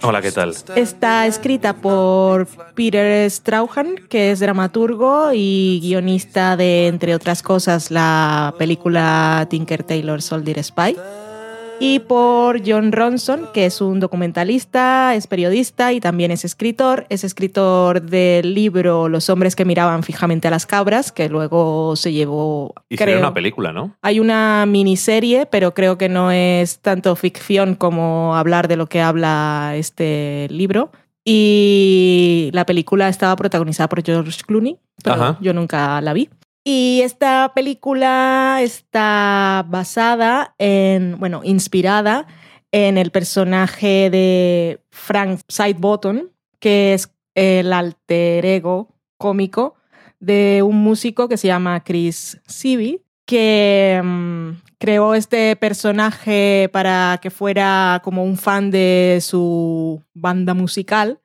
Hola, 0.06 0.20
¿qué 0.20 0.32
tal? 0.32 0.54
Está 0.76 1.26
escrita 1.26 1.72
por 1.76 2.46
Peter 2.74 3.30
Strauhan, 3.30 3.96
que 4.10 4.32
es 4.32 4.40
dramaturgo 4.40 5.30
y 5.32 5.80
guionista 5.82 6.58
de, 6.58 6.88
entre 6.88 7.14
otras 7.14 7.42
cosas, 7.42 7.90
la 7.90 8.54
película 8.58 9.46
Tinker 9.48 9.82
Taylor 9.82 10.20
Soldier 10.20 10.62
Spy. 10.62 10.94
Y 11.80 11.98
por 11.98 12.60
John 12.66 12.92
Ronson, 12.92 13.48
que 13.52 13.66
es 13.66 13.80
un 13.80 14.00
documentalista, 14.00 15.14
es 15.14 15.26
periodista 15.26 15.92
y 15.92 16.00
también 16.00 16.30
es 16.30 16.44
escritor. 16.44 17.06
Es 17.08 17.24
escritor 17.24 18.02
del 18.02 18.54
libro 18.54 19.08
Los 19.08 19.28
hombres 19.30 19.56
que 19.56 19.64
miraban 19.64 20.02
fijamente 20.02 20.48
a 20.48 20.50
las 20.50 20.66
cabras, 20.66 21.12
que 21.12 21.28
luego 21.28 21.96
se 21.96 22.12
llevó... 22.12 22.74
Hicieron 22.88 23.18
una 23.18 23.34
película, 23.34 23.72
¿no? 23.72 23.96
Hay 24.02 24.20
una 24.20 24.64
miniserie, 24.66 25.46
pero 25.46 25.74
creo 25.74 25.98
que 25.98 26.08
no 26.08 26.30
es 26.30 26.78
tanto 26.80 27.14
ficción 27.16 27.74
como 27.74 28.36
hablar 28.36 28.68
de 28.68 28.76
lo 28.76 28.86
que 28.86 29.00
habla 29.00 29.72
este 29.76 30.46
libro. 30.50 30.90
Y 31.24 32.50
la 32.52 32.66
película 32.66 33.08
estaba 33.08 33.34
protagonizada 33.36 33.88
por 33.88 34.04
George 34.04 34.42
Clooney, 34.46 34.78
pero 35.02 35.16
Ajá. 35.16 35.38
yo 35.40 35.54
nunca 35.54 36.00
la 36.02 36.12
vi. 36.12 36.28
Y 36.64 37.02
esta 37.02 37.52
película 37.54 38.60
está 38.62 39.66
basada 39.68 40.54
en, 40.58 41.18
bueno, 41.20 41.42
inspirada 41.44 42.26
en 42.72 42.96
el 42.96 43.10
personaje 43.10 44.08
de 44.08 44.80
Frank 44.90 45.40
Sidebottom, 45.46 46.30
que 46.58 46.94
es 46.94 47.10
el 47.34 47.70
alter 47.72 48.46
ego 48.46 48.88
cómico 49.18 49.74
de 50.20 50.62
un 50.62 50.82
músico 50.82 51.28
que 51.28 51.36
se 51.36 51.48
llama 51.48 51.84
Chris 51.84 52.40
Sibi, 52.46 53.02
que 53.26 54.00
mm, 54.02 54.50
creó 54.78 55.14
este 55.14 55.56
personaje 55.56 56.70
para 56.72 57.18
que 57.20 57.30
fuera 57.30 58.00
como 58.02 58.24
un 58.24 58.38
fan 58.38 58.70
de 58.70 59.18
su 59.20 60.02
banda 60.14 60.54
musical, 60.54 61.20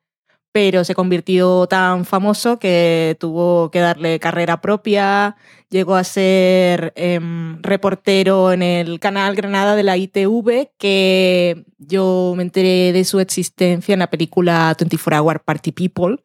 pero 0.52 0.84
se 0.84 0.94
convirtió 0.94 1.66
tan 1.66 2.04
famoso 2.04 2.58
que 2.58 3.16
tuvo 3.20 3.70
que 3.70 3.78
darle 3.78 4.18
carrera 4.18 4.60
propia, 4.60 5.36
llegó 5.68 5.94
a 5.94 6.02
ser 6.02 6.92
em, 6.96 7.62
reportero 7.62 8.52
en 8.52 8.62
el 8.62 8.98
canal 8.98 9.36
Granada 9.36 9.76
de 9.76 9.84
la 9.84 9.96
ITV, 9.96 10.70
que 10.76 11.64
yo 11.78 12.34
me 12.36 12.42
enteré 12.42 12.92
de 12.92 13.04
su 13.04 13.20
existencia 13.20 13.92
en 13.92 14.00
la 14.00 14.10
película 14.10 14.74
24 14.78 15.22
Hour 15.22 15.40
Party 15.44 15.72
People, 15.72 16.16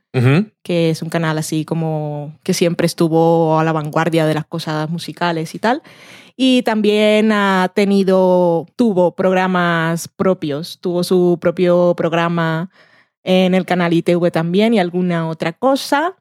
que 0.64 0.92
es 0.92 1.02
un 1.02 1.10
canal 1.10 1.38
así 1.38 1.66
como 1.66 2.40
que 2.42 2.54
siempre 2.54 2.88
estuvo 2.88 3.60
a 3.60 3.66
la 3.66 3.74
vanguardia 3.74 4.26
de 4.26 4.34
las 4.34 4.46
cosas 4.46 4.90
musicales 4.90 5.54
y 5.54 5.60
tal. 5.60 5.84
Y 6.38 6.64
también 6.64 7.32
ha 7.34 7.72
tenido, 7.76 8.66
tuvo 8.78 9.16
programas 9.16 10.08
propios, 10.08 10.80
tuvo 10.80 11.04
su 11.04 11.38
propio 11.40 11.94
programa 11.96 12.72
en 13.26 13.54
el 13.56 13.66
canal 13.66 13.92
ITV 13.92 14.32
también 14.32 14.74
y 14.74 14.80
alguna 14.80 15.28
otra 15.28 15.52
cosa. 15.52 16.16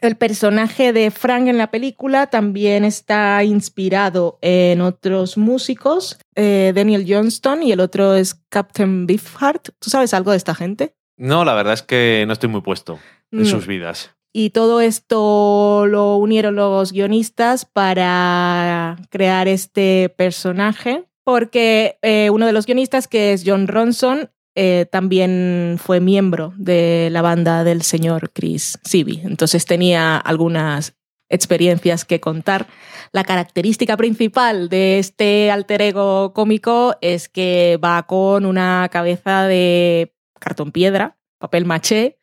El 0.00 0.16
personaje 0.16 0.92
de 0.92 1.10
Frank 1.10 1.48
en 1.48 1.58
la 1.58 1.70
película 1.70 2.28
también 2.28 2.84
está 2.84 3.42
inspirado 3.44 4.38
en 4.42 4.80
otros 4.80 5.36
músicos, 5.36 6.18
eh, 6.36 6.72
Daniel 6.74 7.04
Johnston 7.08 7.62
y 7.62 7.72
el 7.72 7.80
otro 7.80 8.14
es 8.14 8.34
Captain 8.48 9.06
Beefheart. 9.06 9.70
¿Tú 9.80 9.90
sabes 9.90 10.14
algo 10.14 10.30
de 10.30 10.36
esta 10.36 10.54
gente? 10.54 10.94
No, 11.16 11.44
la 11.44 11.54
verdad 11.54 11.72
es 11.74 11.82
que 11.82 12.22
no 12.26 12.32
estoy 12.32 12.48
muy 12.48 12.60
puesto 12.60 13.00
en 13.32 13.40
No. 13.40 13.44
sus 13.44 13.66
vidas. 13.66 14.14
Y 14.32 14.50
todo 14.50 14.80
esto 14.80 15.86
lo 15.88 16.16
unieron 16.16 16.54
los 16.54 16.92
guionistas 16.92 17.64
para 17.64 18.96
crear 19.10 19.48
este 19.48 20.14
personaje, 20.16 21.04
porque 21.24 21.98
eh, 22.02 22.30
uno 22.30 22.46
de 22.46 22.52
los 22.52 22.66
guionistas, 22.66 23.08
que 23.08 23.32
es 23.32 23.42
John 23.44 23.66
Ronson, 23.66 24.30
eh, 24.60 24.86
también 24.86 25.76
fue 25.78 26.00
miembro 26.00 26.52
de 26.56 27.10
la 27.12 27.22
banda 27.22 27.62
del 27.62 27.82
señor 27.82 28.32
Chris 28.32 28.80
Sibi. 28.82 29.20
Entonces 29.22 29.64
tenía 29.66 30.16
algunas 30.16 30.96
experiencias 31.28 32.04
que 32.04 32.18
contar. 32.18 32.66
La 33.12 33.22
característica 33.22 33.96
principal 33.96 34.68
de 34.68 34.98
este 34.98 35.52
alter 35.52 35.82
ego 35.82 36.32
cómico 36.32 36.96
es 37.02 37.28
que 37.28 37.78
va 37.84 38.02
con 38.08 38.46
una 38.46 38.88
cabeza 38.90 39.46
de 39.46 40.12
cartón 40.40 40.72
piedra, 40.72 41.16
papel 41.38 41.64
maché, 41.64 42.18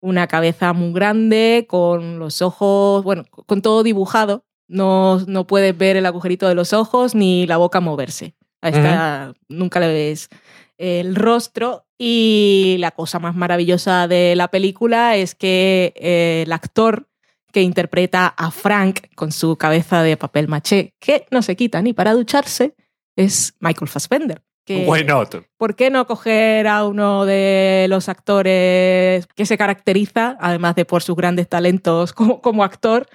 una 0.00 0.26
cabeza 0.26 0.72
muy 0.72 0.92
grande, 0.92 1.66
con 1.68 2.18
los 2.18 2.42
ojos, 2.42 3.04
bueno, 3.04 3.26
con 3.30 3.62
todo 3.62 3.84
dibujado. 3.84 4.44
No, 4.66 5.20
no 5.20 5.46
puedes 5.46 5.78
ver 5.78 5.96
el 5.96 6.06
agujerito 6.06 6.48
de 6.48 6.56
los 6.56 6.72
ojos 6.72 7.14
ni 7.14 7.46
la 7.46 7.58
boca 7.58 7.78
moverse. 7.78 8.34
A 8.60 8.70
esta 8.70 9.34
nunca 9.48 9.78
le 9.78 9.86
ves 9.86 10.28
el 10.78 11.14
rostro. 11.14 11.86
Y 11.98 12.76
la 12.78 12.90
cosa 12.90 13.18
más 13.18 13.34
maravillosa 13.34 14.06
de 14.06 14.34
la 14.36 14.48
película 14.48 15.16
es 15.16 15.34
que 15.34 15.94
eh, 15.96 16.42
el 16.44 16.52
actor 16.52 17.08
que 17.52 17.62
interpreta 17.62 18.26
a 18.26 18.50
Frank 18.50 19.06
con 19.14 19.32
su 19.32 19.56
cabeza 19.56 20.02
de 20.02 20.18
papel 20.18 20.46
maché, 20.46 20.94
que 21.00 21.26
no 21.30 21.40
se 21.40 21.56
quita 21.56 21.80
ni 21.80 21.94
para 21.94 22.12
ducharse, 22.12 22.74
es 23.16 23.54
Michael 23.60 23.88
Fassbender. 23.88 24.42
Que, 24.66 24.84
Why 24.86 25.04
not? 25.04 25.36
¿Por 25.56 25.74
qué 25.74 25.90
no 25.90 26.06
coger 26.06 26.66
a 26.66 26.84
uno 26.84 27.24
de 27.24 27.86
los 27.88 28.10
actores 28.10 29.26
que 29.28 29.46
se 29.46 29.56
caracteriza, 29.56 30.36
además 30.40 30.74
de 30.74 30.84
por 30.84 31.02
sus 31.02 31.16
grandes 31.16 31.48
talentos 31.48 32.12
como, 32.12 32.42
como 32.42 32.62
actor, 32.62 33.06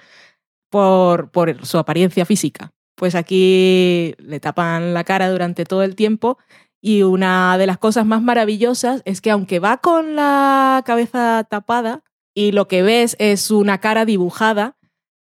por, 0.70 1.30
por 1.30 1.64
su 1.64 1.78
apariencia 1.78 2.24
física? 2.24 2.72
Pues 2.96 3.14
aquí 3.14 4.14
le 4.18 4.40
tapan 4.40 4.92
la 4.92 5.04
cara 5.04 5.30
durante 5.30 5.64
todo 5.64 5.82
el 5.82 5.94
tiempo 5.94 6.38
y 6.84 7.02
una 7.02 7.56
de 7.56 7.66
las 7.66 7.78
cosas 7.78 8.04
más 8.04 8.20
maravillosas 8.22 9.02
es 9.04 9.20
que 9.20 9.30
aunque 9.30 9.60
va 9.60 9.78
con 9.78 10.16
la 10.16 10.82
cabeza 10.84 11.46
tapada 11.48 12.02
y 12.34 12.50
lo 12.50 12.66
que 12.66 12.82
ves 12.82 13.14
es 13.20 13.52
una 13.52 13.78
cara 13.78 14.04
dibujada, 14.04 14.76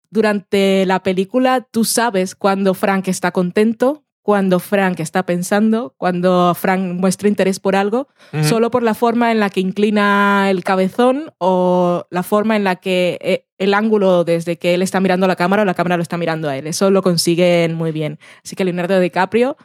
durante 0.10 0.86
la 0.86 1.04
película 1.04 1.68
tú 1.70 1.84
sabes 1.84 2.34
cuando 2.34 2.74
Frank 2.74 3.10
está 3.10 3.32
contento, 3.32 4.06
cuando 4.22 4.60
Frank 4.60 5.00
está 5.00 5.26
pensando, 5.26 5.96
cuando 5.98 6.56
Frank 6.56 6.82
muestra 6.94 7.28
interés 7.28 7.60
por 7.60 7.76
algo, 7.76 8.08
solo 8.44 8.72
por 8.72 8.84
la 8.84 8.94
forma 8.94 9.32
en 9.32 9.40
la 9.40 9.50
que 9.50 9.60
inclina 9.60 10.50
el 10.50 10.64
cabezón 10.64 11.34
o 11.40 12.06
la 12.10 12.24
forma 12.24 12.56
en 12.56 12.64
la 12.64 12.76
que 12.78 13.18
eh, 13.22 13.48
el 13.58 13.74
ángulo 13.74 14.24
desde 14.24 14.58
que 14.58 14.76
él 14.76 14.82
está 14.82 15.00
mirando 15.00 15.28
la 15.28 15.36
cámara 15.36 15.64
o 15.64 15.66
la 15.66 15.74
cámara 15.74 15.98
lo 15.98 16.04
está 16.04 16.18
mirando 16.18 16.48
a 16.48 16.56
él. 16.56 16.68
Eso 16.68 16.92
lo 16.92 17.02
consiguen 17.02 17.74
muy 17.74 17.92
bien. 17.92 18.20
Así 18.44 18.56
que 18.56 18.64
Leonardo 18.66 19.00
DiCaprio, 19.00 19.58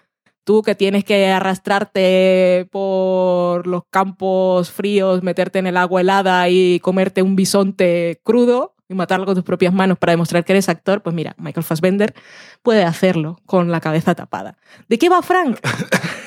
tú 0.45 0.63
que 0.63 0.75
tienes 0.75 1.05
que 1.05 1.29
arrastrarte 1.29 2.69
por 2.71 3.67
los 3.67 3.83
campos 3.91 4.71
fríos, 4.71 5.23
meterte 5.23 5.59
en 5.59 5.67
el 5.67 5.77
agua 5.77 6.03
helada 6.03 6.49
y 6.49 6.81
comerte 6.81 7.23
un 7.23 7.35
bisonte 7.35 8.21
crudo 8.23 8.75
y 8.89 8.95
matarlo 8.95 9.27
con 9.27 9.35
tus 9.35 9.45
propias 9.45 9.73
manos 9.73 9.99
para 9.99 10.13
demostrar 10.13 10.45
que 10.45 10.53
eres 10.53 10.69
actor, 10.69 11.03
pues 11.03 11.17
mira, 11.17 11.35
Michael 11.39 11.65
Fassbender 11.65 12.15
puede 12.63 12.85
hacerlo 12.85 13.41
con 13.47 13.71
la 13.71 13.81
cabeza 13.81 14.15
tapada. 14.15 14.59
¿De 14.89 14.99
qué 14.99 15.09
va 15.09 15.23
Frank? 15.23 15.59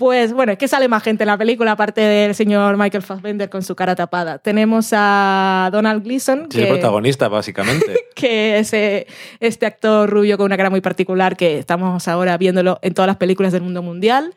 Pues 0.00 0.32
bueno, 0.32 0.52
es 0.52 0.56
que 0.56 0.66
sale 0.66 0.88
más 0.88 1.02
gente 1.02 1.24
en 1.24 1.26
la 1.26 1.36
película, 1.36 1.72
aparte 1.72 2.00
del 2.00 2.34
señor 2.34 2.78
Michael 2.78 3.02
Fassbender 3.02 3.50
con 3.50 3.62
su 3.62 3.76
cara 3.76 3.94
tapada. 3.94 4.38
Tenemos 4.38 4.94
a 4.94 5.68
Donald 5.70 6.02
Gleason, 6.02 6.48
Sí, 6.50 6.58
el 6.58 6.64
que, 6.64 6.70
protagonista, 6.72 7.28
básicamente. 7.28 8.06
que 8.14 8.60
es 8.60 8.72
eh, 8.72 9.06
este 9.40 9.66
actor 9.66 10.08
rubio 10.08 10.38
con 10.38 10.46
una 10.46 10.56
cara 10.56 10.70
muy 10.70 10.80
particular 10.80 11.36
que 11.36 11.58
estamos 11.58 12.08
ahora 12.08 12.38
viéndolo 12.38 12.78
en 12.80 12.94
todas 12.94 13.08
las 13.08 13.18
películas 13.18 13.52
del 13.52 13.60
mundo 13.60 13.82
mundial. 13.82 14.34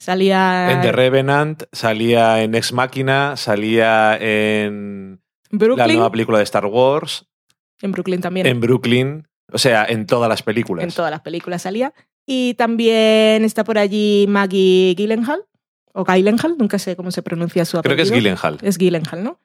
Salía 0.00 0.72
En 0.72 0.80
The 0.80 0.90
Revenant, 0.90 1.62
salía 1.70 2.42
en 2.42 2.56
Ex 2.56 2.72
Machina, 2.72 3.36
salía 3.36 4.16
en 4.16 5.20
en 5.52 5.58
la 5.60 5.66
Brooklyn, 5.66 5.96
nueva 5.98 6.10
película 6.10 6.38
de 6.38 6.44
Star 6.44 6.66
Wars, 6.66 7.28
en 7.80 7.92
Brooklyn 7.92 8.20
también. 8.20 8.48
en 8.48 8.60
Brooklyn, 8.60 9.28
o 9.52 9.58
sea, 9.58 9.84
en 9.88 10.06
todas 10.06 10.28
las 10.28 10.42
películas. 10.42 10.82
En 10.82 10.90
todas 10.90 11.12
las 11.12 11.20
películas 11.20 11.62
salía. 11.62 11.94
Y 12.26 12.54
también 12.54 13.44
está 13.44 13.62
por 13.64 13.78
allí 13.78 14.26
Maggie 14.28 14.94
Gyllenhaal, 14.96 15.44
o 15.92 16.04
Gyllenhaal, 16.04 16.56
nunca 16.58 16.78
sé 16.78 16.96
cómo 16.96 17.10
se 17.10 17.22
pronuncia 17.22 17.64
su 17.64 17.80
Creo 17.80 17.94
apellido. 17.94 17.96
que 17.96 18.02
es 18.02 18.10
Gyllenhaal. 18.12 18.58
Es 18.62 18.78
Gyllenhaal, 18.78 19.22
¿no? 19.24 19.40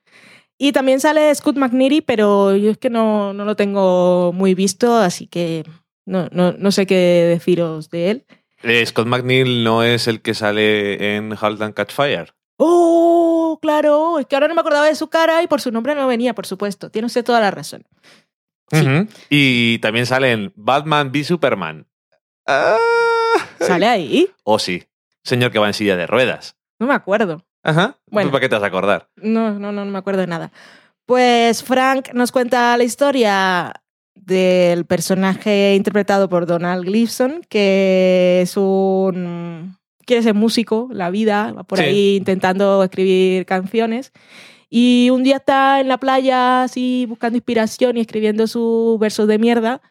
Y 0.57 0.71
también 0.73 0.99
sale 0.99 1.33
Scott 1.33 1.57
McNeary, 1.57 2.01
pero 2.01 2.55
yo 2.55 2.71
es 2.71 2.77
que 2.77 2.89
no, 2.89 3.33
no 3.33 3.45
lo 3.45 3.55
tengo 3.55 4.31
muy 4.33 4.53
visto, 4.53 4.95
así 4.95 5.27
que 5.27 5.63
no, 6.05 6.27
no, 6.31 6.53
no 6.53 6.71
sé 6.71 6.85
qué 6.85 6.95
deciros 7.29 7.89
de 7.89 8.11
él. 8.11 8.25
Eh, 8.63 8.85
Scott 8.85 9.07
McNeil 9.07 9.63
no 9.63 9.83
es 9.83 10.07
el 10.07 10.21
que 10.21 10.33
sale 10.33 11.15
en 11.15 11.35
Halt 11.39 11.61
and 11.61 11.73
Catch 11.73 11.93
Fire. 11.93 12.33
¡Oh, 12.57 13.57
claro! 13.59 14.19
Es 14.19 14.27
que 14.27 14.35
ahora 14.35 14.47
no 14.47 14.53
me 14.53 14.61
acordaba 14.61 14.85
de 14.85 14.93
su 14.93 15.07
cara 15.09 15.41
y 15.41 15.47
por 15.47 15.61
su 15.61 15.71
nombre 15.71 15.95
no 15.95 16.05
venía, 16.05 16.35
por 16.35 16.45
supuesto. 16.45 16.91
Tiene 16.91 17.07
usted 17.07 17.23
toda 17.25 17.39
la 17.39 17.49
razón. 17.49 17.83
Sí. 18.71 18.85
Y 19.29 19.79
también 19.79 20.05
sale 20.05 20.31
en 20.31 20.53
Batman 20.55 21.09
v 21.11 21.23
Superman. 21.23 21.87
Ah. 22.47 22.77
¿Sale 23.59 23.87
ahí? 23.87 24.27
Oh, 24.43 24.59
sí. 24.59 24.83
Señor 25.23 25.51
que 25.51 25.59
va 25.59 25.67
en 25.67 25.73
silla 25.73 25.95
de 25.95 26.07
ruedas. 26.07 26.55
No 26.79 26.87
me 26.87 26.93
acuerdo. 26.93 27.45
Ajá. 27.63 27.97
Bueno. 28.07 28.29
¿Tú 28.29 28.31
¿Para 28.31 28.41
qué 28.41 28.49
te 28.49 28.55
vas 28.55 28.63
a 28.63 28.67
acordar? 28.67 29.07
No, 29.15 29.51
no, 29.51 29.71
no, 29.71 29.85
no 29.85 29.91
me 29.91 29.97
acuerdo 29.97 30.21
de 30.21 30.27
nada. 30.27 30.51
Pues 31.05 31.63
Frank 31.63 32.09
nos 32.13 32.31
cuenta 32.31 32.75
la 32.77 32.83
historia 32.83 33.73
del 34.15 34.85
personaje 34.85 35.75
interpretado 35.75 36.29
por 36.29 36.45
Donald 36.45 36.85
Gleason, 36.85 37.41
que 37.49 38.41
es 38.41 38.57
un... 38.57 39.77
quiere 40.05 40.23
ser 40.23 40.33
músico, 40.33 40.89
la 40.91 41.09
vida, 41.09 41.53
va 41.53 41.63
por 41.63 41.77
Sí. 41.79 41.83
ahí 41.85 42.15
intentando 42.17 42.83
escribir 42.83 43.45
canciones. 43.45 44.11
Y 44.69 45.09
un 45.11 45.23
día 45.23 45.37
está 45.37 45.81
en 45.81 45.87
la 45.89 45.97
playa 45.97 46.63
así 46.63 47.05
buscando 47.07 47.37
inspiración 47.37 47.97
y 47.97 48.01
escribiendo 48.01 48.47
sus 48.47 48.97
versos 48.99 49.27
de 49.27 49.37
mierda 49.37 49.81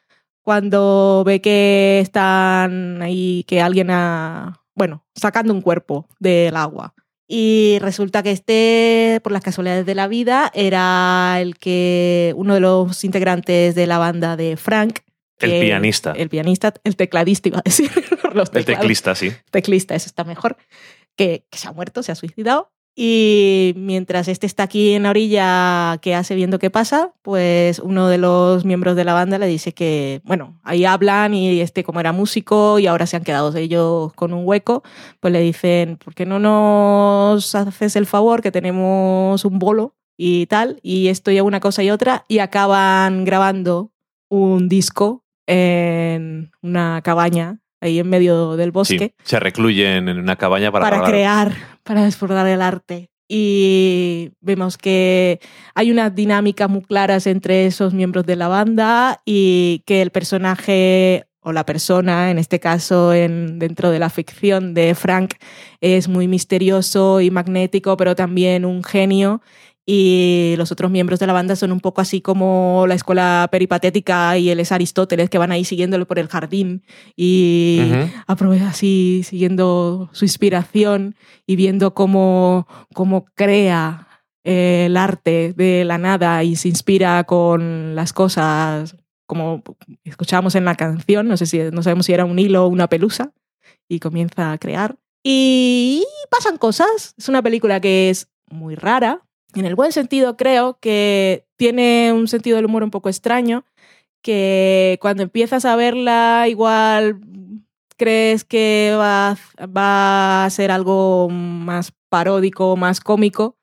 cuando 0.42 1.22
ve 1.24 1.40
que 1.40 2.00
están 2.00 3.02
ahí, 3.02 3.44
que 3.46 3.60
alguien 3.60 3.90
ha, 3.90 4.60
bueno, 4.74 5.04
sacando 5.14 5.52
un 5.52 5.60
cuerpo 5.60 6.08
del 6.18 6.56
agua. 6.56 6.94
Y 7.32 7.78
resulta 7.80 8.24
que 8.24 8.32
este, 8.32 9.20
por 9.22 9.30
las 9.30 9.42
casualidades 9.42 9.86
de 9.86 9.94
la 9.94 10.08
vida, 10.08 10.50
era 10.52 11.36
el 11.40 11.56
que 11.58 12.32
uno 12.36 12.54
de 12.54 12.60
los 12.60 13.04
integrantes 13.04 13.76
de 13.76 13.86
la 13.86 13.98
banda 13.98 14.36
de 14.36 14.56
Frank. 14.56 14.98
El 15.38 15.60
pianista. 15.60 16.12
El 16.16 16.28
pianista, 16.28 16.74
el 16.82 16.96
tecladista 16.96 17.48
iba 17.48 17.58
a 17.58 17.62
decir. 17.64 17.90
los 18.34 18.50
El 18.52 18.64
teclista, 18.64 19.14
sí. 19.14 19.32
Teclista, 19.52 19.94
eso 19.94 20.06
está 20.06 20.24
mejor. 20.24 20.56
Que, 21.16 21.46
que 21.50 21.58
se 21.58 21.68
ha 21.68 21.72
muerto, 21.72 22.02
se 22.02 22.10
ha 22.10 22.16
suicidado. 22.16 22.72
Y 22.94 23.72
mientras 23.76 24.28
este 24.28 24.46
está 24.46 24.64
aquí 24.64 24.92
en 24.92 25.04
la 25.04 25.10
orilla, 25.10 25.98
¿qué 26.02 26.14
hace 26.14 26.34
viendo 26.34 26.58
qué 26.58 26.70
pasa? 26.70 27.14
Pues 27.22 27.78
uno 27.78 28.08
de 28.08 28.18
los 28.18 28.64
miembros 28.64 28.96
de 28.96 29.04
la 29.04 29.14
banda 29.14 29.38
le 29.38 29.46
dice 29.46 29.72
que, 29.72 30.20
bueno, 30.24 30.60
ahí 30.64 30.84
hablan 30.84 31.32
y 31.32 31.60
este 31.60 31.84
como 31.84 32.00
era 32.00 32.12
músico 32.12 32.78
y 32.78 32.86
ahora 32.86 33.06
se 33.06 33.16
han 33.16 33.24
quedado 33.24 33.56
ellos 33.56 34.12
con 34.14 34.32
un 34.32 34.46
hueco, 34.46 34.82
pues 35.20 35.32
le 35.32 35.40
dicen, 35.40 35.96
¿por 35.96 36.14
qué 36.14 36.26
no 36.26 36.38
nos 36.38 37.54
haces 37.54 37.96
el 37.96 38.06
favor 38.06 38.42
que 38.42 38.52
tenemos 38.52 39.44
un 39.44 39.58
bolo 39.58 39.96
y 40.16 40.46
tal? 40.46 40.80
Y 40.82 41.08
esto 41.08 41.30
y 41.30 41.40
una 41.40 41.60
cosa 41.60 41.82
y 41.82 41.90
otra 41.90 42.24
y 42.28 42.40
acaban 42.40 43.24
grabando 43.24 43.92
un 44.28 44.68
disco 44.68 45.24
en 45.46 46.52
una 46.62 47.00
cabaña 47.02 47.60
ahí 47.80 47.98
en 47.98 48.08
medio 48.08 48.56
del 48.56 48.70
bosque 48.70 49.14
Sí, 49.18 49.24
se 49.24 49.40
recluyen 49.40 50.08
en 50.08 50.18
una 50.18 50.36
cabaña 50.36 50.70
para, 50.70 50.88
para, 50.88 51.04
crear, 51.04 51.54
para 51.82 52.06
explorar 52.06 52.46
el 52.46 52.62
arte. 52.62 53.10
Y 53.32 54.32
vemos 54.40 54.76
que 54.76 55.38
hay 55.76 55.92
unas 55.92 56.12
dinámicas 56.12 56.68
muy 56.68 56.82
claras 56.82 57.28
entre 57.28 57.66
esos 57.66 57.94
miembros 57.94 58.26
de 58.26 58.34
la 58.34 58.48
banda 58.48 59.22
y 59.24 59.84
que 59.86 60.02
el 60.02 60.10
personaje 60.10 61.26
o 61.42 61.52
la 61.52 61.64
persona, 61.64 62.30
en 62.30 62.38
este 62.38 62.60
caso 62.60 63.14
en, 63.14 63.58
dentro 63.58 63.90
de 63.90 63.98
la 63.98 64.10
ficción 64.10 64.74
de 64.74 64.94
Frank, 64.94 65.34
es 65.80 66.08
muy 66.08 66.28
misterioso 66.28 67.20
y 67.20 67.30
magnético, 67.30 67.96
pero 67.96 68.14
también 68.14 68.64
un 68.64 68.84
genio. 68.84 69.40
Y 69.92 70.54
los 70.56 70.70
otros 70.70 70.88
miembros 70.88 71.18
de 71.18 71.26
la 71.26 71.32
banda 71.32 71.56
son 71.56 71.72
un 71.72 71.80
poco 71.80 72.00
así 72.00 72.20
como 72.20 72.84
la 72.86 72.94
escuela 72.94 73.48
peripatética 73.50 74.38
y 74.38 74.48
él 74.48 74.60
es 74.60 74.70
Aristóteles, 74.70 75.28
que 75.28 75.36
van 75.36 75.50
ahí 75.50 75.64
siguiéndolo 75.64 76.06
por 76.06 76.20
el 76.20 76.28
jardín 76.28 76.84
y 77.16 77.90
aprovecha 78.28 78.68
así 78.68 79.22
siguiendo 79.24 80.08
su 80.12 80.24
inspiración 80.24 81.16
y 81.44 81.56
viendo 81.56 81.92
cómo, 81.92 82.68
cómo 82.94 83.24
crea 83.34 84.06
eh, 84.44 84.84
el 84.86 84.96
arte 84.96 85.54
de 85.56 85.84
la 85.84 85.98
nada 85.98 86.44
y 86.44 86.54
se 86.54 86.68
inspira 86.68 87.24
con 87.24 87.96
las 87.96 88.12
cosas 88.12 88.94
como 89.26 89.64
escuchábamos 90.04 90.54
en 90.54 90.66
la 90.66 90.76
canción, 90.76 91.26
no 91.26 91.36
sé 91.36 91.46
si 91.46 91.58
no 91.72 91.82
sabemos 91.82 92.06
si 92.06 92.12
era 92.12 92.24
un 92.24 92.38
hilo 92.38 92.64
o 92.64 92.68
una 92.68 92.88
pelusa 92.88 93.32
y 93.88 93.98
comienza 93.98 94.52
a 94.52 94.58
crear 94.58 95.00
y 95.24 96.06
pasan 96.30 96.58
cosas. 96.58 97.16
Es 97.18 97.28
una 97.28 97.42
película 97.42 97.80
que 97.80 98.08
es 98.08 98.28
muy 98.50 98.76
rara. 98.76 99.26
En 99.54 99.64
el 99.64 99.74
buen 99.74 99.92
sentido 99.92 100.36
creo 100.36 100.78
que 100.80 101.46
tiene 101.56 102.12
un 102.12 102.28
sentido 102.28 102.56
del 102.56 102.66
humor 102.66 102.84
un 102.84 102.90
poco 102.90 103.08
extraño, 103.08 103.64
que 104.22 104.98
cuando 105.00 105.22
empiezas 105.22 105.64
a 105.64 105.76
verla 105.76 106.46
igual 106.48 107.20
crees 107.96 108.44
que 108.44 108.94
va, 108.98 109.36
va 109.66 110.44
a 110.44 110.50
ser 110.50 110.70
algo 110.70 111.28
más 111.30 111.92
paródico, 112.08 112.76
más 112.76 113.00
cómico, 113.00 113.56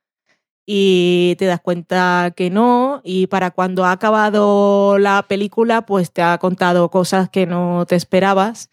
y 0.65 1.35
te 1.39 1.45
das 1.45 1.61
cuenta 1.61 2.33
que 2.35 2.49
no, 2.49 3.01
y 3.03 3.27
para 3.27 3.51
cuando 3.51 3.85
ha 3.85 3.91
acabado 3.91 4.97
la 4.99 5.23
película, 5.27 5.85
pues 5.85 6.11
te 6.11 6.21
ha 6.21 6.37
contado 6.39 6.89
cosas 6.91 7.29
que 7.29 7.45
no 7.45 7.85
te 7.87 7.95
esperabas 7.95 8.69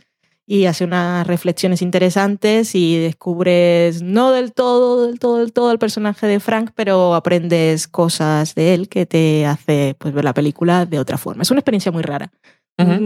y 0.46 0.66
hace 0.66 0.84
unas 0.84 1.26
reflexiones 1.26 1.80
interesantes 1.80 2.74
y 2.74 2.98
descubres 2.98 4.02
no 4.02 4.30
del 4.30 4.52
todo, 4.52 5.06
del 5.06 5.18
todo, 5.18 5.38
del 5.38 5.52
todo 5.52 5.72
el 5.72 5.78
personaje 5.78 6.26
de 6.26 6.40
Frank, 6.40 6.72
pero 6.74 7.14
aprendes 7.14 7.88
cosas 7.88 8.54
de 8.54 8.74
él 8.74 8.88
que 8.88 9.06
te 9.06 9.46
hace 9.46 9.96
pues, 9.98 10.12
ver 10.12 10.24
la 10.24 10.34
película 10.34 10.84
de 10.84 10.98
otra 10.98 11.16
forma. 11.16 11.42
Es 11.42 11.50
una 11.50 11.60
experiencia 11.60 11.92
muy 11.92 12.02
rara. 12.02 12.30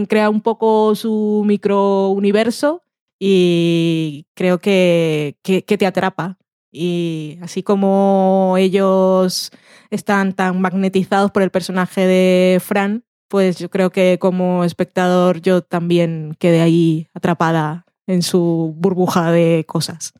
Crea 0.07 0.29
un 0.29 0.41
poco 0.41 0.95
su 0.95 1.43
microuniverso 1.45 2.83
y 3.19 4.25
creo 4.33 4.59
que, 4.59 5.37
que, 5.43 5.63
que 5.63 5.77
te 5.77 5.85
atrapa. 5.85 6.37
Y 6.71 7.37
así 7.41 7.63
como 7.63 8.55
ellos 8.57 9.51
están 9.91 10.33
tan 10.33 10.59
magnetizados 10.59 11.31
por 11.31 11.43
el 11.43 11.51
personaje 11.51 12.05
de 12.05 12.59
Fran, 12.59 13.03
pues 13.29 13.57
yo 13.59 13.69
creo 13.69 13.91
que 13.91 14.17
como 14.19 14.65
espectador 14.65 15.41
yo 15.41 15.61
también 15.61 16.35
quedé 16.39 16.61
ahí 16.61 17.07
atrapada 17.13 17.85
en 18.07 18.21
su 18.23 18.73
burbuja 18.77 19.31
de 19.31 19.63
cosas. 19.65 20.13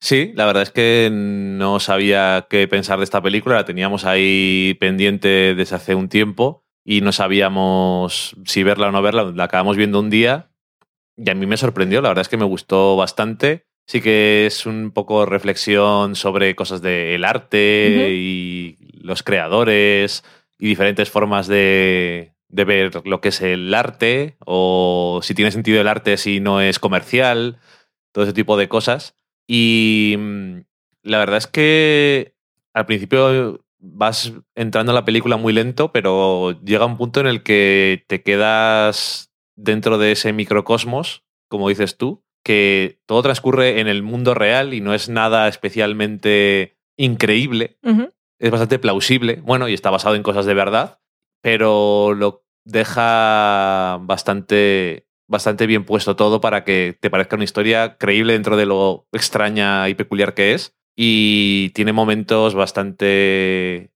Sí, 0.00 0.32
la 0.34 0.44
verdad 0.44 0.64
es 0.64 0.70
que 0.70 1.08
no 1.10 1.80
sabía 1.80 2.46
qué 2.50 2.68
pensar 2.68 2.98
de 2.98 3.04
esta 3.04 3.22
película, 3.22 3.54
la 3.54 3.64
teníamos 3.64 4.04
ahí 4.04 4.76
pendiente 4.78 5.54
desde 5.54 5.76
hace 5.76 5.94
un 5.94 6.08
tiempo 6.08 6.64
y 6.84 7.00
no 7.00 7.12
sabíamos 7.12 8.36
si 8.44 8.62
verla 8.64 8.88
o 8.88 8.92
no 8.92 9.00
verla, 9.00 9.32
la 9.34 9.44
acabamos 9.44 9.76
viendo 9.76 10.00
un 10.00 10.10
día 10.10 10.50
y 11.16 11.30
a 11.30 11.34
mí 11.34 11.46
me 11.46 11.56
sorprendió, 11.56 12.02
la 12.02 12.08
verdad 12.08 12.22
es 12.22 12.28
que 12.28 12.36
me 12.36 12.44
gustó 12.44 12.96
bastante. 12.96 13.66
Sí 13.86 14.00
que 14.00 14.46
es 14.46 14.64
un 14.64 14.92
poco 14.92 15.26
reflexión 15.26 16.16
sobre 16.16 16.56
cosas 16.56 16.80
del 16.80 17.22
arte 17.22 17.90
Ujú. 17.90 18.08
y 18.08 18.78
los 19.02 19.22
creadores 19.22 20.24
y 20.58 20.68
diferentes 20.68 21.10
formas 21.10 21.46
de, 21.46 22.34
de 22.48 22.64
ver 22.64 23.02
lo 23.04 23.20
que 23.20 23.30
es 23.30 23.40
el 23.40 23.74
arte 23.74 24.36
o 24.44 25.20
si 25.22 25.34
tiene 25.34 25.50
sentido 25.50 25.80
el 25.80 25.88
arte 25.88 26.16
si 26.16 26.40
no 26.40 26.60
es 26.60 26.78
comercial, 26.78 27.58
todo 28.12 28.24
ese 28.24 28.32
tipo 28.32 28.56
de 28.56 28.68
cosas. 28.68 29.16
Y 29.46 30.14
mm, 30.18 30.60
la 31.02 31.18
verdad 31.18 31.38
es 31.38 31.46
que 31.46 32.34
al 32.72 32.86
principio 32.86 33.64
vas 33.78 34.32
entrando 34.54 34.92
en 34.92 34.96
la 34.96 35.04
película 35.04 35.36
muy 35.36 35.52
lento, 35.52 35.92
pero 35.92 36.60
llega 36.62 36.86
un 36.86 36.96
punto 36.96 37.20
en 37.20 37.26
el 37.26 37.42
que 37.42 38.04
te 38.06 38.22
quedas 38.22 39.30
dentro 39.56 39.98
de 39.98 40.12
ese 40.12 40.32
microcosmos, 40.32 41.24
como 41.48 41.68
dices 41.68 41.96
tú, 41.96 42.24
que 42.44 43.00
todo 43.06 43.22
transcurre 43.22 43.80
en 43.80 43.88
el 43.88 44.02
mundo 44.02 44.34
real 44.34 44.74
y 44.74 44.80
no 44.80 44.94
es 44.94 45.08
nada 45.08 45.48
especialmente 45.48 46.76
increíble, 46.96 47.78
Ujú. 47.82 48.10
Es 48.44 48.50
bastante 48.50 48.78
plausible, 48.78 49.40
bueno, 49.42 49.68
y 49.68 49.74
está 49.74 49.88
basado 49.90 50.16
en 50.16 50.22
cosas 50.22 50.44
de 50.44 50.52
verdad, 50.52 51.00
pero 51.40 52.12
lo 52.12 52.44
deja 52.64 53.98
bastante, 54.02 55.06
bastante 55.26 55.66
bien 55.66 55.86
puesto 55.86 56.14
todo 56.14 56.42
para 56.42 56.62
que 56.62 56.94
te 57.00 57.08
parezca 57.08 57.36
una 57.36 57.44
historia 57.44 57.96
creíble 57.96 58.34
dentro 58.34 58.58
de 58.58 58.66
lo 58.66 59.06
extraña 59.12 59.88
y 59.88 59.94
peculiar 59.94 60.34
que 60.34 60.52
es. 60.52 60.76
Y 60.94 61.70
tiene 61.70 61.94
momentos 61.94 62.54
bastante 62.54 63.92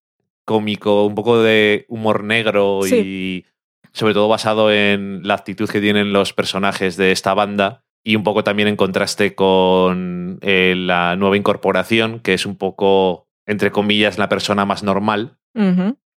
cómico, 0.46 1.04
un 1.04 1.14
poco 1.14 1.42
de 1.42 1.84
humor 1.88 2.24
negro 2.24 2.80
y 2.86 3.44
sobre 3.92 4.14
todo 4.14 4.28
basado 4.28 4.72
en 4.72 5.20
la 5.24 5.34
actitud 5.34 5.68
que 5.68 5.82
tienen 5.82 6.14
los 6.14 6.32
personajes 6.32 6.96
de 6.96 7.12
esta 7.12 7.34
banda 7.34 7.84
y 8.02 8.16
un 8.16 8.24
poco 8.24 8.42
también 8.44 8.68
en 8.68 8.76
contraste 8.76 9.34
con 9.34 10.38
eh, 10.40 10.74
la 10.74 11.16
nueva 11.16 11.36
incorporación, 11.36 12.20
que 12.20 12.32
es 12.32 12.46
un 12.46 12.56
poco, 12.56 13.27
entre 13.48 13.72
comillas, 13.72 14.16
la 14.18 14.28
persona 14.28 14.64
más 14.64 14.84
normal. 14.84 15.38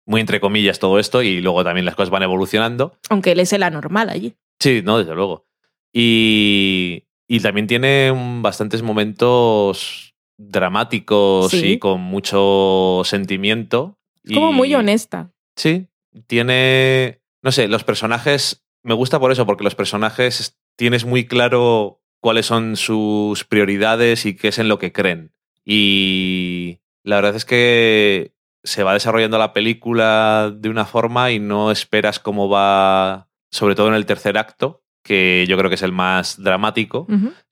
Muy 0.05 0.21
entre 0.21 0.39
comillas 0.39 0.77
todo 0.77 0.99
esto 0.99 1.23
y 1.23 1.41
luego 1.41 1.63
también 1.63 1.85
las 1.85 1.95
cosas 1.95 2.11
van 2.11 2.21
evolucionando. 2.23 2.95
Aunque 3.09 3.31
él 3.31 3.39
es 3.39 3.53
el 3.53 3.63
anormal 3.63 4.09
allí. 4.09 4.35
Sí, 4.59 4.81
no, 4.83 4.99
desde 4.99 5.15
luego. 5.15 5.47
Y, 5.93 7.05
y 7.27 7.39
también 7.39 7.67
tiene 7.67 8.11
bastantes 8.41 8.81
momentos 8.83 10.13
dramáticos 10.37 11.51
Sí. 11.51 11.73
y 11.73 11.79
con 11.79 12.01
mucho 12.01 13.01
sentimiento. 13.05 13.97
Es 14.23 14.33
como 14.33 14.51
Y- 14.51 14.55
muy 14.55 14.75
honesta. 14.75 15.31
Sí, 15.55 15.87
tiene, 16.27 17.21
no 17.41 17.51
sé, 17.51 17.67
los 17.67 17.83
personajes, 17.83 18.65
me 18.83 18.93
gusta 18.93 19.19
por 19.19 19.31
eso, 19.31 19.45
porque 19.45 19.63
los 19.63 19.75
personajes 19.75 20.57
tienes 20.77 21.05
muy 21.05 21.25
claro 21.25 22.01
cuáles 22.19 22.45
son 22.47 22.75
sus 22.75 23.43
prioridades 23.45 24.25
y 24.25 24.35
qué 24.35 24.49
es 24.49 24.59
en 24.59 24.67
lo 24.67 24.77
que 24.79 24.91
creen. 24.91 25.31
Y 25.65 26.79
la 27.03 27.15
verdad 27.17 27.35
es 27.35 27.45
que 27.45 28.33
se 28.63 28.83
va 28.83 28.93
desarrollando 28.93 29.37
la 29.39 29.53
película 29.53 30.53
de 30.55 30.69
una 30.69 30.85
forma 30.85 31.31
y 31.31 31.39
no 31.39 31.71
esperas 31.71 32.19
cómo 32.19 32.47
va, 32.49 33.27
sobre 33.51 33.75
todo 33.75 33.87
en 33.87 33.95
el 33.95 34.05
tercer 34.05 34.37
acto, 34.37 34.83
que 35.03 35.45
yo 35.49 35.57
creo 35.57 35.69
que 35.69 35.75
es 35.75 35.81
el 35.81 35.91
más 35.91 36.41
dramático. 36.41 37.07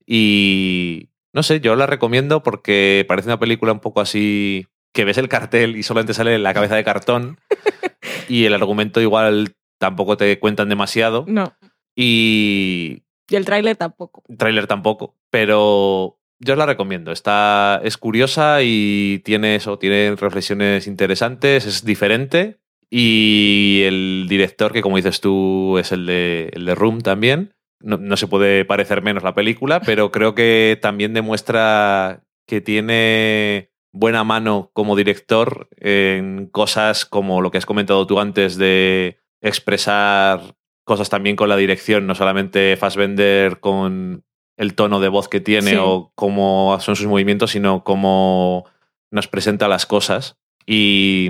Y 0.06 1.10
no 1.34 1.44
sé, 1.44 1.60
yo 1.62 1.76
la 1.76 1.86
recomiendo 1.88 2.44
porque 2.44 3.06
parece 3.08 3.28
una 3.30 3.40
película 3.40 3.72
un 3.72 3.80
poco 3.80 4.02
así 4.02 4.68
que 4.94 5.06
ves 5.06 5.18
el 5.18 5.30
cartel 5.30 5.76
y 5.78 5.84
solamente 5.84 6.14
sale 6.14 6.38
la 6.40 6.54
cabeza 6.54 6.76
de 6.76 6.84
cartón 6.84 7.40
y 8.28 8.46
el 8.46 8.54
argumento 8.54 9.02
igual 9.02 9.54
tampoco 9.80 10.18
te 10.18 10.40
cuentan 10.40 10.70
demasiado 10.70 11.26
No. 11.28 11.54
y 11.96 13.04
Y 13.30 13.36
el 13.36 13.46
tráiler 13.46 13.76
tampoco. 13.78 14.24
tráiler 14.38 14.68
tampoco, 14.68 15.16
pero 15.30 16.19
yo 16.40 16.54
os 16.54 16.58
la 16.58 16.66
recomiendo. 16.66 17.12
Está, 17.12 17.82
es 17.84 17.98
curiosa 17.98 18.60
y 18.64 19.22
tiene 19.26 19.56
eso, 19.56 19.78
tiene 19.78 20.16
reflexiones 20.16 20.88
interesantes, 20.88 21.66
es 21.66 21.86
diferente 21.86 22.60
y 22.90 23.84
el 23.86 24.26
director, 24.28 24.74
que 24.74 24.82
como 24.82 24.96
dices 24.96 25.22
tú 25.22 25.78
es 25.78 25.92
el 25.92 26.06
de, 26.06 26.50
el 26.54 26.66
de 26.66 26.76
Room 26.76 27.02
también, 27.02 27.54
no, 27.80 27.98
no 27.98 28.18
se 28.18 28.28
puede 28.28 28.66
parecer 28.66 29.02
menos 29.02 29.24
la 29.24 29.36
película, 29.36 29.80
pero 29.86 30.12
creo 30.12 30.34
que 30.34 30.80
también 30.82 31.14
demuestra 31.14 32.24
que 32.48 32.62
tiene 32.62 33.72
buena 33.92 34.24
mano 34.24 34.72
como 34.74 34.96
director 34.96 35.68
en 35.78 36.48
cosas 36.48 37.06
como 37.06 37.42
lo 37.42 37.52
que 37.52 37.58
has 37.58 37.66
comentado 37.66 38.06
tú 38.08 38.20
antes 38.20 38.58
de 38.58 39.20
expresar 39.42 40.56
cosas 40.84 41.10
también 41.10 41.36
con 41.36 41.50
la 41.50 41.56
dirección, 41.56 42.08
no 42.08 42.16
solamente 42.16 42.76
Fassbender 42.78 43.60
con 43.60 44.26
el 44.60 44.76
tono 44.76 45.00
de 45.00 45.08
voz 45.08 45.30
que 45.30 45.40
tiene 45.40 45.72
Sí. 45.72 45.78
o 45.80 46.12
cómo 46.16 46.78
son 46.82 46.98
sus 46.98 47.08
movimientos, 47.08 47.52
sino 47.52 47.86
cómo 47.86 48.66
nos 49.10 49.28
presenta 49.28 49.70
las 49.70 49.86
cosas. 49.86 50.38
Y 50.66 51.30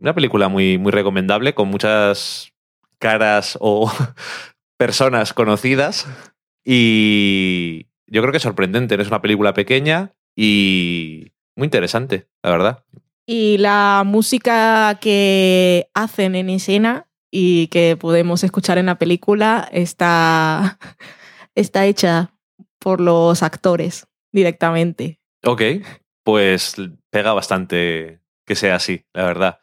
una 0.00 0.14
película 0.14 0.48
muy, 0.48 0.78
muy 0.78 0.90
recomendable, 0.90 1.54
con 1.54 1.68
muchas 1.68 2.50
caras 2.98 3.58
o 3.60 3.92
personas 4.78 5.34
conocidas. 5.34 6.06
Y 6.64 7.88
yo 8.06 8.22
creo 8.22 8.32
que 8.32 8.38
es 8.38 8.42
sorprendente. 8.42 8.96
¿no? 8.96 9.02
Es 9.02 9.08
una 9.08 9.20
película 9.20 9.52
pequeña 9.52 10.14
y 10.34 11.32
muy 11.54 11.66
interesante, 11.66 12.26
la 12.42 12.50
verdad. 12.50 12.84
Y 13.26 13.58
la 13.58 14.02
música 14.06 14.98
que 14.98 15.88
hacen 15.92 16.34
en 16.36 16.48
escena 16.48 17.06
y 17.30 17.66
que 17.66 17.98
podemos 17.98 18.44
escuchar 18.44 18.78
en 18.78 18.86
la 18.86 18.98
película 18.98 19.68
está, 19.72 20.78
está 21.54 21.84
hecha 21.84 22.31
por 22.82 23.00
los 23.00 23.42
actores 23.42 24.06
directamente. 24.32 25.20
Ok, 25.44 25.62
pues 26.24 26.76
pega 27.10 27.32
bastante 27.32 28.20
que 28.44 28.56
sea 28.56 28.74
así, 28.74 29.04
la 29.12 29.24
verdad. 29.24 29.60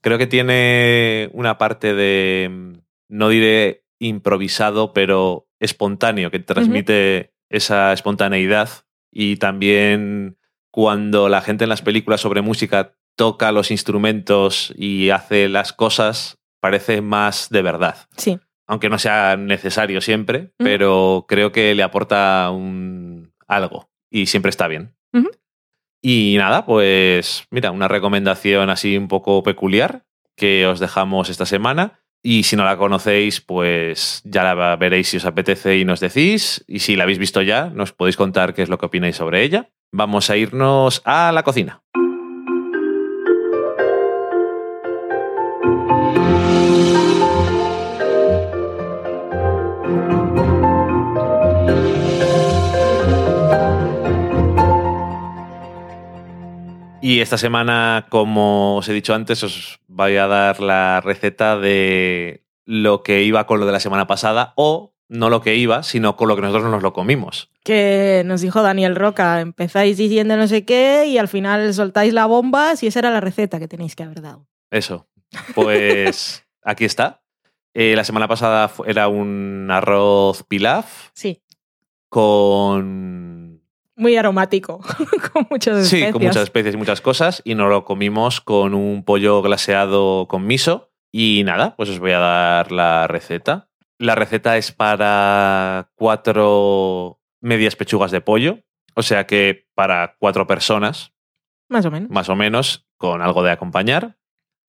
Creo 0.00 0.18
que 0.18 0.26
tiene 0.26 1.30
una 1.32 1.58
parte 1.58 1.94
de, 1.94 2.48
mm, 2.50 2.72
no 3.08 3.28
diré 3.28 3.84
improvisado, 3.98 4.92
pero 4.92 5.48
espontáneo, 5.60 6.30
que 6.30 6.40
transmite 6.40 7.32
esa 7.48 7.92
espontaneidad. 7.92 8.68
Y 9.10 9.36
también 9.36 10.38
cuando 10.70 11.28
la 11.28 11.40
gente 11.40 11.64
en 11.64 11.70
las 11.70 11.82
películas 11.82 12.20
sobre 12.20 12.42
música 12.42 12.96
toca 13.16 13.52
los 13.52 13.70
instrumentos 13.70 14.72
y 14.76 15.10
hace 15.10 15.48
las 15.48 15.72
cosas, 15.72 16.38
parece 16.60 17.00
más 17.00 17.48
de 17.50 17.62
verdad 17.62 17.96
Sí. 18.16 18.38
Aunque 18.66 18.88
no 18.88 18.98
sea 18.98 19.36
necesario 19.36 20.00
siempre, 20.00 20.52
pero 20.58 21.26
creo 21.28 21.52
que 21.52 21.74
le 21.74 21.82
aporta 21.82 22.50
un 22.50 23.32
algo 23.46 23.90
y 24.10 24.26
siempre 24.26 24.50
está 24.50 24.68
bien. 24.68 24.94
Y 26.06 26.34
nada, 26.36 26.66
pues 26.66 27.46
mira, 27.50 27.70
una 27.70 27.88
recomendación 27.88 28.68
así 28.68 28.98
un 28.98 29.08
poco 29.08 29.42
peculiar 29.42 30.04
que 30.36 30.66
os 30.66 30.78
dejamos 30.78 31.30
esta 31.30 31.46
semana. 31.46 32.00
Y 32.22 32.42
si 32.42 32.56
no 32.56 32.64
la 32.66 32.76
conocéis, 32.76 33.40
pues 33.40 34.20
ya 34.24 34.44
la 34.44 34.76
veréis 34.76 35.08
si 35.08 35.16
os 35.16 35.24
apetece 35.24 35.78
y 35.78 35.86
nos 35.86 36.00
decís. 36.00 36.62
Y 36.66 36.80
si 36.80 36.96
la 36.96 37.04
habéis 37.04 37.18
visto 37.18 37.40
ya, 37.40 37.70
nos 37.70 37.92
podéis 37.92 38.18
contar 38.18 38.52
qué 38.52 38.60
es 38.60 38.68
lo 38.68 38.76
que 38.76 38.86
opináis 38.86 39.16
sobre 39.16 39.44
ella. 39.44 39.70
Vamos 39.92 40.28
a 40.28 40.36
irnos 40.36 41.00
a 41.06 41.32
la 41.32 41.42
cocina. 41.42 41.82
Y 57.04 57.20
esta 57.20 57.36
semana, 57.36 58.06
como 58.08 58.76
os 58.76 58.88
he 58.88 58.94
dicho 58.94 59.12
antes, 59.12 59.42
os 59.42 59.78
voy 59.88 60.16
a 60.16 60.26
dar 60.26 60.60
la 60.60 61.02
receta 61.02 61.58
de 61.58 62.46
lo 62.64 63.02
que 63.02 63.24
iba 63.24 63.46
con 63.46 63.60
lo 63.60 63.66
de 63.66 63.72
la 63.72 63.80
semana 63.80 64.06
pasada 64.06 64.54
o 64.56 64.94
no 65.10 65.28
lo 65.28 65.42
que 65.42 65.54
iba, 65.56 65.82
sino 65.82 66.16
con 66.16 66.28
lo 66.28 66.34
que 66.34 66.40
nosotros 66.40 66.70
nos 66.70 66.82
lo 66.82 66.94
comimos. 66.94 67.50
Que 67.62 68.22
nos 68.24 68.40
dijo 68.40 68.62
Daniel 68.62 68.96
Roca, 68.96 69.42
empezáis 69.42 69.98
diciendo 69.98 70.38
no 70.38 70.48
sé 70.48 70.64
qué 70.64 71.04
y 71.06 71.18
al 71.18 71.28
final 71.28 71.74
soltáis 71.74 72.14
la 72.14 72.24
bomba 72.24 72.74
si 72.74 72.86
esa 72.86 73.00
era 73.00 73.10
la 73.10 73.20
receta 73.20 73.58
que 73.58 73.68
tenéis 73.68 73.94
que 73.94 74.04
haber 74.04 74.22
dado. 74.22 74.46
Eso. 74.70 75.06
Pues 75.54 76.46
aquí 76.62 76.86
está. 76.86 77.20
Eh, 77.74 77.94
la 77.96 78.04
semana 78.04 78.28
pasada 78.28 78.72
era 78.86 79.08
un 79.08 79.68
arroz 79.70 80.42
pilaf 80.44 81.10
Sí, 81.12 81.42
con... 82.08 83.43
muy 83.96 84.16
aromático, 84.16 84.80
con 85.32 85.46
muchas 85.50 85.86
Sí, 85.88 85.96
especias. 85.96 86.12
con 86.12 86.22
muchas 86.22 86.42
especies 86.42 86.74
y 86.74 86.78
muchas 86.78 87.00
cosas. 87.00 87.42
Y 87.44 87.54
nos 87.54 87.68
lo 87.68 87.84
comimos 87.84 88.40
con 88.40 88.74
un 88.74 89.04
pollo 89.04 89.42
glaseado 89.42 90.26
con 90.28 90.46
miso. 90.46 90.90
Y 91.12 91.42
nada, 91.44 91.76
pues 91.76 91.88
os 91.90 91.98
voy 92.00 92.10
a 92.12 92.18
dar 92.18 92.72
la 92.72 93.06
receta. 93.06 93.68
La 93.98 94.14
receta 94.16 94.56
es 94.56 94.72
para 94.72 95.90
cuatro 95.94 97.20
medias 97.40 97.76
pechugas 97.76 98.10
de 98.10 98.20
pollo. 98.20 98.58
O 98.96 99.02
sea 99.02 99.26
que 99.26 99.68
para 99.74 100.16
cuatro 100.18 100.46
personas, 100.46 101.12
Más 101.68 101.84
o 101.86 101.90
menos. 101.90 102.10
más 102.10 102.28
o 102.28 102.36
menos, 102.36 102.86
con 102.96 103.22
algo 103.22 103.42
de 103.42 103.50
acompañar. 103.52 104.16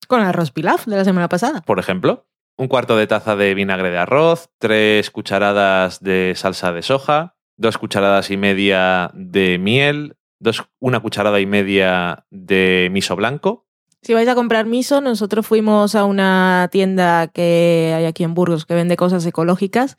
Con 0.07 0.21
arroz 0.21 0.51
pilaf 0.51 0.85
de 0.85 0.97
la 0.97 1.03
semana 1.05 1.29
pasada. 1.29 1.61
Por 1.61 1.79
ejemplo, 1.79 2.27
un 2.57 2.67
cuarto 2.67 2.95
de 2.97 3.07
taza 3.07 3.35
de 3.35 3.53
vinagre 3.53 3.89
de 3.91 3.97
arroz, 3.97 4.49
tres 4.59 5.09
cucharadas 5.11 5.99
de 6.01 6.33
salsa 6.35 6.71
de 6.71 6.81
soja, 6.81 7.34
dos 7.57 7.77
cucharadas 7.77 8.31
y 8.31 8.37
media 8.37 9.11
de 9.13 9.57
miel, 9.57 10.15
dos, 10.39 10.63
una 10.79 10.99
cucharada 10.99 11.39
y 11.39 11.45
media 11.45 12.25
de 12.29 12.89
miso 12.91 13.15
blanco. 13.15 13.65
Si 14.01 14.13
vais 14.13 14.27
a 14.27 14.35
comprar 14.35 14.67
miso, 14.67 15.01
nosotros 15.01 15.47
fuimos 15.47 15.95
a 15.95 16.05
una 16.05 16.69
tienda 16.71 17.27
que 17.27 17.91
hay 17.95 18.05
aquí 18.05 18.23
en 18.23 18.35
Burgos 18.35 18.65
que 18.65 18.75
vende 18.75 18.97
cosas 18.97 19.25
ecológicas 19.25 19.97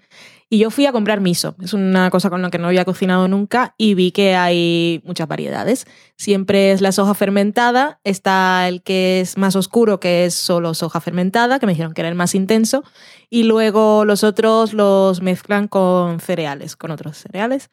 y 0.49 0.59
yo 0.59 0.71
fui 0.71 0.87
a 0.87 0.93
comprar 0.93 1.21
miso. 1.21 1.57
Es 1.61 1.73
una 1.73 2.11
cosa 2.11 2.31
con 2.31 2.41
la 2.41 2.51
que 2.51 2.59
no 2.59 2.69
había 2.69 2.85
cocinado 2.85 3.27
nunca 3.27 3.75
y 3.79 3.95
vi 3.95 4.13
que 4.13 4.37
hay 4.37 5.03
muchas 5.05 5.27
variedades. 5.27 5.87
Siempre 6.17 6.71
es 6.73 6.81
la 6.81 6.93
soja 6.93 7.15
fermentada, 7.15 8.01
está 8.05 8.69
el 8.69 8.83
que 8.83 9.21
es 9.21 9.37
más 9.39 9.57
oscuro, 9.57 9.99
que 9.99 10.25
es 10.25 10.35
solo 10.35 10.75
soja 10.75 11.01
fermentada, 11.01 11.59
que 11.59 11.67
me 11.67 11.73
dijeron 11.73 11.95
que 11.95 12.03
era 12.03 12.09
el 12.09 12.15
más 12.15 12.35
intenso, 12.35 12.85
y 13.29 13.43
luego 13.43 14.05
los 14.05 14.23
otros 14.23 14.73
los 14.73 15.21
mezclan 15.21 15.67
con 15.67 16.21
cereales, 16.21 16.77
con 16.77 16.93
otros 16.93 17.17
cereales. 17.19 17.71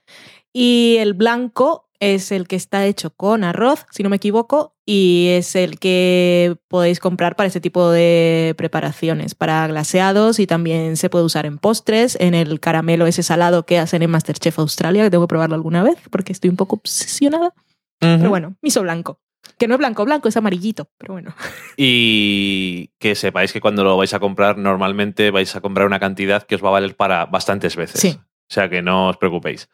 Y 0.51 0.97
el 0.99 1.13
blanco 1.13 1.89
es 2.03 2.31
el 2.31 2.47
que 2.47 2.55
está 2.55 2.85
hecho 2.85 3.11
con 3.11 3.43
arroz, 3.43 3.85
si 3.91 4.03
no 4.03 4.09
me 4.09 4.17
equivoco, 4.17 4.75
y 4.85 5.27
es 5.31 5.55
el 5.55 5.79
que 5.79 6.57
podéis 6.67 6.99
comprar 6.99 7.35
para 7.35 7.47
este 7.47 7.61
tipo 7.61 7.89
de 7.89 8.53
preparaciones, 8.57 9.35
para 9.35 9.65
glaseados 9.67 10.39
y 10.39 10.47
también 10.47 10.97
se 10.97 11.09
puede 11.09 11.25
usar 11.25 11.45
en 11.45 11.57
postres, 11.57 12.17
en 12.19 12.33
el 12.33 12.59
caramelo 12.59 13.07
ese 13.07 13.23
salado 13.23 13.65
que 13.65 13.79
hacen 13.79 14.01
en 14.03 14.11
Masterchef 14.11 14.59
Australia, 14.59 15.03
que 15.03 15.11
tengo 15.11 15.25
que 15.25 15.29
probarlo 15.29 15.55
alguna 15.55 15.83
vez 15.83 15.97
porque 16.11 16.33
estoy 16.33 16.49
un 16.49 16.57
poco 16.57 16.75
obsesionada. 16.75 17.53
Pero 17.99 18.29
bueno, 18.29 18.57
miso 18.61 18.81
blanco. 18.81 19.21
Que 19.57 19.67
no 19.67 19.75
es 19.75 19.77
blanco, 19.77 20.03
blanco, 20.03 20.27
es 20.27 20.35
amarillito, 20.35 20.89
pero 20.97 21.13
bueno. 21.13 21.33
Y 21.77 22.89
que 22.99 23.15
sepáis 23.15 23.53
que 23.53 23.61
cuando 23.61 23.83
lo 23.83 23.95
vais 23.95 24.13
a 24.13 24.19
comprar, 24.19 24.57
normalmente 24.57 25.31
vais 25.31 25.55
a 25.55 25.61
comprar 25.61 25.87
una 25.87 25.99
cantidad 25.99 26.43
que 26.43 26.55
os 26.55 26.63
va 26.63 26.69
a 26.69 26.73
valer 26.73 26.95
para 26.97 27.25
bastantes 27.27 27.77
veces. 27.77 28.01
Sí. 28.01 28.19
O 28.19 28.53
sea 28.53 28.69
que 28.69 28.81
no 28.81 29.07
os 29.09 29.17
preocupéis. 29.17 29.69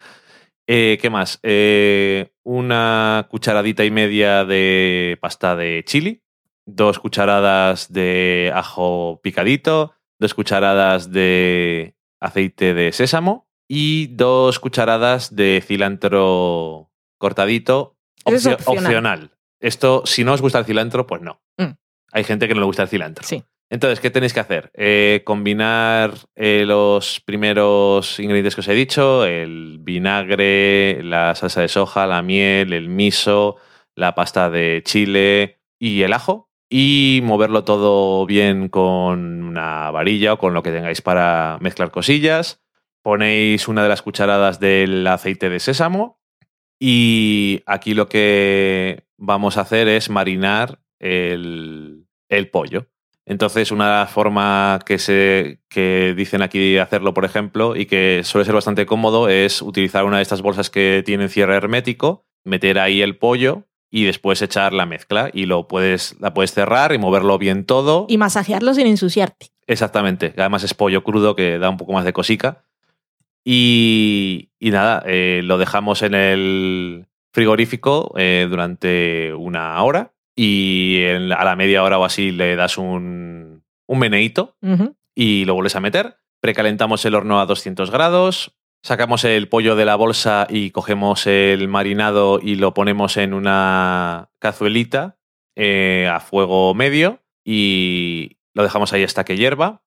Eh, 0.71 0.99
¿Qué 1.01 1.09
más? 1.09 1.39
Eh, 1.41 2.31
una 2.43 3.25
cucharadita 3.31 3.85
y 3.85 3.89
media 3.89 4.45
de 4.45 5.17
pasta 5.19 5.55
de 5.55 5.83
chili, 5.83 6.21
dos 6.67 6.99
cucharadas 6.99 7.91
de 7.91 8.51
ajo 8.53 9.19
picadito, 9.23 9.95
dos 10.19 10.35
cucharadas 10.35 11.11
de 11.11 11.95
aceite 12.19 12.75
de 12.75 12.91
sésamo 12.91 13.49
y 13.67 14.15
dos 14.15 14.59
cucharadas 14.59 15.35
de 15.35 15.63
cilantro 15.65 16.91
cortadito 17.17 17.97
es 18.25 18.45
opcional. 18.45 19.31
Esto, 19.59 20.03
si 20.05 20.23
no 20.23 20.33
os 20.33 20.41
gusta 20.43 20.59
el 20.59 20.65
cilantro, 20.65 21.07
pues 21.07 21.23
no. 21.23 21.41
Mm. 21.57 21.71
Hay 22.11 22.23
gente 22.23 22.47
que 22.47 22.53
no 22.53 22.59
le 22.59 22.67
gusta 22.67 22.83
el 22.83 22.89
cilantro. 22.89 23.25
Sí. 23.25 23.43
Entonces, 23.71 23.99
¿qué 23.99 24.09
tenéis 24.09 24.33
que 24.33 24.39
hacer? 24.39 24.71
Eh, 24.73 25.21
combinar 25.25 26.13
eh, 26.35 26.63
los 26.65 27.19
primeros 27.19 28.19
ingredientes 28.19 28.55
que 28.55 28.61
os 28.61 28.67
he 28.67 28.73
dicho, 28.73 29.25
el 29.25 29.77
vinagre, 29.79 31.03
la 31.03 31.35
salsa 31.35 31.61
de 31.61 31.67
soja, 31.67 32.07
la 32.07 32.23
miel, 32.23 32.73
el 32.73 32.89
miso, 32.89 33.57
la 33.95 34.15
pasta 34.15 34.49
de 34.49 34.81
chile 34.83 35.59
y 35.77 36.01
el 36.01 36.13
ajo, 36.13 36.49
y 36.67 37.21
moverlo 37.23 37.63
todo 37.63 38.25
bien 38.25 38.69
con 38.69 39.43
una 39.43 39.91
varilla 39.91 40.33
o 40.33 40.39
con 40.39 40.55
lo 40.55 40.63
que 40.63 40.71
tengáis 40.71 41.01
para 41.01 41.57
mezclar 41.61 41.91
cosillas. 41.91 42.63
Ponéis 43.03 43.67
una 43.67 43.83
de 43.83 43.89
las 43.89 44.01
cucharadas 44.01 44.59
del 44.59 45.05
aceite 45.05 45.49
de 45.49 45.59
sésamo 45.59 46.19
y 46.79 47.61
aquí 47.65 47.93
lo 47.93 48.09
que 48.09 49.05
vamos 49.17 49.57
a 49.57 49.61
hacer 49.61 49.87
es 49.87 50.09
marinar 50.09 50.79
el, 50.99 52.07
el 52.29 52.49
pollo. 52.49 52.87
Entonces, 53.29 53.71
una 53.71 54.07
forma 54.07 54.79
que, 54.87 54.97
se, 54.97 55.59
que 55.69 56.15
dicen 56.17 56.41
aquí 56.41 56.73
de 56.73 56.81
hacerlo, 56.81 57.13
por 57.13 57.25
ejemplo, 57.25 57.75
y 57.75 57.85
que 57.85 58.21
suele 58.23 58.43
ser 58.43 58.55
bastante 58.55 58.87
cómodo, 58.87 59.29
es 59.29 59.61
utilizar 59.61 60.03
una 60.03 60.17
de 60.17 60.23
estas 60.23 60.41
bolsas 60.41 60.71
que 60.71 61.03
tienen 61.05 61.29
cierre 61.29 61.55
hermético, 61.55 62.25
meter 62.43 62.79
ahí 62.79 63.03
el 63.03 63.17
pollo 63.17 63.67
y 63.91 64.05
después 64.05 64.41
echar 64.41 64.73
la 64.73 64.87
mezcla. 64.87 65.29
Y 65.31 65.45
lo 65.45 65.67
puedes, 65.67 66.19
la 66.19 66.33
puedes 66.33 66.53
cerrar 66.53 66.91
y 66.91 66.97
moverlo 66.97 67.37
bien 67.37 67.65
todo. 67.65 68.07
Y 68.09 68.17
masajearlo 68.17 68.73
sin 68.73 68.87
ensuciarte. 68.87 69.51
Exactamente. 69.67 70.33
Además 70.35 70.63
es 70.63 70.73
pollo 70.73 71.03
crudo 71.03 71.35
que 71.35 71.59
da 71.59 71.69
un 71.69 71.77
poco 71.77 71.93
más 71.93 72.05
de 72.05 72.13
cosica. 72.13 72.63
Y, 73.45 74.49
y 74.57 74.71
nada, 74.71 75.03
eh, 75.05 75.41
lo 75.43 75.59
dejamos 75.59 76.01
en 76.01 76.15
el 76.15 77.05
frigorífico 77.31 78.11
eh, 78.17 78.47
durante 78.49 79.35
una 79.35 79.83
hora 79.83 80.13
y 80.41 81.03
en- 81.03 81.31
a 81.33 81.43
la 81.43 81.55
media 81.57 81.83
hora 81.83 81.99
o 81.99 82.05
así 82.05 82.31
le 82.31 82.55
das 82.55 82.77
un, 82.77 83.63
un 83.87 83.99
meneíto 83.99 84.55
Ujú. 84.61 84.95
y 85.13 85.43
lo 85.43 85.53
vuelves 85.55 85.75
a 85.75 85.81
meter. 85.81 86.15
Precalentamos 86.41 87.03
el 87.03 87.15
horno 87.15 87.41
a 87.41 87.45
200 87.45 87.91
grados. 87.91 88.55
Sacamos 88.81 89.25
el 89.25 89.49
pollo 89.49 89.75
de 89.75 89.83
la 89.83 89.97
bolsa 89.97 90.47
y 90.49 90.71
cogemos 90.71 91.27
el 91.27 91.67
marinado 91.67 92.39
y 92.41 92.55
lo 92.55 92.73
ponemos 92.73 93.17
en 93.17 93.33
una 93.33 94.29
cazuelita 94.39 95.17
eh, 95.57 96.07
a 96.09 96.21
fuego 96.21 96.73
medio 96.73 97.19
y 97.43 98.37
lo 98.53 98.63
dejamos 98.63 98.93
ahí 98.93 99.03
hasta 99.03 99.25
que 99.25 99.35
hierva. 99.35 99.81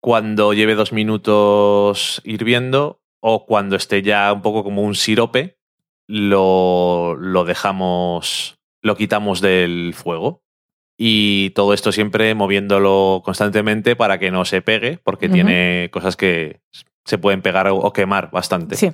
Cuando 0.00 0.52
lleve 0.52 0.76
dos 0.76 0.92
minutos 0.92 2.22
hirviendo 2.24 3.00
o 3.20 3.44
cuando 3.46 3.74
esté 3.74 4.02
ya 4.02 4.32
un 4.32 4.42
poco 4.42 4.62
como 4.62 4.82
un 4.82 4.94
sirope, 4.94 5.58
lo, 6.06 7.16
lo 7.18 7.44
dejamos, 7.44 8.55
lo 8.86 8.96
quitamos 8.96 9.40
del 9.40 9.92
fuego. 9.94 10.42
Y 10.98 11.50
todo 11.50 11.74
esto 11.74 11.92
siempre 11.92 12.34
moviéndolo 12.34 13.20
constantemente 13.24 13.96
para 13.96 14.18
que 14.18 14.30
no 14.30 14.44
se 14.46 14.62
pegue, 14.62 14.98
porque 15.04 15.28
tiene 15.34 15.90
cosas 15.92 16.16
que 16.16 16.60
se 17.04 17.18
pueden 17.18 17.42
pegar 17.42 17.68
o- 17.68 17.76
o 17.76 17.92
quemar 17.92 18.30
bastante. 18.30 18.76
Sí. 18.76 18.92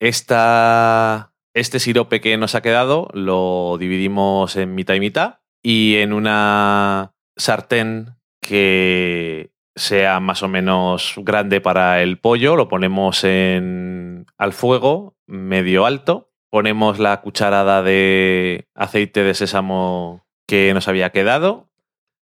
Esta, 0.00 1.32
este 1.54 1.80
sirope 1.80 2.20
que 2.20 2.36
nos 2.36 2.54
ha 2.54 2.62
quedado 2.62 3.08
lo 3.12 3.76
dividimos 3.78 4.56
en 4.56 4.74
mitad 4.74 4.94
y 4.94 5.00
mitad 5.00 5.38
y 5.62 5.96
en 5.96 6.12
una 6.12 7.12
sartén 7.36 8.14
que 8.40 9.50
sea 9.74 10.20
más 10.20 10.42
o 10.42 10.48
menos 10.48 11.14
grande 11.18 11.60
para 11.60 12.02
el 12.02 12.18
pollo, 12.18 12.56
lo 12.56 12.68
ponemos 12.68 13.24
en, 13.24 14.26
al 14.38 14.52
fuego 14.52 15.16
medio 15.26 15.86
alto, 15.86 16.25
ponemos 16.50 16.98
la 16.98 17.20
cucharada 17.20 17.82
de 17.82 18.66
aceite 18.74 19.22
de 19.22 19.34
sésamo 19.34 20.24
que 20.46 20.72
nos 20.74 20.88
había 20.88 21.10
quedado 21.10 21.68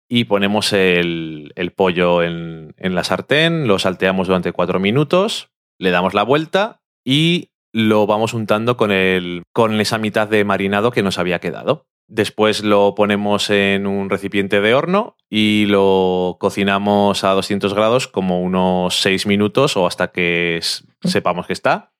y 0.08 0.24
ponemos 0.24 0.72
el, 0.72 1.52
el 1.56 1.72
pollo 1.72 2.22
en, 2.22 2.74
en 2.78 2.94
la 2.94 3.04
sartén, 3.04 3.66
lo 3.66 3.78
salteamos 3.78 4.28
durante 4.28 4.52
cuatro 4.52 4.78
minutos, 4.80 5.50
le 5.78 5.90
damos 5.90 6.14
la 6.14 6.22
vuelta 6.22 6.80
y 7.04 7.50
lo 7.72 8.06
vamos 8.06 8.32
untando 8.32 8.76
con, 8.76 8.90
el, 8.92 9.42
con 9.52 9.80
esa 9.80 9.98
mitad 9.98 10.28
de 10.28 10.44
marinado 10.44 10.90
que 10.92 11.02
nos 11.02 11.18
había 11.18 11.40
quedado. 11.40 11.86
Después 12.08 12.62
lo 12.62 12.94
ponemos 12.94 13.50
en 13.50 13.86
un 13.86 14.08
recipiente 14.08 14.60
de 14.60 14.74
horno 14.74 15.16
y 15.28 15.66
lo 15.66 16.36
cocinamos 16.38 17.24
a 17.24 17.32
200 17.32 17.74
grados 17.74 18.06
como 18.06 18.40
unos 18.40 19.00
6 19.00 19.26
minutos 19.26 19.76
o 19.76 19.86
hasta 19.88 20.12
que 20.12 20.58
s- 20.58 20.84
sepamos 21.02 21.48
que 21.48 21.52
está. 21.52 21.92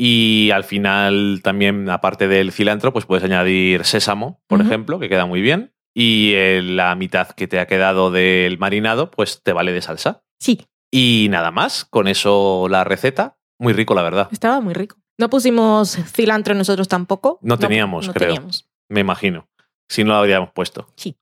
Y 0.00 0.52
al 0.52 0.62
final 0.62 1.40
también, 1.42 1.90
aparte 1.90 2.28
del 2.28 2.52
cilantro, 2.52 2.92
pues 2.92 3.04
puedes 3.04 3.24
añadir 3.24 3.84
sésamo, 3.84 4.40
por 4.46 4.60
ejemplo, 4.60 5.00
que 5.00 5.08
queda 5.08 5.26
muy 5.26 5.40
bien. 5.40 5.74
Y 5.92 6.34
eh, 6.34 6.62
la 6.62 6.94
mitad 6.94 7.30
que 7.32 7.48
te 7.48 7.58
ha 7.58 7.66
quedado 7.66 8.12
del 8.12 8.58
marinado, 8.58 9.10
pues 9.10 9.42
te 9.42 9.52
vale 9.52 9.72
de 9.72 9.82
salsa. 9.82 10.22
Sí, 10.38 10.66
Y 10.92 11.26
nada 11.30 11.50
más, 11.50 11.84
con 11.84 12.06
eso 12.06 12.68
la 12.70 12.84
receta. 12.84 13.38
Muy 13.58 13.72
rico, 13.72 13.94
la 13.94 14.02
verdad. 14.02 14.28
estaba 14.30 14.60
muy 14.60 14.72
rico. 14.72 14.96
No 15.18 15.28
pusimos 15.28 15.96
cilantro 16.06 16.54
nosotros 16.54 16.86
tampoco. 16.86 17.40
No 17.42 17.58
teníamos, 17.58 18.06
no 18.06 18.12
creo. 18.14 18.28
teníamos. 18.28 18.68
Me 18.88 19.00
imagino. 19.00 19.48
Si 19.88 20.04
no 20.04 20.10
lo 20.12 20.18
habríamos 20.18 20.50
puesto. 20.52 20.86
Sí. 20.94 21.16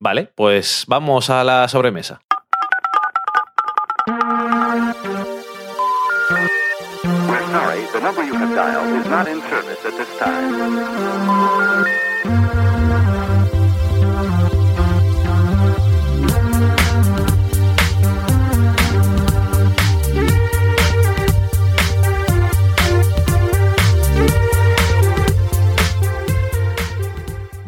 Vale, 0.00 0.32
pues 0.34 0.84
vamos 0.88 1.30
a 1.30 1.44
la 1.44 1.68
sobremesa. 1.68 2.22
The 8.00 8.22
you 8.24 8.34
have 8.34 8.54
dialed 8.54 9.00
is 9.00 9.06
not 9.06 9.26
in 9.28 9.40
service 9.42 9.84
at 9.84 9.96
this 9.96 10.18
time. 10.18 11.56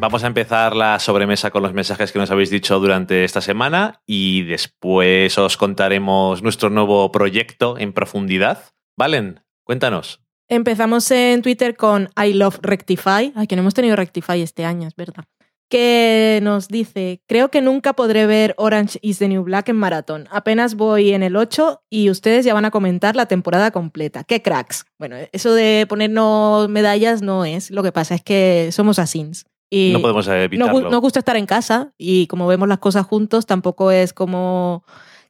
Vamos 0.01 0.23
a 0.25 0.29
empezar 0.29 0.77
la 0.77 0.99
sobremesa 1.01 1.51
con 1.51 1.63
los 1.63 1.75
mensajes 1.75 2.13
que 2.13 2.19
nos 2.19 2.31
habéis 2.31 2.51
dicho 2.51 2.79
durante 2.79 3.25
esta 3.25 3.41
semana 3.41 4.01
y 4.07 4.43
después 4.43 5.37
os 5.39 5.57
contaremos 5.57 6.43
nuestro 6.43 6.71
nuevo 6.71 7.11
proyecto 7.11 7.77
en 7.79 7.93
profundidad. 7.93 8.73
Valen, 8.97 9.41
cuéntanos. 9.79 10.21
Empezamos 10.49 11.11
en 11.11 11.43
Twitter 11.43 11.77
con 11.77 12.09
I 12.17 12.33
Love 12.33 12.59
Rectify. 12.63 13.33
Ay, 13.37 13.47
que 13.47 13.55
no 13.55 13.61
hemos 13.61 13.75
tenido 13.75 13.97
Rectify 13.97 14.41
este 14.41 14.65
año, 14.65 14.89
es 14.89 14.97
verdad. 14.97 15.25
Que 15.69 16.41
nos 16.43 16.69
dice, 16.69 17.21
creo 17.27 17.51
que 17.51 17.61
nunca 17.61 17.93
podré 17.93 18.27
ver 18.27 18.55
Orange 18.57 18.99
is 19.03 19.19
the 19.19 19.29
New 19.29 19.43
Black 19.43 19.69
en 19.69 19.77
maratón. 19.77 20.27
Apenas 20.31 20.75
voy 20.75 21.13
en 21.13 21.23
el 21.23 21.37
8 21.37 21.83
y 21.91 22.09
ustedes 22.09 22.47
ya 22.47 22.55
van 22.55 22.65
a 22.65 22.71
comentar 22.71 23.15
la 23.15 23.27
temporada 23.27 23.71
completa. 23.71 24.25
¡Qué 24.25 24.41
cracks! 24.41 24.87
Bueno, 24.99 25.17
eso 25.33 25.53
de 25.53 25.85
ponernos 25.87 26.71
medallas 26.71 27.21
no 27.21 27.45
es. 27.45 27.71
Lo 27.71 27.83
que 27.83 27.93
pasa 27.93 28.15
es 28.15 28.23
que 28.23 28.71
somos 28.73 28.99
asins. 28.99 29.45
Y 29.71 29.91
No 29.93 30.01
podemos 30.01 30.27
nos, 30.27 30.35
evitarlo. 30.35 30.73
gu- 30.81 30.91
nos 30.91 31.01
gusta 31.03 31.19
estar 31.19 31.37
en 31.37 31.45
casa 31.45 31.93
y 31.99 32.27
como 32.29 32.47
vemos 32.47 32.67
las 32.69 32.79
cosas 32.79 33.05
juntos, 33.05 33.45
tampoco 33.45 33.91
es 33.91 34.15
como 34.15 34.83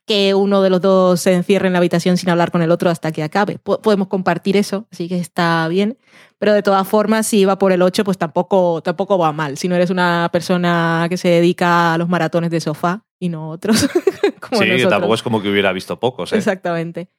que 0.09 0.35
uno 0.35 0.61
de 0.63 0.71
los 0.71 0.81
dos 0.81 1.21
se 1.21 1.33
encierre 1.35 1.69
en 1.69 1.73
la 1.75 1.79
habitación 1.79 2.17
sin 2.17 2.29
hablar 2.31 2.51
con 2.51 2.63
el 2.63 2.73
otro 2.73 2.91
hasta 2.91 3.13
que 3.13 3.23
acabe. 3.23 3.59
Po- 3.61 3.81
podemos 3.81 4.09
compartir 4.09 4.57
eso, 4.57 4.87
así 4.91 5.07
que 5.09 5.19
está 5.19 5.69
bien. 5.69 5.97
Pero 6.41 6.53
de 6.53 6.63
todas 6.65 6.87
formas, 6.89 7.27
si 7.29 7.45
va 7.45 7.59
por 7.59 7.71
el 7.71 7.83
8, 7.83 8.03
pues 8.03 8.19
tampoco, 8.19 8.81
tampoco 8.83 9.17
va 9.19 9.33
mal. 9.33 9.57
Si 9.59 9.69
no 9.69 9.77
eres 9.77 9.91
una 9.91 10.29
persona 10.33 11.07
que 11.09 11.17
se 11.17 11.29
dedica 11.29 11.95
a 11.95 11.99
los 11.99 12.09
maratones 12.09 12.51
de 12.51 12.61
sofá 12.61 13.05
y 13.21 13.29
no 13.29 13.51
otros. 13.51 13.87
como 14.41 14.61
sí, 14.63 14.69
nosotros. 14.69 14.91
tampoco 14.91 15.15
es 15.15 15.23
como 15.23 15.41
que 15.41 15.51
hubiera 15.51 15.73
visto 15.73 16.01
pocos. 16.01 16.33
¿eh? 16.33 16.37
Exactamente. 16.37 17.11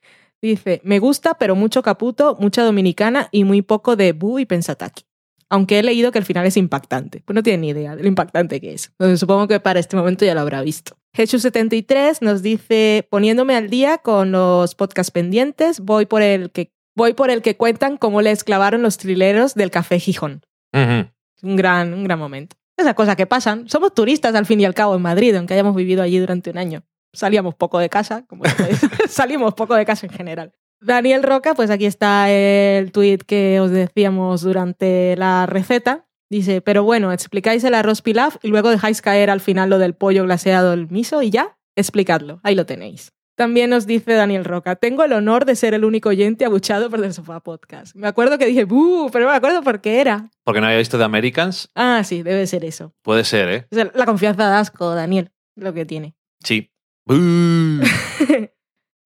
Dice, 0.41 0.79
me 0.85 0.99
gusta, 0.99 1.33
pero 1.33 1.55
mucho 1.55 1.81
caputo, 1.81 2.37
mucha 2.39 2.63
dominicana 2.63 3.27
y 3.31 3.43
muy 3.43 3.61
poco 3.61 3.95
de 3.97 4.13
Bu 4.13 4.39
y 4.39 4.45
Pensataki. 4.45 5.03
Aunque 5.49 5.79
he 5.79 5.83
leído 5.83 6.11
que 6.11 6.19
el 6.19 6.25
final 6.25 6.45
es 6.45 6.57
impactante. 6.57 7.21
Pues 7.25 7.35
no 7.35 7.43
tiene 7.43 7.59
ni 7.59 7.69
idea 7.69 7.95
de 7.95 8.03
lo 8.03 8.07
impactante 8.07 8.61
que 8.61 8.73
es. 8.73 8.87
Entonces 8.91 9.19
supongo 9.19 9.47
que 9.47 9.59
para 9.59 9.79
este 9.79 9.95
momento 9.95 10.25
ya 10.25 10.35
lo 10.35 10.41
habrá 10.41 10.61
visto. 10.61 10.97
Hechu73 11.17 12.19
nos 12.21 12.41
dice, 12.41 13.07
poniéndome 13.09 13.55
al 13.55 13.69
día 13.69 13.97
con 13.97 14.31
los 14.31 14.75
podcasts 14.75 15.11
pendientes, 15.11 15.79
voy 15.79 16.05
por 16.05 16.21
el 16.21 16.51
que, 16.51 16.71
voy 16.95 17.13
por 17.13 17.31
el 17.31 17.41
que 17.41 17.57
cuentan 17.57 17.97
cómo 17.97 18.21
les 18.21 18.43
clavaron 18.43 18.83
los 18.83 18.97
trileros 18.97 19.55
del 19.55 19.71
Café 19.71 19.99
Gijón. 19.99 20.41
Un 20.71 21.55
gran, 21.55 21.93
un 21.93 22.03
gran 22.03 22.19
momento. 22.19 22.55
Esas 22.77 22.93
cosas 22.93 23.15
que 23.15 23.25
pasan. 23.25 23.67
Somos 23.67 23.93
turistas 23.93 24.35
al 24.35 24.45
fin 24.45 24.61
y 24.61 24.65
al 24.65 24.73
cabo 24.73 24.95
en 24.95 25.01
Madrid, 25.01 25.35
aunque 25.35 25.53
hayamos 25.53 25.75
vivido 25.75 26.03
allí 26.03 26.19
durante 26.19 26.49
un 26.51 26.57
año. 26.57 26.83
Salíamos 27.11 27.55
poco 27.55 27.79
de 27.79 27.89
casa, 27.89 28.23
como 28.27 28.43
salimos 29.09 29.53
poco 29.55 29.75
de 29.75 29.85
casa 29.85 30.05
en 30.05 30.13
general. 30.13 30.53
Daniel 30.81 31.23
Roca, 31.23 31.55
pues 31.55 31.69
aquí 31.69 31.85
está 31.85 32.29
el 32.29 32.91
tuit 32.91 33.23
que 33.23 33.59
os 33.59 33.71
decíamos 33.71 34.41
durante 34.41 35.15
la 35.17 35.45
receta. 35.45 36.05
Dice, 36.29 36.61
pero 36.61 36.83
bueno, 36.83 37.11
explicáis 37.11 37.63
el 37.63 37.73
arroz 37.73 38.01
pilaf 38.01 38.37
y 38.43 38.49
luego 38.49 38.69
dejáis 38.69 39.01
caer 39.01 39.29
al 39.29 39.41
final 39.41 39.69
lo 39.69 39.79
del 39.79 39.95
pollo 39.95 40.23
glaseado, 40.23 40.73
el 40.73 40.87
miso 40.89 41.21
y 41.23 41.31
ya, 41.31 41.57
explicadlo. 41.75 42.39
Ahí 42.43 42.53
lo 42.55 42.65
tenéis. 42.65 43.11
También 43.35 43.69
nos 43.69 43.87
dice 43.87 44.13
Daniel 44.13 44.43
Roca, 44.43 44.75
tengo 44.75 45.03
el 45.03 45.13
honor 45.13 45.45
de 45.45 45.55
ser 45.55 45.73
el 45.73 45.85
único 45.85 46.09
oyente 46.09 46.43
abuchado 46.45 46.89
por 46.89 47.03
el 47.03 47.13
Sofá 47.13 47.39
Podcast. 47.39 47.95
Me 47.95 48.07
acuerdo 48.07 48.37
que 48.37 48.45
dije, 48.45 48.65
¡buh! 48.65 49.09
Pero 49.11 49.25
no 49.25 49.31
me 49.31 49.37
acuerdo 49.37 49.63
por 49.63 49.79
qué 49.79 50.01
era. 50.01 50.29
Porque 50.43 50.59
no 50.59 50.67
había 50.67 50.77
visto 50.77 50.97
de 50.97 51.05
Americans. 51.05 51.69
Ah, 51.73 52.03
sí, 52.03 52.21
debe 52.21 52.45
ser 52.47 52.65
eso. 52.65 52.93
Puede 53.01 53.23
ser, 53.23 53.49
¿eh? 53.49 53.65
O 53.71 53.75
sea, 53.75 53.89
la 53.95 54.05
confianza 54.05 54.43
da 54.43 54.59
asco, 54.59 54.93
Daniel, 54.93 55.31
lo 55.55 55.73
que 55.73 55.85
tiene. 55.85 56.15
Sí. 56.43 56.69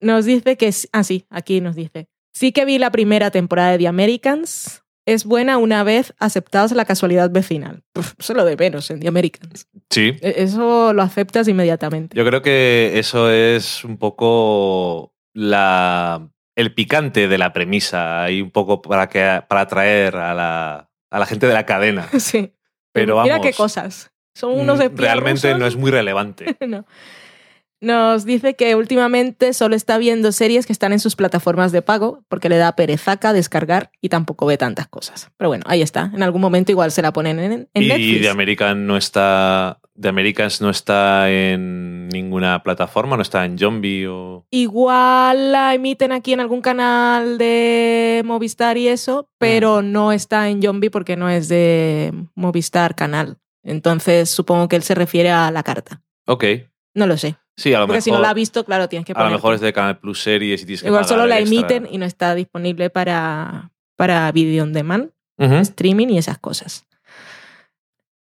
nos 0.03 0.25
dice 0.25 0.57
que... 0.57 0.71
Ah, 0.91 1.03
sí, 1.03 1.25
aquí 1.29 1.61
nos 1.61 1.75
dice. 1.75 2.07
Sí 2.33 2.51
que 2.51 2.65
vi 2.65 2.77
la 2.79 2.91
primera 2.91 3.31
temporada 3.31 3.71
de 3.71 3.77
The 3.79 3.87
Americans. 3.87 4.83
Es 5.05 5.25
buena 5.25 5.57
una 5.57 5.83
vez 5.83 6.13
aceptados 6.19 6.71
la 6.71 6.85
casualidad 6.85 7.29
vecinal. 7.29 7.83
Puf, 7.91 8.13
eso 8.17 8.33
es 8.33 8.37
lo 8.37 8.45
de 8.45 8.55
menos 8.55 8.89
en 8.89 8.99
The 9.01 9.07
Americans. 9.09 9.67
Sí. 9.89 10.15
E- 10.21 10.35
Eso 10.37 10.93
lo 10.93 11.01
aceptas 11.01 11.47
inmediatamente. 11.47 12.15
Yo 12.15 12.25
creo 12.25 12.41
que 12.41 12.93
eso 12.95 13.29
es 13.29 13.83
un 13.83 13.97
poco 13.97 15.13
la, 15.33 16.29
el 16.55 16.73
picante 16.73 17.27
de 17.27 17.37
la 17.37 17.51
premisa 17.51 18.31
y 18.31 18.41
un 18.41 18.51
poco 18.51 18.81
para, 18.81 19.09
que, 19.09 19.41
para 19.47 19.61
atraer 19.61 20.15
a 20.15 20.33
la, 20.33 20.89
a 21.09 21.19
la 21.19 21.25
gente 21.25 21.47
de 21.47 21.53
la 21.53 21.65
cadena. 21.65 22.07
Sí. 22.19 22.53
Pero 22.93 23.21
Mira 23.23 23.35
vamos, 23.37 23.47
qué 23.47 23.53
cosas. 23.53 24.11
Son 24.35 24.51
unos 24.57 24.77
mm, 24.77 24.83
espías 24.83 24.99
realmente 24.99 25.53
no 25.55 25.65
es 25.67 25.75
muy 25.75 25.91
relevante. 25.91 26.55
No. 26.67 26.85
Nos 27.83 28.23
dice 28.23 28.55
que 28.55 28.75
últimamente 28.75 29.51
solo 29.51 29.75
está 29.75 29.97
viendo 29.97 30.31
series 30.31 30.65
que 30.65 30.71
están 30.71 30.93
en 30.93 30.99
sus 30.99 31.17
plataformas 31.17 31.73
de 31.73 31.81
pago 31.81 32.23
porque 32.29 32.47
le 32.47 32.55
da 32.55 32.77
perezaca 32.77 33.33
descargar 33.33 33.91
y 33.99 34.07
tampoco 34.07 34.45
ve 34.45 34.57
tantas 34.57 34.87
cosas. 34.87 35.31
Pero 35.35 35.49
bueno, 35.49 35.65
ahí 35.67 35.81
está. 35.81 36.09
En 36.13 36.23
algún 36.23 36.39
momento 36.39 36.71
igual 36.71 36.91
se 36.93 37.01
la 37.01 37.11
ponen 37.11 37.39
en, 37.39 37.51
en 37.73 37.83
y 37.83 37.87
Netflix. 37.89 38.21
de 38.21 38.29
American 38.29 38.87
no 38.87 38.95
está 38.95 39.81
The 39.99 40.07
Americans 40.07 40.61
no 40.61 40.69
está 40.69 41.29
en 41.29 42.07
ninguna 42.07 42.63
plataforma, 42.63 43.15
no 43.15 43.21
está 43.21 43.45
en 43.45 43.59
Zombie 43.59 44.07
o... 44.07 44.47
Igual 44.49 45.51
la 45.51 45.75
emiten 45.75 46.11
aquí 46.13 46.33
en 46.33 46.39
algún 46.39 46.61
canal 46.61 47.37
de 47.37 48.23
Movistar 48.25 48.77
y 48.77 48.87
eso, 48.87 49.29
pero 49.37 49.81
no 49.81 50.11
está 50.11 50.49
en 50.49 50.63
Zombie 50.63 50.89
porque 50.89 51.15
no 51.15 51.29
es 51.29 51.47
de 51.47 52.11
Movistar 52.33 52.95
canal. 52.95 53.37
Entonces 53.61 54.29
supongo 54.29 54.67
que 54.67 54.77
él 54.77 54.83
se 54.83 54.95
refiere 54.95 55.29
a 55.29 55.51
la 55.51 55.63
carta. 55.63 56.01
Ok. 56.25 56.45
No 56.95 57.05
lo 57.05 57.17
sé. 57.17 57.35
Sí, 57.55 57.73
a 57.73 57.79
lo 57.79 57.87
Porque 57.87 57.97
mejor, 57.97 58.03
si 58.03 58.11
no 58.11 58.19
la 58.19 58.29
has 58.29 58.35
visto, 58.35 58.65
claro, 58.65 58.89
tienes 58.89 59.05
que 59.05 59.11
a 59.11 59.15
poner. 59.15 59.31
lo 59.31 59.37
mejor 59.37 59.53
es 59.53 59.61
de 59.61 59.73
Canal 59.73 59.99
Plus 59.99 60.21
Series 60.21 60.61
y 60.61 60.65
tienes 60.65 60.81
que 60.81 60.87
Igual 60.87 61.05
solo 61.05 61.27
la 61.27 61.39
emiten 61.39 61.87
y 61.89 61.97
no 61.97 62.05
está 62.05 62.33
disponible 62.35 62.89
para, 62.89 63.71
para 63.95 64.31
video 64.31 64.63
on 64.63 64.73
demand, 64.73 65.11
streaming 65.37 66.07
y 66.07 66.17
esas 66.17 66.39
cosas. 66.39 66.85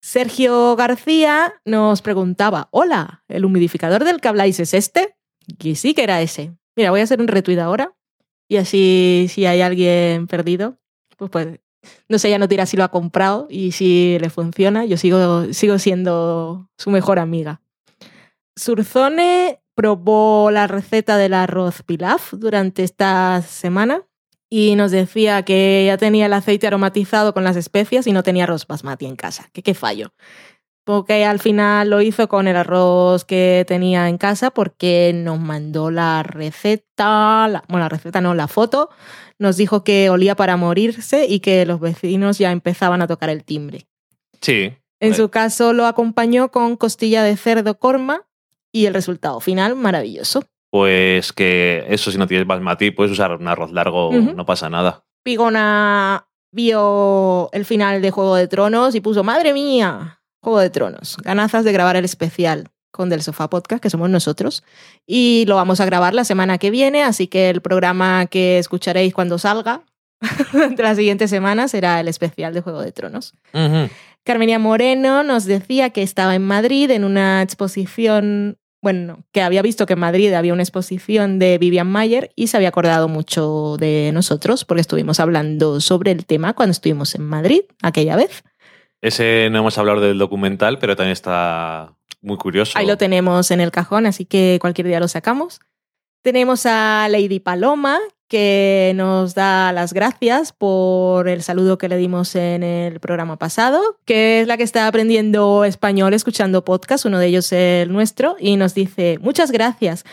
Sergio 0.01 0.77
García 0.77 1.55
nos 1.65 2.01
preguntaba, 2.03 2.69
hola, 2.71 3.25
¿el 3.27 3.45
humidificador 3.45 4.05
del 4.05 4.21
que 4.21 4.29
habláis 4.29 4.61
es 4.61 4.73
este? 4.73 5.17
Y 5.59 5.75
sí 5.75 5.95
que 5.95 6.05
era 6.05 6.23
ese. 6.23 6.53
Mira, 6.77 6.91
voy 6.91 7.01
a 7.01 7.05
hacer 7.05 7.21
un 7.21 7.27
retweet 7.27 7.59
ahora 7.59 7.97
y 8.49 8.59
así 8.59 9.27
si 9.29 9.47
hay 9.47 9.63
alguien 9.63 10.29
perdido, 10.29 10.79
pues, 11.17 11.31
pues 11.31 11.59
no 12.09 12.19
sé, 12.19 12.31
ya 12.31 12.39
no 12.39 12.47
dirá 12.47 12.67
si 12.67 12.77
lo 12.77 12.85
ha 12.85 12.89
comprado 12.89 13.49
y 13.51 13.73
si 13.73 14.19
le 14.21 14.31
funciona. 14.31 14.85
Yo 14.85 14.97
sigo, 14.97 15.53
sigo 15.53 15.79
siendo 15.79 16.69
su 16.77 16.91
mejor 16.91 17.19
amiga. 17.19 17.61
Surzone 18.57 19.61
probó 19.75 20.51
la 20.51 20.67
receta 20.67 21.17
del 21.19 21.35
arroz 21.35 21.83
pilaf 21.83 22.33
durante 22.33 22.83
esta 22.83 23.43
semana 23.43 24.03
y 24.49 24.75
nos 24.77 24.91
decía 24.91 25.43
que 25.43 25.85
ya 25.87 25.97
tenía 25.99 26.27
el 26.27 26.33
aceite 26.33 26.67
aromatizado 26.67 27.35
con 27.35 27.45
las 27.45 27.57
especias 27.57 28.07
y 28.07 28.13
no 28.13 28.23
tenía 28.23 28.45
arroz 28.45 28.67
basmati 28.67 29.07
en 29.07 29.17
casa. 29.17 29.49
Que 29.53 29.63
qué 29.63 29.75
fallo. 29.75 30.13
Porque 30.85 31.25
al 31.25 31.41
final 31.41 31.91
lo 31.91 32.01
hizo 32.01 32.29
con 32.29 32.47
el 32.47 32.57
arroz 32.57 33.25
que 33.25 33.65
tenía 33.67 34.09
en 34.09 34.19
casa 34.19 34.51
porque 34.53 35.11
nos 35.15 35.39
mandó 35.41 35.91
la 35.91 36.23
receta, 36.23 37.49
la- 37.49 37.65
bueno, 37.69 37.85
la 37.85 37.89
receta 37.89 38.21
no, 38.21 38.35
la 38.35 38.47
foto, 38.49 38.89
nos 39.39 39.57
dijo 39.57 39.83
que 39.85 40.11
olía 40.11 40.37
para 40.37 40.57
morirse 40.57 41.27
y 41.27 41.41
que 41.41 41.67
los 41.67 41.81
vecinos 41.81 42.39
ya 42.39 42.53
empezaban 42.53 43.03
a 43.03 43.09
tocar 43.09 43.31
el 43.31 43.45
timbre. 43.45 43.87
Sí. 44.41 44.73
En 45.01 45.15
su 45.15 45.29
caso 45.29 45.73
lo 45.73 45.87
acompañó 45.87 46.51
con 46.53 46.77
costilla 46.77 47.23
de 47.25 47.37
cerdo 47.37 47.79
corma 47.79 48.23
y 48.77 48.85
el 48.85 48.93
resultado 48.93 49.41
final 49.41 49.75
maravilloso. 49.75 50.45
Pues 50.71 51.33
que 51.33 51.87
eso, 51.89 52.11
si 52.11 52.19
no 52.19 52.27
tienes 52.27 52.47
basmati, 52.47 52.91
puedes 52.91 53.11
usar 53.11 53.33
un 53.33 53.49
arroz 53.49 53.73
largo, 53.73 54.13
no 54.13 54.45
pasa 54.45 54.69
nada. 54.69 55.07
Pigona 55.23 56.29
vio 56.53 57.49
el 57.53 57.65
final 57.65 58.03
de 58.03 58.11
Juego 58.11 58.37
de 58.37 58.49
Tronos 58.49 58.95
y 58.95 59.01
puso, 59.01 59.25
madre 59.25 59.55
mía, 59.55 60.21
Juego 60.43 60.61
de 60.61 60.69
Tronos, 60.69 61.17
ganazas 61.25 61.65
de 61.65 61.73
grabar 61.73 61.97
el 61.97 62.05
especial 62.05 62.69
con 62.91 63.09
Del 63.09 63.23
Sofá 63.23 63.49
Podcast, 63.49 63.83
que 63.83 63.89
somos 63.89 64.11
nosotros, 64.11 64.63
y 65.07 65.45
lo 65.49 65.57
vamos 65.57 65.81
a 65.81 65.87
grabar 65.87 66.13
la 66.13 66.25
semana 66.25 66.59
que 66.59 66.71
viene, 66.71 67.03
así 67.03 67.29
que 67.29 67.49
el 67.49 67.63
programa 67.63 68.27
que 68.27 68.59
escucharéis 68.59 69.15
cuando 69.15 69.39
salga 69.39 69.85
de 70.53 70.83
la 70.83 70.95
siguiente 70.95 71.29
semana 71.29 71.69
será 71.69 71.99
el 72.01 72.09
especial 72.09 72.53
de 72.53 72.61
Juego 72.61 72.83
de 72.83 72.93
Tronos. 72.93 73.33
Carmenia 74.23 74.59
Moreno 74.59 75.23
nos 75.23 75.47
decía 75.47 75.91
que 75.91 76.03
estaba 76.03 76.35
en 76.35 76.45
Madrid 76.45 76.91
en 76.91 77.05
una 77.05 77.43
exposición, 77.43 78.59
bueno, 78.87 79.25
que 79.33 79.43
había 79.43 79.63
visto 79.63 79.85
que 79.85 79.95
en 79.95 79.99
Madrid 79.99 80.33
había 80.33 80.53
una 80.53 80.63
exposición 80.63 81.41
de 81.41 81.59
Vivian 81.59 81.89
Mayer 81.89 82.31
y 82.37 82.47
se 82.47 82.57
había 82.57 82.69
acordado 82.69 83.09
mucho 83.09 83.77
de 83.81 84.13
nosotros 84.15 84.65
porque 84.65 84.81
estuvimos 84.81 85.19
hablando 85.19 85.81
sobre 85.81 86.13
el 86.13 86.25
tema 86.25 86.53
cuando 86.53 86.71
estuvimos 86.71 87.17
en 87.17 87.23
Madrid 87.23 87.63
aquella 87.83 88.15
vez. 88.15 88.45
Ese 89.01 89.49
no 89.51 89.59
hemos 89.59 89.77
hablado 89.77 90.01
del 90.01 90.19
documental, 90.19 90.79
pero 90.79 90.95
también 90.95 91.15
está 91.15 91.97
muy 92.23 92.37
curioso. 92.37 92.79
Ahí 92.79 92.87
lo 92.87 92.97
tenemos 92.97 93.51
en 93.51 93.61
el 93.61 93.73
cajón, 93.73 94.07
así 94.07 94.25
que 94.25 94.59
cualquier 94.61 94.87
día 94.87 95.01
lo 95.01 95.09
sacamos. 95.09 95.59
Tenemos 96.23 96.65
a 96.65 97.09
Lady 97.11 97.41
Paloma, 97.41 97.99
que 98.29 98.93
nos 98.97 99.35
da 99.35 99.73
las 99.73 99.93
gracias 99.93 100.53
por 100.53 101.29
el 101.29 101.43
saludo 101.43 101.79
que 101.79 101.89
le 101.89 101.97
dimos 101.97 102.35
en 102.35 102.63
el 102.63 103.01
programa 103.01 103.37
pasado, 103.39 103.99
que 104.05 104.41
es 104.41 104.47
la 104.49 104.57
que 104.57 104.63
está 104.65 104.87
aprendiendo 104.87 105.65
español 105.65 106.15
escuchando 106.15 106.65
podcast, 106.65 107.05
uno 107.07 107.19
de 107.19 107.27
ellos 107.29 107.53
el 107.53 107.93
nuestro, 107.93 108.37
y 108.39 108.57
nos 108.57 108.75
dice, 108.75 109.19
muchas 109.21 109.51
gracias. 109.53 110.05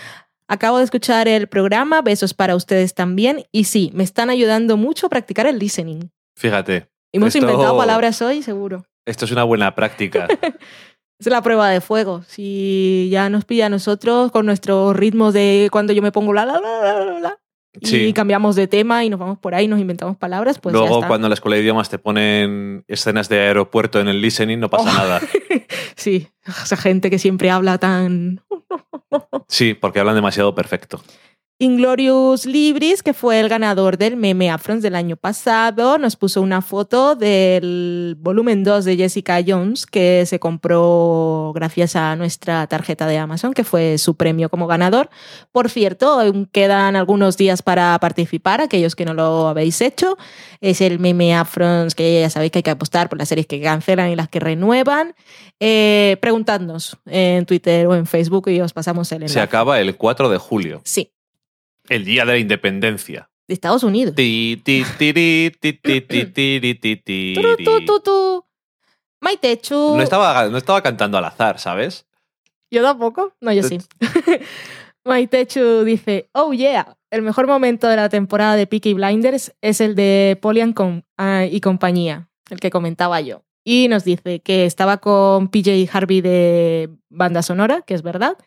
Acabo 0.47 0.77
de 0.77 0.83
escuchar 0.83 1.27
el 1.27 1.47
programa, 1.47 2.01
besos 2.01 2.33
para 2.33 2.55
ustedes 2.55 2.93
también, 2.93 3.45
y 3.51 3.63
sí, 3.63 3.91
me 3.93 4.03
están 4.03 4.29
ayudando 4.29 4.77
mucho 4.77 5.07
a 5.07 5.09
practicar 5.09 5.47
el 5.47 5.57
listening. 5.59 6.09
Fíjate, 6.37 6.87
Hemos 7.15 7.27
Esto- 7.35 7.39
inventado 7.45 7.77
palabras 7.77 8.21
hoy, 8.23 8.41
seguro. 8.41 8.85
esto 9.05 9.25
es 9.25 9.31
una 9.31 9.43
buena 9.43 9.73
práctica. 9.75 10.27
Es 11.19 11.27
la 11.27 11.41
prueba 11.41 11.69
de 11.69 11.79
fuego. 11.79 12.23
Si 12.27 13.07
ya 13.09 13.29
nos 13.29 13.45
pilla 13.45 13.67
a 13.67 13.69
nosotros 13.69 14.29
con 14.31 14.45
nuestros 14.45 14.93
ritmos 14.93 15.33
de 15.33 15.69
cuando 15.71 15.93
yo 15.93 16.01
me 16.01 16.11
pongo 16.11 16.33
la 16.33 16.43
la 16.45 16.59
la 16.59 16.81
la 17.05 17.19
la, 17.19 17.39
y 17.81 18.13
cambiamos 18.13 18.55
de 18.55 18.67
tema 18.67 19.03
y 19.03 19.09
nos 19.09 19.19
vamos 19.19 19.39
por 19.39 19.55
ahí, 19.55 19.67
nos 19.67 19.79
inventamos 19.79 20.15
palabras, 20.17 20.59
pues 20.59 20.73
ya 20.73 20.79
Luego, 20.79 20.95
está. 20.97 21.07
cuando 21.07 21.27
en 21.27 21.29
la 21.31 21.35
escuela 21.35 21.55
de 21.55 21.63
idiomas 21.63 21.89
te 21.89 21.97
ponen 21.97 22.85
escenas 22.87 23.29
de 23.29 23.39
aeropuerto 23.39 23.99
en 23.99 24.07
el 24.07 24.21
listening, 24.21 24.59
no 24.59 24.69
pasa 24.69 24.89
Oh. 24.91 24.93
nada. 24.93 25.21
Sí, 25.95 26.27
esa 26.45 26.75
gente 26.75 27.09
que 27.09 27.19
siempre 27.19 27.49
habla 27.51 27.77
tan 27.77 28.41
Sí, 29.47 29.73
porque 29.75 29.99
hablan 29.99 30.15
demasiado 30.15 30.55
perfecto. 30.55 31.01
Inglorious 31.59 32.45
Libris, 32.45 33.03
que 33.03 33.13
fue 33.13 33.39
el 33.39 33.47
ganador 33.47 33.97
del 33.97 34.17
meme 34.17 34.49
Afrons 34.49 34.81
del 34.81 34.95
año 34.95 35.15
pasado, 35.15 35.97
nos 35.97 36.15
puso 36.15 36.41
una 36.41 36.61
foto 36.61 37.15
del 37.15 38.15
volumen 38.19 38.63
2 38.63 38.83
de 38.83 38.97
Jessica 38.97 39.39
Jones 39.45 39.85
que 39.85 40.25
se 40.25 40.39
compró 40.39 41.51
gracias 41.55 41.95
a 41.95 42.15
nuestra 42.15 42.65
tarjeta 42.67 43.05
de 43.05 43.17
Amazon, 43.19 43.53
que 43.53 43.63
fue 43.63 43.97
su 43.99 44.15
premio 44.15 44.49
como 44.49 44.67
ganador. 44.67 45.09
Por 45.51 45.69
cierto, 45.69 46.19
aún 46.19 46.47
quedan 46.51 46.95
algunos 46.95 47.37
días 47.37 47.61
para 47.61 47.97
participar, 47.99 48.59
aquellos 48.59 48.95
que 48.95 49.05
no 49.05 49.13
lo 49.13 49.47
habéis 49.47 49.79
hecho. 49.79 50.17
Es 50.59 50.81
el 50.81 50.99
meme 50.99 51.35
Afrons, 51.35 51.95
que 51.95 52.21
ya 52.21 52.29
sabéis 52.29 52.51
que 52.51 52.59
hay 52.59 52.63
que 52.63 52.71
apostar 52.71 53.09
por 53.09 53.19
las 53.19 53.29
series 53.29 53.47
que 53.47 53.61
cancelan 53.61 54.09
y 54.09 54.15
las 54.15 54.27
que 54.27 54.39
renuevan. 54.39 55.13
Eh, 55.59 56.17
preguntadnos 56.19 56.97
en 57.05 57.45
Twitter 57.45 57.87
o 57.87 57.95
en 57.95 58.05
Facebook 58.05 58.49
y 58.49 58.59
os 58.59 58.73
pasamos 58.73 59.11
el 59.11 59.17
enlace. 59.17 59.35
Se 59.35 59.39
acaba 59.39 59.79
el 59.79 59.95
4 59.95 60.29
de 60.29 60.37
julio, 60.39 60.81
Sí, 60.83 61.12
el 61.89 62.05
día 62.05 62.25
de 62.25 62.31
la 62.33 62.37
independencia. 62.37 63.29
de 63.47 63.53
Estados 63.53 63.83
Unidos. 63.83 64.15
Tu. 68.03 68.45
Maitechu. 69.21 69.95
No 69.95 70.01
estaba, 70.01 70.47
no 70.49 70.57
estaba 70.57 70.81
cantando 70.81 71.17
al 71.17 71.25
azar, 71.25 71.59
¿sabes? 71.59 72.05
Yo 72.71 72.81
tampoco. 72.83 73.33
No, 73.39 73.53
yo 73.53 73.63
sí. 73.63 73.77
Maitechu 75.05 75.83
dice, 75.83 76.29
oh 76.33 76.53
yeah, 76.53 76.97
el 77.11 77.21
mejor 77.21 77.47
momento 77.47 77.87
de 77.87 77.95
la 77.97 78.09
temporada 78.09 78.55
de 78.55 78.67
Peaky 78.67 78.93
Blinders 78.93 79.53
es 79.61 79.81
el 79.81 79.95
de 79.95 80.37
Polian 80.41 80.73
con- 80.73 81.05
ah, 81.17 81.45
y 81.45 81.59
compañía, 81.61 82.29
el 82.49 82.59
que 82.59 82.69
comentaba 82.71 83.19
yo. 83.21 83.43
Y 83.65 83.87
nos 83.87 84.03
dice 84.03 84.39
que 84.41 84.65
estaba 84.65 84.97
con 84.97 85.47
PJ 85.49 85.87
Harvey 85.91 86.21
de 86.21 86.89
banda 87.09 87.41
sonora, 87.41 87.81
que 87.81 87.93
es 87.93 88.01
verdad, 88.01 88.37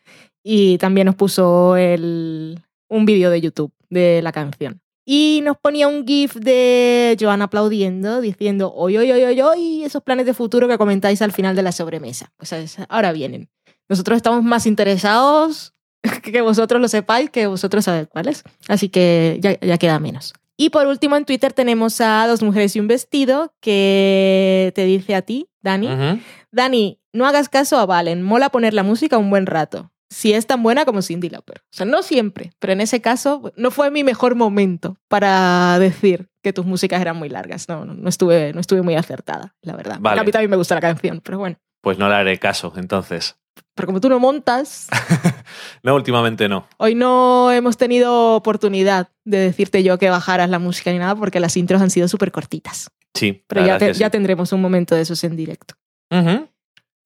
y 0.43 0.77
también 0.77 1.05
nos 1.05 1.15
puso 1.15 1.75
el, 1.75 2.59
un 2.89 3.05
vídeo 3.05 3.29
de 3.29 3.41
YouTube 3.41 3.71
de 3.89 4.21
la 4.21 4.31
canción. 4.31 4.81
Y 5.05 5.41
nos 5.45 5.57
ponía 5.57 5.87
un 5.87 6.05
GIF 6.05 6.35
de 6.35 7.15
Joan 7.19 7.41
aplaudiendo, 7.41 8.19
diciendo, 8.19 8.73
oy, 8.75 8.97
oy, 8.97 9.09
oy, 9.11 9.23
oy, 9.23 9.41
oy, 9.41 9.83
esos 9.85 10.03
planes 10.03 10.25
de 10.25 10.33
futuro 10.33 10.67
que 10.67 10.77
comentáis 10.77 11.21
al 11.21 11.31
final 11.31 11.55
de 11.55 11.63
la 11.63 11.71
sobremesa. 11.71 12.31
Pues 12.35 12.51
es- 12.53 12.77
ahora 12.89 13.13
vienen. 13.13 13.49
Nosotros 13.87 14.17
estamos 14.17 14.43
más 14.43 14.65
interesados 14.65 15.73
que 16.23 16.41
vosotros 16.41 16.81
lo 16.81 16.89
sepáis, 16.89 17.29
que 17.29 17.47
vosotros 17.47 17.85
sabéis 17.85 18.07
cuáles. 18.09 18.43
Así 18.67 18.89
que 18.89 19.37
ya, 19.41 19.57
ya 19.59 19.77
queda 19.77 19.99
menos. 19.99 20.33
Y 20.57 20.71
por 20.71 20.87
último, 20.87 21.15
en 21.15 21.23
Twitter 21.23 21.53
tenemos 21.53 22.01
a 22.01 22.27
Dos 22.27 22.41
Mujeres 22.41 22.75
y 22.75 22.79
un 22.81 22.87
Vestido 22.87 23.53
que 23.61 24.71
te 24.75 24.85
dice 24.85 25.15
a 25.15 25.21
ti, 25.21 25.47
Dani, 25.61 25.87
Ujú. 25.87 26.19
Dani, 26.51 26.99
no 27.13 27.25
hagas 27.27 27.47
caso 27.47 27.77
a 27.77 27.85
Valen, 27.85 28.23
mola 28.23 28.49
poner 28.49 28.73
la 28.73 28.83
música 28.83 29.17
un 29.17 29.29
buen 29.29 29.45
rato. 29.45 29.91
Si 30.09 30.31
es 30.33 30.47
tan 30.47 30.63
buena 30.63 30.85
como 30.85 31.01
Cindy 31.01 31.29
Lauper. 31.29 31.59
O 31.65 31.75
sea, 31.75 31.85
no 31.85 32.01
siempre, 32.01 32.51
pero 32.59 32.73
en 32.73 32.81
ese 32.81 33.01
caso 33.01 33.51
no 33.57 33.71
fue 33.71 33.91
mi 33.91 34.03
mejor 34.03 34.35
momento 34.35 34.97
para 35.09 35.77
decir 35.79 36.29
que 36.41 36.53
tus 36.53 36.65
músicas 36.65 37.01
eran 37.01 37.17
muy 37.17 37.27
largas. 37.29 37.67
No, 37.67 37.83
no, 37.85 37.93
no 37.93 38.07
estuve, 38.07 38.53
no 38.53 38.61
estuve 38.61 38.81
muy 38.81 38.95
acertada, 38.95 39.53
la 39.61 39.75
verdad. 39.75 39.97
Vale. 39.99 40.21
A 40.21 40.23
mí 40.23 40.31
también 40.31 40.49
me 40.49 40.55
gusta 40.57 40.75
la 40.75 40.81
canción, 40.81 41.19
pero 41.23 41.39
bueno. 41.39 41.57
Pues 41.81 41.97
no 41.97 42.07
le 42.07 42.15
haré 42.15 42.39
caso, 42.39 42.71
entonces. 42.77 43.35
Pero 43.75 43.87
como 43.87 43.99
tú 44.01 44.07
no 44.09 44.19
montas, 44.19 44.87
No, 45.83 45.95
últimamente 45.95 46.47
no. 46.47 46.67
hoy 46.77 46.95
no 46.95 47.51
hemos 47.51 47.77
tenido 47.77 48.35
oportunidad 48.35 49.09
de 49.25 49.37
decirte 49.39 49.83
yo 49.83 49.97
que 49.97 50.09
bajaras 50.09 50.49
la 50.49 50.59
música 50.59 50.91
ni 50.91 50.99
nada 50.99 51.15
porque 51.15 51.39
las 51.39 51.55
intros 51.57 51.81
han 51.81 51.89
sido 51.89 52.07
súper 52.07 52.31
cortitas. 52.31 52.89
Sí, 53.13 53.43
Pero 53.47 53.61
la 53.61 53.67
ya, 53.67 53.77
te- 53.77 53.89
es 53.89 53.97
que 53.97 53.99
ya 54.01 54.07
sí. 54.07 54.11
tendremos 54.11 54.51
un 54.53 54.61
momento 54.61 54.95
de 54.95 55.01
esos 55.01 55.23
en 55.23 55.35
directo. 55.35 55.75
Ujú. 56.11 56.47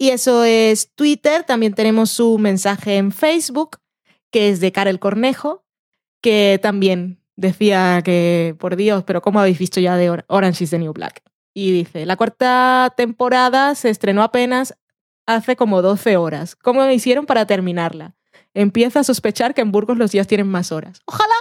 Y 0.01 0.09
eso 0.09 0.43
es 0.43 0.91
Twitter. 0.95 1.43
También 1.43 1.75
tenemos 1.75 2.09
su 2.09 2.39
mensaje 2.39 2.97
en 2.97 3.11
Facebook, 3.11 3.77
que 4.31 4.49
es 4.49 4.59
de 4.59 4.71
Karel 4.71 4.97
Cornejo, 4.97 5.63
que 6.23 6.59
también 6.59 7.19
decía 7.35 8.01
que, 8.03 8.55
por 8.57 8.77
Dios, 8.77 9.03
pero 9.03 9.21
¿cómo 9.21 9.39
habéis 9.39 9.59
visto 9.59 9.79
ya 9.79 9.97
de 9.97 10.09
Or- 10.09 10.25
Orange 10.27 10.63
is 10.63 10.71
the 10.71 10.79
New 10.79 10.91
Black? 10.93 11.21
Y 11.53 11.71
dice, 11.71 12.07
la 12.07 12.15
cuarta 12.17 12.91
temporada 12.97 13.75
se 13.75 13.91
estrenó 13.91 14.23
apenas 14.23 14.75
hace 15.27 15.55
como 15.55 15.83
12 15.83 16.17
horas. 16.17 16.55
¿Cómo 16.55 16.83
me 16.83 16.95
hicieron 16.95 17.27
para 17.27 17.45
terminarla? 17.45 18.15
Empieza 18.55 19.01
a 19.01 19.03
sospechar 19.03 19.53
que 19.53 19.61
en 19.61 19.71
Burgos 19.71 19.99
los 19.99 20.09
días 20.09 20.25
tienen 20.25 20.47
más 20.47 20.71
horas. 20.71 21.01
Ojalá. 21.05 21.35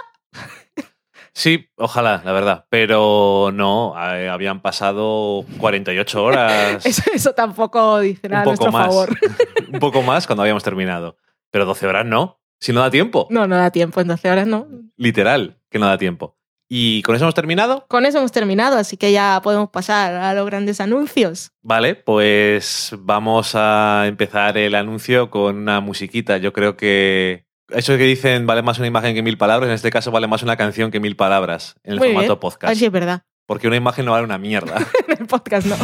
Sí, 1.33 1.69
ojalá, 1.77 2.21
la 2.25 2.31
verdad. 2.33 2.65
Pero 2.69 3.51
no, 3.53 3.93
eh, 4.13 4.29
habían 4.29 4.61
pasado 4.61 5.45
48 5.59 6.23
horas. 6.23 6.85
Eso, 6.85 7.03
eso 7.13 7.33
tampoco 7.33 7.99
dice 7.99 8.27
nada 8.27 8.43
a 8.43 8.49
un 8.49 8.55
poco 8.55 8.65
nuestro 8.65 8.71
más. 8.71 8.87
favor. 8.87 9.17
un 9.73 9.79
poco 9.79 10.01
más 10.01 10.27
cuando 10.27 10.43
habíamos 10.43 10.63
terminado. 10.63 11.17
Pero 11.51 11.65
12 11.65 11.87
horas 11.87 12.05
no. 12.05 12.39
Si 12.59 12.73
no 12.73 12.81
da 12.81 12.91
tiempo. 12.91 13.27
No, 13.29 13.47
no 13.47 13.55
da 13.55 13.71
tiempo, 13.71 14.01
en 14.01 14.07
12 14.07 14.29
horas 14.29 14.47
no. 14.47 14.67
Literal, 14.97 15.57
que 15.69 15.79
no 15.79 15.87
da 15.87 15.97
tiempo. 15.97 16.37
Y 16.69 17.01
con 17.01 17.15
eso 17.15 17.25
hemos 17.25 17.35
terminado. 17.35 17.85
Con 17.89 18.05
eso 18.05 18.19
hemos 18.19 18.31
terminado, 18.31 18.77
así 18.77 18.95
que 18.95 19.11
ya 19.11 19.41
podemos 19.43 19.69
pasar 19.71 20.13
a 20.13 20.33
los 20.33 20.45
grandes 20.45 20.79
anuncios. 20.79 21.51
Vale, 21.61 21.95
pues 21.95 22.93
vamos 22.99 23.55
a 23.55 24.03
empezar 24.07 24.57
el 24.57 24.75
anuncio 24.75 25.29
con 25.29 25.57
una 25.57 25.81
musiquita. 25.81 26.37
Yo 26.37 26.53
creo 26.53 26.77
que 26.77 27.45
eso 27.73 27.97
que 27.97 28.03
dicen 28.03 28.45
vale 28.45 28.61
más 28.61 28.77
una 28.77 28.87
imagen 28.87 29.15
que 29.15 29.21
mil 29.21 29.37
palabras, 29.37 29.67
en 29.69 29.75
este 29.75 29.91
caso 29.91 30.11
vale 30.11 30.27
más 30.27 30.43
una 30.43 30.55
canción 30.57 30.91
que 30.91 30.99
mil 30.99 31.15
palabras 31.15 31.75
en 31.83 31.93
el 31.93 31.99
Muy 31.99 32.09
formato 32.09 32.27
bien. 32.27 32.39
Podcast. 32.39 32.81
es 32.81 32.91
verdad. 32.91 33.23
Porque 33.45 33.67
una 33.67 33.75
imagen 33.75 34.05
no 34.05 34.11
vale 34.11 34.23
una 34.23 34.37
mierda. 34.37 34.77
En 35.07 35.17
el 35.19 35.27
podcast 35.27 35.67
no. 35.67 35.75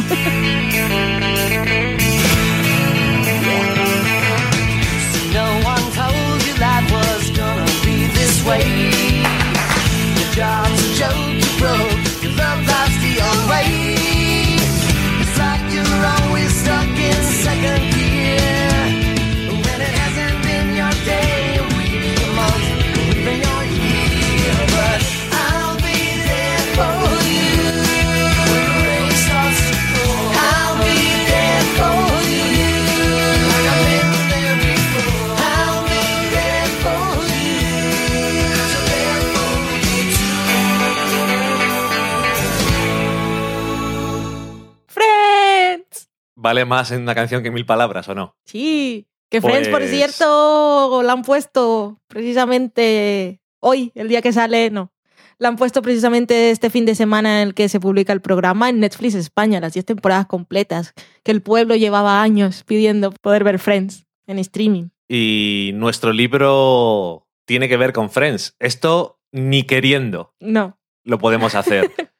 ¿Vale 46.40 46.64
más 46.64 46.92
en 46.92 47.02
una 47.02 47.14
canción 47.16 47.42
que 47.42 47.50
mil 47.50 47.66
palabras 47.66 48.08
o 48.08 48.14
no? 48.14 48.36
Sí. 48.44 49.08
Que 49.28 49.40
Friends, 49.42 49.68
por 49.68 49.80
Pues- 49.80 49.90
cierto, 49.90 51.02
la 51.02 51.12
han 51.12 51.22
puesto 51.22 52.00
precisamente 52.06 53.40
hoy, 53.60 53.90
el 53.94 54.08
día 54.08 54.22
que 54.22 54.32
sale, 54.32 54.70
no. 54.70 54.92
La 55.38 55.48
han 55.48 55.56
puesto 55.56 55.82
precisamente 55.82 56.50
este 56.50 56.70
fin 56.70 56.84
de 56.86 56.94
semana 56.94 57.42
en 57.42 57.48
el 57.48 57.54
que 57.54 57.68
se 57.68 57.78
publica 57.80 58.12
el 58.12 58.20
programa 58.20 58.68
en 58.70 58.80
Netflix 58.80 59.14
España, 59.14 59.60
las 59.60 59.72
10 59.74 59.84
temporadas 59.84 60.26
completas, 60.26 60.94
que 61.22 61.30
el 61.32 61.42
pueblo 61.42 61.76
llevaba 61.76 62.22
años 62.22 62.64
pidiendo 62.64 63.10
poder 63.12 63.44
ver 63.44 63.58
Friends 63.58 64.06
en 64.26 64.38
streaming. 64.38 64.88
Y 65.08 65.72
nuestro 65.74 66.12
libro 66.12 67.26
tiene 67.46 67.68
que 67.68 67.76
ver 67.76 67.92
con 67.92 68.10
Friends. 68.10 68.56
Esto 68.58 69.20
ni 69.32 69.62
queriendo 69.64 70.34
No. 70.40 70.78
lo 71.04 71.18
podemos 71.18 71.54
hacer. 71.54 71.90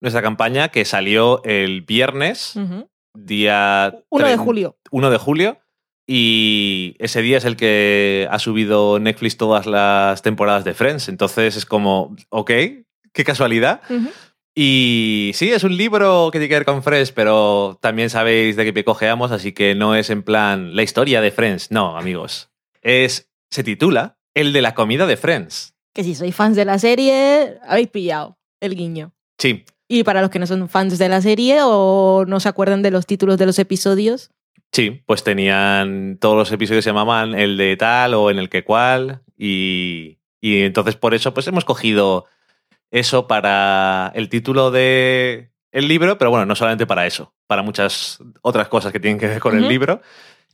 Nuestra 0.00 0.20
campaña 0.22 0.68
que 0.68 0.84
salió 0.84 1.42
el 1.44 1.82
viernes. 1.82 2.54
Día 3.14 3.94
1 4.10 4.26
de 4.26 4.36
julio. 4.36 4.76
1 4.90 5.10
de 5.10 5.18
julio. 5.18 5.58
Y 6.06 6.96
ese 6.98 7.22
día 7.22 7.38
es 7.38 7.44
el 7.44 7.56
que 7.56 8.26
ha 8.30 8.38
subido 8.38 8.98
Netflix 8.98 9.36
todas 9.36 9.66
las 9.66 10.22
temporadas 10.22 10.64
de 10.64 10.74
Friends. 10.74 11.08
Entonces 11.08 11.56
es 11.56 11.64
como, 11.64 12.16
ok, 12.30 12.50
qué 13.12 13.24
casualidad. 13.24 13.80
Y 14.54 15.30
sí, 15.34 15.50
es 15.50 15.64
un 15.64 15.76
libro 15.76 16.28
que 16.30 16.38
tiene 16.38 16.48
que 16.48 16.56
ver 16.56 16.64
con 16.64 16.82
Friends, 16.82 17.12
pero 17.12 17.78
también 17.80 18.10
sabéis 18.10 18.56
de 18.56 18.72
qué 18.72 18.84
cojeamos, 18.84 19.30
así 19.30 19.52
que 19.52 19.74
no 19.74 19.94
es 19.94 20.10
en 20.10 20.22
plan 20.22 20.76
la 20.76 20.82
historia 20.82 21.20
de 21.20 21.30
Friends. 21.30 21.70
No, 21.70 21.96
amigos. 21.96 22.50
Es, 22.82 23.30
se 23.50 23.62
titula 23.62 24.18
El 24.34 24.52
de 24.52 24.60
la 24.60 24.74
comida 24.74 25.06
de 25.06 25.16
Friends. 25.16 25.74
Que 25.94 26.04
si 26.04 26.14
sois 26.14 26.34
fans 26.34 26.56
de 26.56 26.64
la 26.64 26.78
serie, 26.78 27.58
habéis 27.66 27.88
pillado 27.88 28.38
el 28.60 28.74
guiño. 28.74 29.14
Sí, 29.38 29.64
Y 29.92 30.04
para 30.04 30.22
los 30.22 30.30
que 30.30 30.38
no 30.38 30.46
son 30.46 30.70
fans 30.70 30.96
de 30.96 31.10
la 31.10 31.20
serie 31.20 31.58
o 31.62 32.24
no 32.26 32.40
se 32.40 32.48
acuerdan 32.48 32.80
de 32.80 32.90
los 32.90 33.04
títulos 33.04 33.36
de 33.36 33.44
los 33.44 33.58
episodios, 33.58 34.30
sí, 34.72 35.02
pues 35.04 35.22
tenían 35.22 36.16
todos 36.18 36.34
los 36.34 36.50
episodios 36.50 36.82
se 36.82 36.88
llamaban 36.88 37.34
el 37.34 37.58
de 37.58 37.76
tal 37.76 38.14
o 38.14 38.30
en 38.30 38.38
el 38.38 38.48
que 38.48 38.64
cual. 38.64 39.20
Y, 39.36 40.16
y 40.40 40.62
entonces 40.62 40.96
por 40.96 41.12
eso 41.12 41.34
pues 41.34 41.46
hemos 41.46 41.66
cogido 41.66 42.24
eso 42.90 43.26
para 43.26 44.10
el 44.14 44.30
título 44.30 44.70
de 44.70 45.50
el 45.72 45.88
libro, 45.88 46.16
pero 46.16 46.30
bueno, 46.30 46.46
no 46.46 46.56
solamente 46.56 46.86
para 46.86 47.06
eso, 47.06 47.34
para 47.46 47.60
muchas 47.60 48.18
otras 48.40 48.68
cosas 48.68 48.92
que 48.92 49.00
tienen 49.00 49.20
que 49.20 49.28
ver 49.28 49.40
con 49.40 49.58
el 49.58 49.68
libro. 49.68 50.00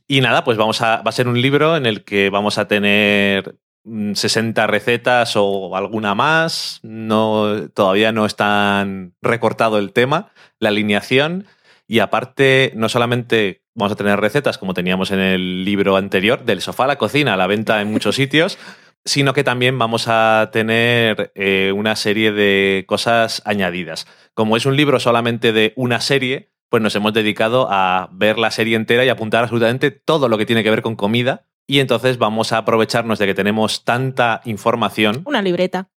Y 0.05 0.19
nada, 0.19 0.43
pues 0.43 0.57
vamos 0.57 0.81
a, 0.81 1.01
va 1.01 1.11
a 1.11 1.13
ser 1.13 1.29
un 1.29 1.41
libro 1.41 1.77
en 1.77 1.85
el 1.85 2.03
que 2.03 2.29
vamos 2.29 2.57
a 2.57 2.67
tener 2.67 3.55
60 3.85 4.67
recetas 4.67 5.33
o 5.35 5.75
alguna 5.75 6.15
más. 6.15 6.79
No, 6.83 7.69
todavía 7.69 8.11
no 8.11 8.25
están 8.25 9.13
recortado 9.21 9.77
el 9.77 9.93
tema, 9.93 10.31
la 10.59 10.69
alineación. 10.69 11.45
Y 11.87 11.99
aparte, 11.99 12.71
no 12.75 12.89
solamente 12.89 13.63
vamos 13.73 13.93
a 13.93 13.95
tener 13.95 14.19
recetas 14.19 14.57
como 14.57 14.73
teníamos 14.73 15.11
en 15.11 15.19
el 15.19 15.65
libro 15.65 15.95
anterior, 15.97 16.45
del 16.45 16.61
sofá 16.61 16.83
a 16.83 16.87
la 16.87 16.97
cocina, 16.97 17.33
a 17.33 17.37
la 17.37 17.47
venta 17.47 17.81
en 17.81 17.91
muchos 17.91 18.15
sitios, 18.17 18.57
sino 19.05 19.33
que 19.33 19.43
también 19.43 19.79
vamos 19.79 20.07
a 20.07 20.49
tener 20.51 21.31
eh, 21.35 21.71
una 21.75 21.95
serie 21.95 22.31
de 22.31 22.85
cosas 22.87 23.41
añadidas. 23.45 24.05
Como 24.33 24.57
es 24.57 24.65
un 24.65 24.75
libro 24.75 24.99
solamente 24.99 25.51
de 25.53 25.73
una 25.75 26.01
serie, 26.01 26.51
pues 26.69 26.83
nos 26.83 26.95
hemos 26.95 27.13
dedicado 27.13 27.67
a 27.71 28.09
ver 28.11 28.37
la 28.37 28.51
serie 28.51 28.75
entera 28.75 29.03
y 29.03 29.09
apuntar 29.09 29.43
absolutamente 29.43 29.89
todo 29.89 30.29
lo 30.29 30.37
que 30.37 30.45
tiene 30.45 30.63
que 30.63 30.69
ver 30.69 30.81
con 30.81 30.95
comida. 30.95 31.48
Y 31.69 31.81
entonces 31.81 32.17
vamos 32.17 32.51
a 32.51 32.57
aprovecharnos 32.57 33.19
de 33.19 33.27
que 33.27 33.35
tenemos 33.35 33.85
tanta 33.85 34.41
información 34.45 35.21
una 35.25 35.43
libreta. 35.43 35.91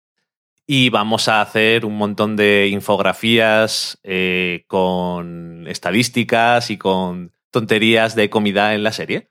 y 0.66 0.90
vamos 0.90 1.28
a 1.28 1.40
hacer 1.40 1.86
un 1.86 1.96
montón 1.96 2.36
de 2.36 2.68
infografías 2.68 3.98
eh, 4.02 4.64
con 4.66 5.64
estadísticas 5.66 6.68
y 6.68 6.76
con 6.76 7.32
tonterías 7.50 8.14
de 8.14 8.28
comida 8.28 8.74
en 8.74 8.82
la 8.82 8.92
serie. 8.92 9.30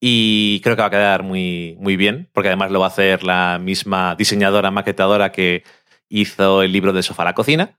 Y 0.00 0.62
creo 0.62 0.76
que 0.76 0.80
va 0.80 0.88
a 0.88 0.90
quedar 0.90 1.24
muy, 1.24 1.76
muy 1.78 1.96
bien, 1.96 2.30
porque 2.32 2.48
además 2.48 2.70
lo 2.70 2.80
va 2.80 2.86
a 2.86 2.88
hacer 2.88 3.22
la 3.22 3.58
misma 3.60 4.14
diseñadora, 4.16 4.70
maquetadora 4.70 5.30
que 5.30 5.62
hizo 6.08 6.62
el 6.62 6.72
libro 6.72 6.94
de 6.94 7.02
Sofá 7.02 7.24
a 7.24 7.26
la 7.26 7.34
Cocina 7.34 7.78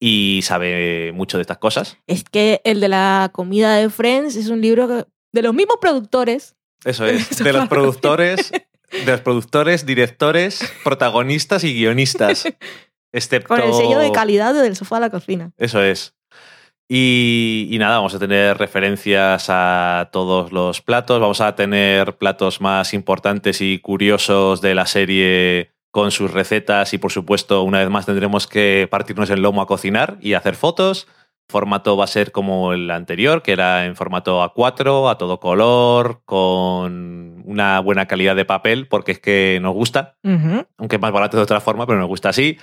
y 0.00 0.40
sabe 0.42 1.12
mucho 1.12 1.38
de 1.38 1.42
estas 1.42 1.58
cosas. 1.58 1.96
Es 2.08 2.24
que 2.24 2.60
el 2.64 2.80
de 2.80 2.88
la 2.88 3.30
comida 3.32 3.76
de 3.76 3.88
Friends 3.88 4.34
es 4.34 4.48
un 4.48 4.60
libro 4.60 4.88
de 4.88 5.42
los 5.42 5.54
mismos 5.54 5.76
productores. 5.80 6.56
Eso 6.84 7.06
es, 7.06 7.38
de 7.38 7.52
los 7.52 7.68
productores, 7.68 8.52
de 8.52 9.06
los 9.06 9.20
productores, 9.20 9.86
directores, 9.86 10.60
protagonistas 10.84 11.64
y 11.64 11.74
guionistas. 11.74 12.44
Excepto... 13.12 13.48
Con 13.48 13.60
el 13.60 13.74
sello 13.74 13.98
de 13.98 14.12
calidad 14.12 14.54
del 14.54 14.76
sofá 14.76 14.98
a 14.98 15.00
la 15.00 15.10
cocina. 15.10 15.50
Eso 15.56 15.82
es. 15.82 16.14
Y, 16.88 17.68
y 17.70 17.78
nada, 17.78 17.96
vamos 17.96 18.14
a 18.14 18.18
tener 18.18 18.58
referencias 18.58 19.46
a 19.48 20.10
todos 20.12 20.50
los 20.50 20.80
platos, 20.80 21.20
vamos 21.20 21.40
a 21.40 21.54
tener 21.54 22.18
platos 22.18 22.60
más 22.60 22.94
importantes 22.94 23.60
y 23.60 23.78
curiosos 23.78 24.60
de 24.60 24.74
la 24.74 24.86
serie 24.86 25.70
con 25.90 26.10
sus 26.10 26.30
recetas 26.30 26.94
y 26.94 26.98
por 26.98 27.12
supuesto 27.12 27.62
una 27.62 27.78
vez 27.78 27.90
más 27.90 28.06
tendremos 28.06 28.46
que 28.46 28.88
partirnos 28.90 29.30
el 29.30 29.42
lomo 29.42 29.62
a 29.62 29.66
cocinar 29.66 30.18
y 30.20 30.34
hacer 30.34 30.54
fotos. 30.54 31.08
Formato 31.50 31.96
va 31.96 32.04
a 32.04 32.08
ser 32.08 32.32
como 32.32 32.72
el 32.72 32.90
anterior, 32.90 33.42
que 33.42 33.52
era 33.52 33.84
en 33.84 33.96
formato 33.96 34.42
A4, 34.42 35.10
a 35.10 35.18
todo 35.18 35.40
color, 35.40 36.22
con 36.24 37.42
una 37.44 37.80
buena 37.80 38.06
calidad 38.06 38.36
de 38.36 38.44
papel, 38.44 38.86
porque 38.88 39.12
es 39.12 39.18
que 39.18 39.58
nos 39.60 39.74
gusta 39.74 40.16
aunque 40.78 40.96
es 40.96 41.02
más 41.02 41.12
barato 41.12 41.36
de 41.36 41.42
otra 41.42 41.60
forma, 41.60 41.86
pero 41.86 41.98
nos 41.98 42.08
gusta 42.08 42.30
así. 42.30 42.58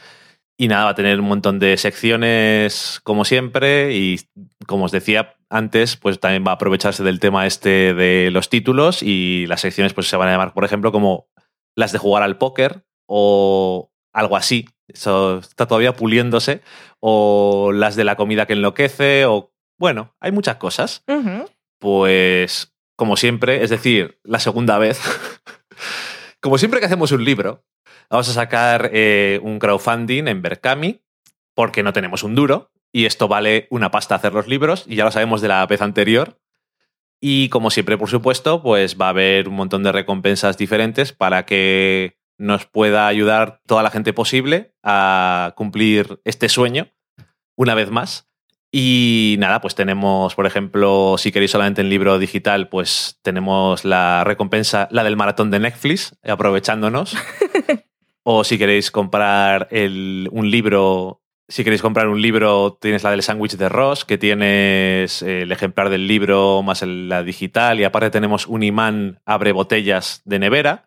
Y 0.59 0.67
nada, 0.67 0.85
va 0.85 0.89
a 0.91 0.95
tener 0.95 1.19
un 1.19 1.27
montón 1.27 1.59
de 1.59 1.77
secciones 1.77 2.99
como 3.03 3.25
siempre 3.25 3.95
y 3.95 4.19
como 4.65 4.85
os 4.85 4.91
decía 4.91 5.35
antes, 5.49 5.97
pues 5.97 6.19
también 6.19 6.43
va 6.45 6.51
a 6.51 6.55
aprovecharse 6.55 7.03
del 7.03 7.19
tema 7.19 7.45
este 7.45 7.93
de 7.93 8.31
los 8.31 8.49
títulos 8.49 9.03
y 9.03 9.45
las 9.45 9.61
secciones 9.61 9.93
pues 9.93 10.07
se 10.07 10.17
van 10.17 10.29
a 10.29 10.31
llamar, 10.31 10.53
por 10.53 10.65
ejemplo, 10.65 10.91
como 10.91 11.27
las 11.75 11.91
de 11.91 11.99
jugar 11.99 12.23
al 12.23 12.37
póker 12.39 12.85
o 13.07 13.91
algo 14.13 14.35
así. 14.35 14.65
Eso 14.87 15.39
está 15.39 15.67
todavía 15.67 15.93
puliéndose 15.93 16.61
o 16.99 17.71
las 17.73 17.95
de 17.95 18.03
la 18.03 18.15
comida 18.15 18.45
que 18.45 18.53
enloquece 18.53 19.25
o 19.25 19.51
bueno, 19.77 20.15
hay 20.19 20.31
muchas 20.31 20.57
cosas. 20.57 21.03
Pues 21.79 22.73
como 22.95 23.15
siempre, 23.15 23.63
es 23.63 23.69
decir, 23.69 24.19
la 24.23 24.39
segunda 24.39 24.77
vez, 24.79 24.99
como 26.41 26.57
siempre 26.57 26.79
que 26.79 26.87
hacemos 26.87 27.11
un 27.11 27.23
libro, 27.23 27.63
vamos 28.09 28.27
a 28.29 28.33
sacar 28.33 28.89
eh, 28.93 29.39
un 29.43 29.59
crowdfunding 29.59 30.27
en 30.27 30.41
Berkami, 30.41 31.03
porque 31.53 31.83
no 31.83 31.93
tenemos 31.93 32.23
un 32.23 32.33
duro, 32.33 32.71
y 32.91 33.05
esto 33.05 33.27
vale 33.27 33.67
una 33.69 33.91
pasta 33.91 34.15
hacer 34.15 34.33
los 34.33 34.47
libros, 34.47 34.85
y 34.87 34.95
ya 34.95 35.05
lo 35.05 35.11
sabemos 35.11 35.41
de 35.41 35.47
la 35.47 35.65
vez 35.67 35.81
anterior. 35.81 36.39
Y 37.19 37.49
como 37.49 37.69
siempre, 37.69 37.97
por 37.97 38.09
supuesto, 38.09 38.61
pues 38.61 38.99
va 38.99 39.07
a 39.07 39.09
haber 39.09 39.47
un 39.47 39.55
montón 39.55 39.83
de 39.83 39.91
recompensas 39.91 40.57
diferentes 40.57 41.13
para 41.13 41.45
que 41.45 42.17
nos 42.37 42.65
pueda 42.65 43.07
ayudar 43.07 43.61
toda 43.65 43.83
la 43.83 43.89
gente 43.89 44.13
posible 44.13 44.73
a 44.83 45.53
cumplir 45.55 46.19
este 46.25 46.49
sueño 46.49 46.87
una 47.55 47.73
vez 47.75 47.89
más. 47.91 48.27
Y 48.71 49.37
nada, 49.39 49.61
pues 49.61 49.75
tenemos, 49.75 50.35
por 50.35 50.45
ejemplo, 50.45 51.15
si 51.17 51.31
queréis 51.31 51.51
solamente 51.51 51.81
en 51.81 51.89
libro 51.89 52.19
digital, 52.19 52.67
pues 52.67 53.17
tenemos 53.23 53.85
la 53.85 54.23
recompensa, 54.25 54.87
la 54.91 55.03
del 55.03 55.15
maratón 55.15 55.49
de 55.51 55.59
Netflix, 55.59 56.15
aprovechándonos. 56.23 57.15
o 58.23 58.43
si 58.43 58.57
queréis 58.57 58.91
comprar 58.91 59.67
el- 59.71 60.27
un 60.33 60.51
libro, 60.51 61.23
si 61.47 61.63
queréis 61.63 61.81
comprar 61.81 62.09
un 62.09 62.21
libro, 62.21 62.77
tienes 62.79 63.03
la 63.03 63.11
del 63.11 63.23
sándwich 63.23 63.55
de 63.55 63.69
Ross, 63.69 64.03
que 64.03 64.17
tienes 64.17 65.21
el 65.21 65.49
ejemplar 65.51 65.89
del 65.89 66.05
libro 66.05 66.61
más 66.61 66.83
la 66.83 67.23
digital, 67.23 67.79
y 67.79 67.85
aparte 67.85 68.09
tenemos 68.11 68.47
un 68.47 68.63
imán 68.63 69.21
abre 69.25 69.53
botellas 69.53 70.21
de 70.25 70.39
nevera. 70.39 70.86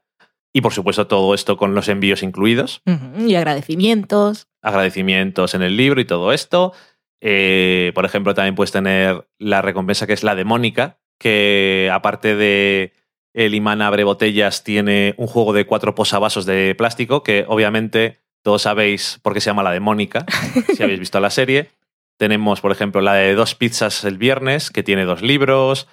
Y 0.53 0.63
por 0.63 0.73
supuesto, 0.73 1.07
todo 1.07 1.35
esto 1.35 1.57
con 1.57 1.75
los 1.75 1.89
envíos 1.89 2.23
incluidos 2.23 2.83
Y 3.19 3.35
agradecimientos. 3.35 4.49
agradecimientos 4.63 5.55
en 5.55 5.63
el 5.63 5.77
libro 5.77 6.01
y 6.01 6.05
todo 6.05 6.33
esto. 6.33 6.73
Eh, 7.21 7.93
por 7.95 8.05
ejemplo, 8.05 8.35
también 8.35 8.55
puedes 8.55 8.73
tener 8.73 9.29
la 9.39 9.63
recompensa 9.63 10.07
que 10.07 10.13
es 10.15 10.25
la 10.25 10.35
de 10.35 10.45
Mónica, 10.45 10.99
que 11.19 11.91
aparte 11.93 12.35
de 12.35 12.95
el 13.33 13.55
imán 13.55 13.83
abre 13.83 14.05
botellas, 14.05 14.65
tiene 14.65 15.15
un 15.17 15.27
juego 15.27 15.53
de 15.53 15.67
cuatro 15.67 15.95
posavasos 15.95 16.47
de 16.47 16.75
plástico, 16.77 17.23
que 17.23 17.45
obviamente 17.47 18.19
todos 18.43 18.63
sabéis 18.63 19.21
por 19.23 19.35
qué 19.35 19.41
se 19.41 19.51
llama 19.51 19.63
la 19.63 19.71
de 19.71 19.81
Mónica, 19.81 20.25
si 20.75 20.83
habéis 20.83 20.99
visto 20.99 21.21
la 21.21 21.31
serie. 21.31 21.71
Tenemos, 22.17 22.61
por 22.61 22.73
ejemplo, 22.73 23.01
la 23.01 23.15
de 23.15 23.35
dos 23.35 23.55
pizzas 23.55 24.05
el 24.05 24.19
viernes, 24.19 24.71
que 24.71 24.83
tiene 24.83 25.05
dos 25.05 25.23
libros. 25.23 25.89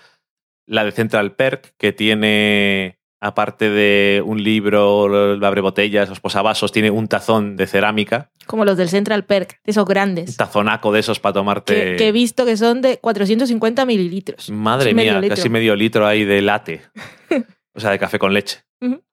La 0.66 0.84
de 0.84 0.92
Central 0.92 1.34
Perk, 1.36 1.76
que 1.78 1.94
tiene, 1.94 3.00
aparte 3.20 3.70
de 3.70 4.22
un 4.26 4.44
libro, 4.44 5.34
el 5.34 5.44
abre 5.44 5.62
botellas, 5.62 6.10
los 6.10 6.20
posavasos, 6.20 6.72
tiene 6.72 6.92
un 6.92 7.08
tazón 7.08 7.56
de 7.56 7.68
cerámica 7.68 8.30
Como 8.46 8.66
los 8.66 8.78
del 8.78 8.90
Central 8.90 9.26
Perk, 9.26 9.60
de 9.64 9.72
esos 9.72 9.84
un 9.84 9.90
grandes. 9.90 10.38
tazonaco 10.38 10.92
de 10.92 11.00
esos 11.00 11.20
para 11.20 11.34
tomarte. 11.34 11.74
Que, 11.74 11.96
que 11.96 12.08
he 12.10 12.12
visto 12.12 12.46
que 12.46 12.58
son 12.58 12.82
de 12.82 12.98
450 13.00 13.86
mililitros. 13.86 14.50
Madre 14.50 14.94
medio 14.94 15.20
mía, 15.20 15.30
casi 15.30 15.50
medio 15.50 15.76
litro 15.76 16.06
ahí 16.06 16.26
de 16.26 16.42
latte. 16.42 16.82
o 17.74 17.80
sea, 17.80 17.92
de 17.92 18.00
café 18.00 18.20
con 18.20 18.34
leche. 18.34 18.64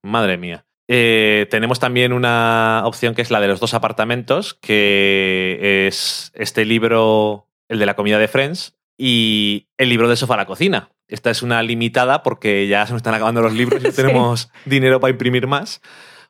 Madre 0.02 0.36
mía. 0.36 0.66
Eh, 0.88 1.46
tenemos 1.50 1.80
también 1.80 2.12
una 2.12 2.82
opción 2.84 3.14
que 3.14 3.22
es 3.22 3.30
la 3.30 3.40
de 3.40 3.48
los 3.48 3.60
dos 3.60 3.74
apartamentos, 3.74 4.54
que 4.54 5.86
es 5.86 6.30
este 6.34 6.64
libro, 6.64 7.48
el 7.68 7.78
de 7.78 7.86
la 7.86 7.96
comida 7.96 8.18
de 8.18 8.28
Friends, 8.28 8.76
y 8.98 9.68
el 9.78 9.88
libro 9.88 10.08
de 10.08 10.16
sofá 10.16 10.34
a 10.34 10.38
la 10.38 10.46
cocina. 10.46 10.90
Esta 11.08 11.30
es 11.30 11.42
una 11.42 11.62
limitada 11.62 12.22
porque 12.22 12.66
ya 12.66 12.86
se 12.86 12.92
nos 12.92 13.00
están 13.00 13.14
acabando 13.14 13.40
los 13.42 13.52
libros 13.52 13.80
y 13.80 13.84
no 13.84 13.90
Sí. 13.92 13.96
tenemos 13.96 14.50
dinero 14.64 15.00
para 15.00 15.10
imprimir 15.12 15.46
más. 15.46 15.80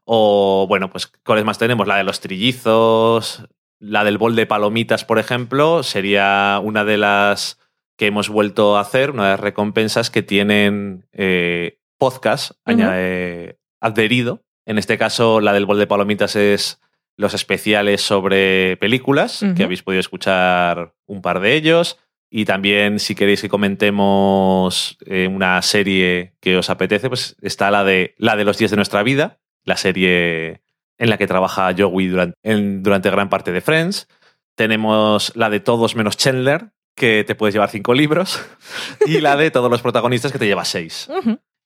O, 0.05 0.67
bueno, 0.69 0.91
pues, 0.91 1.07
¿cuáles 1.25 1.45
más 1.45 1.59
tenemos? 1.59 1.87
La 1.87 1.97
de 1.97 2.05
los 2.05 2.21
trillizos, 2.21 3.47
la 3.79 4.05
del 4.05 4.19
bol 4.19 4.37
de 4.37 4.47
palomitas, 4.47 5.05
por 5.05 5.19
ejemplo, 5.19 5.83
sería 5.83 6.61
una 6.63 6.85
de 6.85 6.99
las 6.99 7.59
que 7.97 8.07
hemos 8.07 8.29
vuelto 8.29 8.77
a 8.77 8.81
hacer, 8.81 9.11
una 9.13 9.25
de 9.25 9.31
las 9.31 9.41
recompensas 9.41 10.11
que 10.11 10.23
tienen 10.23 11.07
eh, 11.13 11.79
podcast 11.99 12.51
Ujú. 12.51 12.59
aña- 12.67 12.93
eh, 12.97 13.59
adherido. 13.81 14.43
En 14.67 14.79
este 14.79 14.99
caso, 14.99 15.41
la 15.41 15.53
del 15.53 15.67
bol 15.67 15.79
de 15.79 15.87
palomitas 15.87 16.37
es 16.37 16.81
los 17.17 17.33
especiales 17.35 18.01
sobre 18.03 18.77
películas, 18.79 19.45
que 19.57 19.63
habéis 19.63 19.83
podido 19.85 20.01
escuchar 20.01 20.95
un 21.07 21.23
par 21.23 21.39
de 21.41 21.55
ellos. 21.55 21.99
Y 22.37 22.47
también, 22.47 22.99
si 22.99 23.15
queréis 23.15 23.41
que 23.43 23.49
comentemos 23.49 24.99
eh, 25.07 25.29
una 25.29 25.63
serie 25.63 26.35
que 26.41 26.57
os 26.57 26.69
apetece, 26.69 27.09
pues 27.09 27.37
está 27.43 27.71
la 27.71 27.85
de, 27.85 28.15
la 28.19 28.35
de 28.35 28.45
los 28.45 28.59
días 28.59 28.73
de 28.73 28.77
nuestra 28.77 29.05
vida, 29.05 29.39
la 29.65 29.77
serie 29.77 30.61
en 30.99 31.11
la 31.11 31.17
que 31.17 31.29
trabaja 31.29 31.73
Joey 31.79 32.09
durante, 32.09 32.37
en- 32.43 32.83
durante 32.83 33.11
gran 33.11 33.29
parte 33.29 33.53
de 33.53 33.61
Friends. 33.61 34.09
Tenemos 34.57 35.33
la 35.37 35.49
de 35.49 35.61
todos 35.61 35.95
menos 35.97 36.17
Chandler, 36.17 36.71
que 36.97 37.25
te 37.25 37.35
puedes 37.37 37.55
llevar 37.55 37.71
cinco 37.71 37.95
libros. 37.95 38.41
y 39.07 39.21
la 39.21 39.37
de 39.37 39.51
todos 39.53 39.71
los 39.71 39.83
protagonistas, 39.83 40.33
que 40.33 40.39
te 40.41 40.47
llevas 40.47 40.69
seis. 40.69 41.09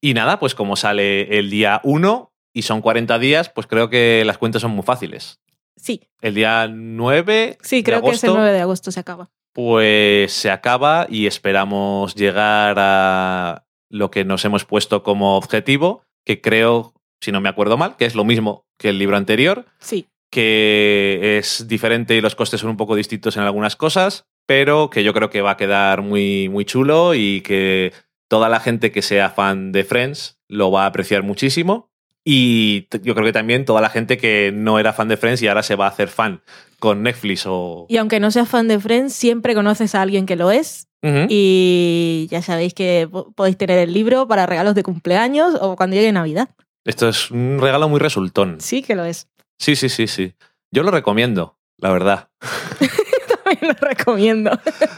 Y 0.03 0.13
nada, 0.15 0.39
pues 0.39 0.55
como 0.55 0.77
sale 0.77 1.39
el 1.39 1.49
día 1.51 1.81
1 1.83 2.33
y 2.53 2.63
son 2.63 2.83
40 2.83 3.19
días, 3.19 3.49
pues 3.49 3.67
creo 3.67 3.89
que 3.89 4.23
las 4.27 4.37
cuentas 4.37 4.63
son 4.63 4.73
muy 4.73 4.85
fáciles. 4.85 5.41
Sí, 5.77 6.03
El 6.21 6.35
día 6.35 6.69
9 6.71 7.57
sí, 7.63 7.77
de 7.77 7.85
creo 7.85 8.03
que 8.03 8.11
es 8.11 8.23
el 8.23 8.29
agosto, 8.31 8.41
9 8.43 8.53
de 8.53 8.61
agosto 8.61 8.91
se 8.91 9.01
acaba. 9.01 9.31
Pues 9.53 10.33
se 10.33 10.51
acaba 10.51 11.07
y 11.09 11.27
esperamos 11.27 12.15
llegar 12.15 12.77
a 12.79 13.65
lo 13.91 14.11
que 14.11 14.25
nos 14.25 14.45
hemos 14.45 14.65
puesto 14.65 15.03
como 15.03 15.37
objetivo, 15.37 16.03
que 16.25 16.41
creo, 16.41 16.95
si 17.21 17.33
no 17.33 17.41
me 17.41 17.49
acuerdo 17.49 17.77
mal, 17.77 17.97
que 17.97 18.05
es 18.05 18.15
lo 18.15 18.25
mismo 18.25 18.67
que 18.79 18.91
el 18.91 18.99
libro 18.99 19.17
anterior, 19.17 19.67
Sí. 19.81 20.07
que 20.31 21.39
es 21.39 21.67
diferente 21.69 22.15
y 22.15 22.21
los 22.21 22.35
costes 22.35 22.61
son 22.61 22.71
un 22.71 22.77
poco 22.77 22.95
distintos 22.95 23.37
en 23.37 23.43
algunas 23.45 23.77
cosas, 23.77 24.27
pero 24.47 24.91
que 24.91 25.03
yo 25.03 25.13
creo 25.15 25.31
que 25.31 25.41
va 25.43 25.53
a 25.53 25.57
quedar 25.57 26.03
muy, 26.03 26.49
muy 26.49 26.65
chulo 26.65 27.15
y 27.15 27.41
que 27.41 27.93
toda 28.29 28.49
la 28.49 28.61
gente 28.61 28.93
que 28.93 29.03
sea 29.03 29.31
fan 29.31 29.73
de 29.73 29.85
Friends 29.85 30.39
lo 30.49 30.71
va 30.71 30.85
a 30.85 30.87
apreciar 30.87 31.23
muchísimo. 31.23 31.88
Y 32.31 32.87
yo 33.03 33.15
creo 33.15 33.25
que 33.25 33.33
también 33.33 33.65
toda 33.65 33.81
la 33.81 33.89
gente 33.89 34.19
que 34.19 34.51
no 34.55 34.79
era 34.79 34.93
fan 34.93 35.09
de 35.09 35.17
Friends 35.17 35.41
y 35.41 35.49
ahora 35.49 35.63
se 35.63 35.77
va 35.77 35.87
a 35.87 35.89
hacer 35.89 36.09
fan 36.09 36.43
con 36.79 37.03
Netflix 37.03 37.45
o... 37.47 37.87
Y 37.89 37.97
aunque 37.97 38.21
no 38.21 38.31
seas 38.31 38.47
fan 38.51 38.69
de 38.69 38.79
Friends, 38.79 39.15
siempre 39.15 39.55
conoces 39.55 39.95
a 39.95 40.03
alguien 40.03 40.27
que 40.27 40.37
lo 40.37 40.51
es. 40.51 40.89
Y 41.31 42.27
ya 42.31 42.43
sabéis 42.43 42.75
que 42.75 43.09
po- 43.11 43.33
podéis 43.33 43.57
tener 43.57 43.79
el 43.79 43.95
libro 43.95 44.29
para 44.29 44.45
regalos 44.45 44.75
de 44.75 44.83
cumpleaños 44.83 45.55
o 45.59 45.75
cuando 45.75 45.97
llegue 45.97 46.13
Navidad. 46.13 46.51
Esto 46.85 47.09
es 47.09 47.31
un 47.31 47.59
regalo 47.63 47.89
muy 47.89 47.99
resultón. 47.99 48.61
Sí 48.61 48.83
que 48.83 48.95
lo 48.95 49.05
es. 49.07 49.27
Sí, 49.59 49.75
sí, 49.75 49.89
sí, 49.89 50.07
sí. 50.07 50.35
Yo 50.71 50.83
lo 50.83 50.91
recomiendo, 50.91 51.57
la 51.79 51.91
verdad. 51.93 52.29
También 53.45 53.75
lo 53.81 53.89
recomiendo. 53.89 54.51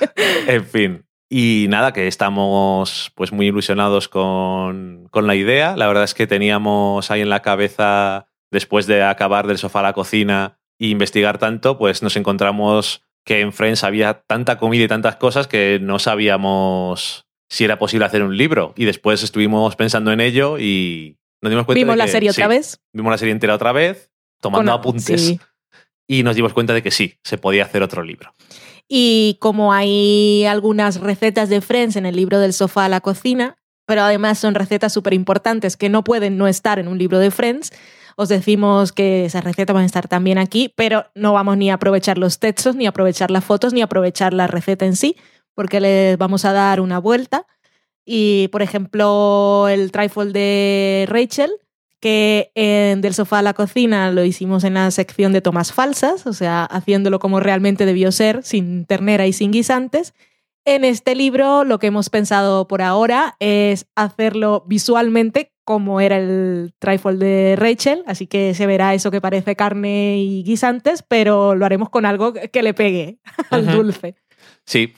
En 0.48 0.64
fin. 0.66 1.04
Y 1.32 1.66
nada, 1.68 1.92
que 1.92 2.08
estamos 2.08 3.12
pues 3.14 3.30
muy 3.30 3.46
ilusionados 3.46 4.08
con, 4.08 5.06
con 5.12 5.28
la 5.28 5.36
idea. 5.36 5.76
La 5.76 5.86
verdad 5.86 6.02
es 6.02 6.12
que 6.12 6.26
teníamos 6.26 7.12
ahí 7.12 7.20
en 7.20 7.28
la 7.28 7.40
cabeza, 7.40 8.26
después 8.50 8.88
de 8.88 9.04
acabar 9.04 9.46
del 9.46 9.58
sofá 9.58 9.78
a 9.78 9.84
la 9.84 9.92
cocina 9.92 10.58
e 10.80 10.88
investigar 10.88 11.38
tanto, 11.38 11.78
pues 11.78 12.02
nos 12.02 12.16
encontramos 12.16 13.04
que 13.24 13.42
en 13.42 13.52
Friends 13.52 13.84
había 13.84 14.22
tanta 14.22 14.58
comida 14.58 14.84
y 14.84 14.88
tantas 14.88 15.16
cosas 15.16 15.46
que 15.46 15.78
no 15.80 16.00
sabíamos 16.00 17.26
si 17.48 17.64
era 17.64 17.78
posible 17.78 18.06
hacer 18.06 18.24
un 18.24 18.36
libro. 18.36 18.74
Y 18.76 18.84
después 18.84 19.22
estuvimos 19.22 19.76
pensando 19.76 20.10
en 20.10 20.20
ello 20.20 20.58
y 20.58 21.16
nos 21.42 21.50
dimos 21.50 21.64
cuenta 21.64 21.78
Vimos 21.78 21.94
de 21.94 21.98
la 21.98 22.06
que 22.06 22.12
serie 22.12 22.32
sí, 22.32 22.40
otra 22.40 22.48
vez. 22.48 22.80
Vimos 22.92 23.10
la 23.12 23.18
serie 23.18 23.32
entera 23.32 23.54
otra 23.54 23.70
vez, 23.70 24.10
tomando 24.40 24.72
apuntes. 24.72 25.24
sí. 25.24 25.40
Y 26.08 26.24
nos 26.24 26.34
dimos 26.34 26.52
cuenta 26.52 26.74
de 26.74 26.82
que 26.82 26.90
sí, 26.90 27.20
se 27.22 27.38
podía 27.38 27.64
hacer 27.64 27.84
otro 27.84 28.02
libro. 28.02 28.34
Y 28.92 29.38
como 29.40 29.72
hay 29.72 30.44
algunas 30.46 31.00
recetas 31.00 31.48
de 31.48 31.60
Friends 31.60 31.94
en 31.94 32.06
el 32.06 32.16
libro 32.16 32.40
del 32.40 32.52
sofá 32.52 32.86
a 32.86 32.88
la 32.88 33.00
cocina, 33.00 33.56
pero 33.86 34.02
además 34.02 34.40
son 34.40 34.56
recetas 34.56 34.92
súper 34.92 35.14
importantes 35.14 35.76
que 35.76 35.88
no 35.88 36.02
pueden 36.02 36.36
no 36.36 36.48
estar 36.48 36.80
en 36.80 36.88
un 36.88 36.98
libro 36.98 37.20
de 37.20 37.30
Friends, 37.30 37.70
os 38.16 38.28
decimos 38.28 38.92
que 38.92 39.24
esas 39.24 39.44
recetas 39.44 39.74
van 39.74 39.84
a 39.84 39.86
estar 39.86 40.08
también 40.08 40.38
aquí, 40.38 40.74
pero 40.76 41.06
no 41.14 41.32
vamos 41.32 41.56
ni 41.56 41.70
a 41.70 41.74
aprovechar 41.74 42.18
los 42.18 42.40
textos, 42.40 42.74
ni 42.74 42.86
a 42.86 42.90
aprovechar 42.90 43.30
las 43.30 43.44
fotos, 43.44 43.72
ni 43.72 43.80
a 43.80 43.84
aprovechar 43.84 44.34
la 44.34 44.48
receta 44.48 44.84
en 44.86 44.96
sí, 44.96 45.16
porque 45.54 45.80
les 45.80 46.18
vamos 46.18 46.44
a 46.44 46.52
dar 46.52 46.80
una 46.80 46.98
vuelta. 46.98 47.46
Y, 48.04 48.48
por 48.48 48.60
ejemplo, 48.60 49.68
el 49.68 49.92
trifle 49.92 50.32
de 50.32 51.06
Rachel, 51.08 51.52
que 52.00 52.50
en 52.54 53.00
Del 53.00 53.14
sofá 53.14 53.40
a 53.40 53.42
la 53.42 53.54
cocina 53.54 54.10
lo 54.10 54.24
hicimos 54.24 54.64
en 54.64 54.74
la 54.74 54.90
sección 54.90 55.32
de 55.32 55.42
tomas 55.42 55.72
falsas, 55.72 56.26
o 56.26 56.32
sea, 56.32 56.64
haciéndolo 56.64 57.18
como 57.18 57.40
realmente 57.40 57.86
debió 57.86 58.10
ser, 58.10 58.42
sin 58.42 58.86
ternera 58.86 59.26
y 59.26 59.32
sin 59.32 59.50
guisantes. 59.52 60.14
En 60.64 60.84
este 60.84 61.14
libro 61.14 61.64
lo 61.64 61.78
que 61.78 61.86
hemos 61.86 62.10
pensado 62.10 62.68
por 62.68 62.82
ahora 62.82 63.36
es 63.38 63.86
hacerlo 63.96 64.64
visualmente 64.66 65.52
como 65.64 66.00
era 66.00 66.16
el 66.16 66.74
trifle 66.78 67.14
de 67.14 67.56
Rachel, 67.56 68.02
así 68.06 68.26
que 68.26 68.54
se 68.54 68.66
verá 68.66 68.92
eso 68.92 69.10
que 69.10 69.20
parece 69.20 69.54
carne 69.54 70.18
y 70.18 70.42
guisantes, 70.42 71.04
pero 71.06 71.54
lo 71.54 71.64
haremos 71.64 71.90
con 71.90 72.06
algo 72.06 72.32
que 72.32 72.62
le 72.62 72.74
pegue 72.74 73.18
al 73.50 73.66
dulce. 73.66 74.16
Sí. 74.66 74.94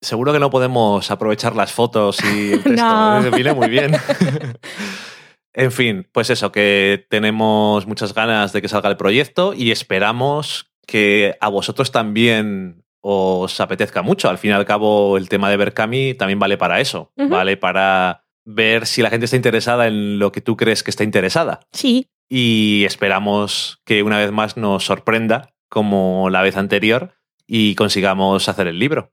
Seguro 0.00 0.34
que 0.34 0.38
no 0.38 0.50
podemos 0.50 1.10
aprovechar 1.10 1.56
las 1.56 1.72
fotos 1.72 2.18
y 2.22 2.52
el 2.52 2.62
texto. 2.62 2.84
No. 2.84 3.24
Eh, 3.24 3.30
Viene 3.30 3.54
muy 3.54 3.68
bien. 3.68 3.96
en 5.54 5.72
fin, 5.72 6.08
pues 6.12 6.30
eso, 6.30 6.52
que 6.52 7.06
tenemos 7.08 7.86
muchas 7.86 8.12
ganas 8.12 8.52
de 8.52 8.60
que 8.60 8.68
salga 8.68 8.90
el 8.90 8.96
proyecto 8.96 9.54
y 9.54 9.70
esperamos 9.70 10.72
que 10.86 11.36
a 11.40 11.48
vosotros 11.48 11.92
también 11.92 12.84
os 13.00 13.60
apetezca 13.60 14.02
mucho. 14.02 14.28
Al 14.28 14.38
fin 14.38 14.50
y 14.50 14.54
al 14.54 14.64
cabo, 14.64 15.16
el 15.16 15.28
tema 15.28 15.50
de 15.50 15.56
Berkami 15.56 16.14
también 16.14 16.38
vale 16.38 16.56
para 16.56 16.80
eso. 16.80 17.12
Vale 17.16 17.56
para 17.56 18.24
ver 18.44 18.86
si 18.86 19.02
la 19.02 19.10
gente 19.10 19.26
está 19.26 19.36
interesada 19.36 19.86
en 19.86 20.18
lo 20.18 20.32
que 20.32 20.40
tú 20.40 20.56
crees 20.56 20.82
que 20.82 20.90
está 20.90 21.04
interesada. 21.04 21.60
Sí, 21.72 22.08
Y 22.28 22.84
esperamos 22.84 23.80
que 23.84 24.02
una 24.02 24.18
vez 24.18 24.32
más 24.32 24.56
nos 24.56 24.84
sorprenda 24.84 25.54
como 25.68 26.30
la 26.30 26.42
vez 26.42 26.56
anterior 26.56 27.14
y 27.46 27.74
consigamos 27.74 28.48
hacer 28.48 28.66
el 28.66 28.78
libro. 28.78 29.12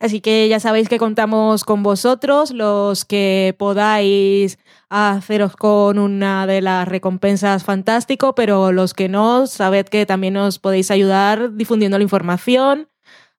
Así 0.00 0.22
que 0.22 0.48
ya 0.48 0.60
sabéis 0.60 0.88
que 0.88 0.98
contamos 0.98 1.62
con 1.64 1.82
vosotros, 1.82 2.52
los 2.52 3.04
que 3.04 3.54
podáis 3.58 4.58
haceros 4.88 5.56
con 5.56 5.98
una 5.98 6.46
de 6.46 6.62
las 6.62 6.88
recompensas 6.88 7.64
fantástico, 7.64 8.34
pero 8.34 8.72
los 8.72 8.94
que 8.94 9.10
no, 9.10 9.46
sabed 9.46 9.84
que 9.86 10.06
también 10.06 10.38
os 10.38 10.58
podéis 10.58 10.90
ayudar 10.90 11.54
difundiendo 11.54 11.98
la 11.98 12.04
información 12.04 12.88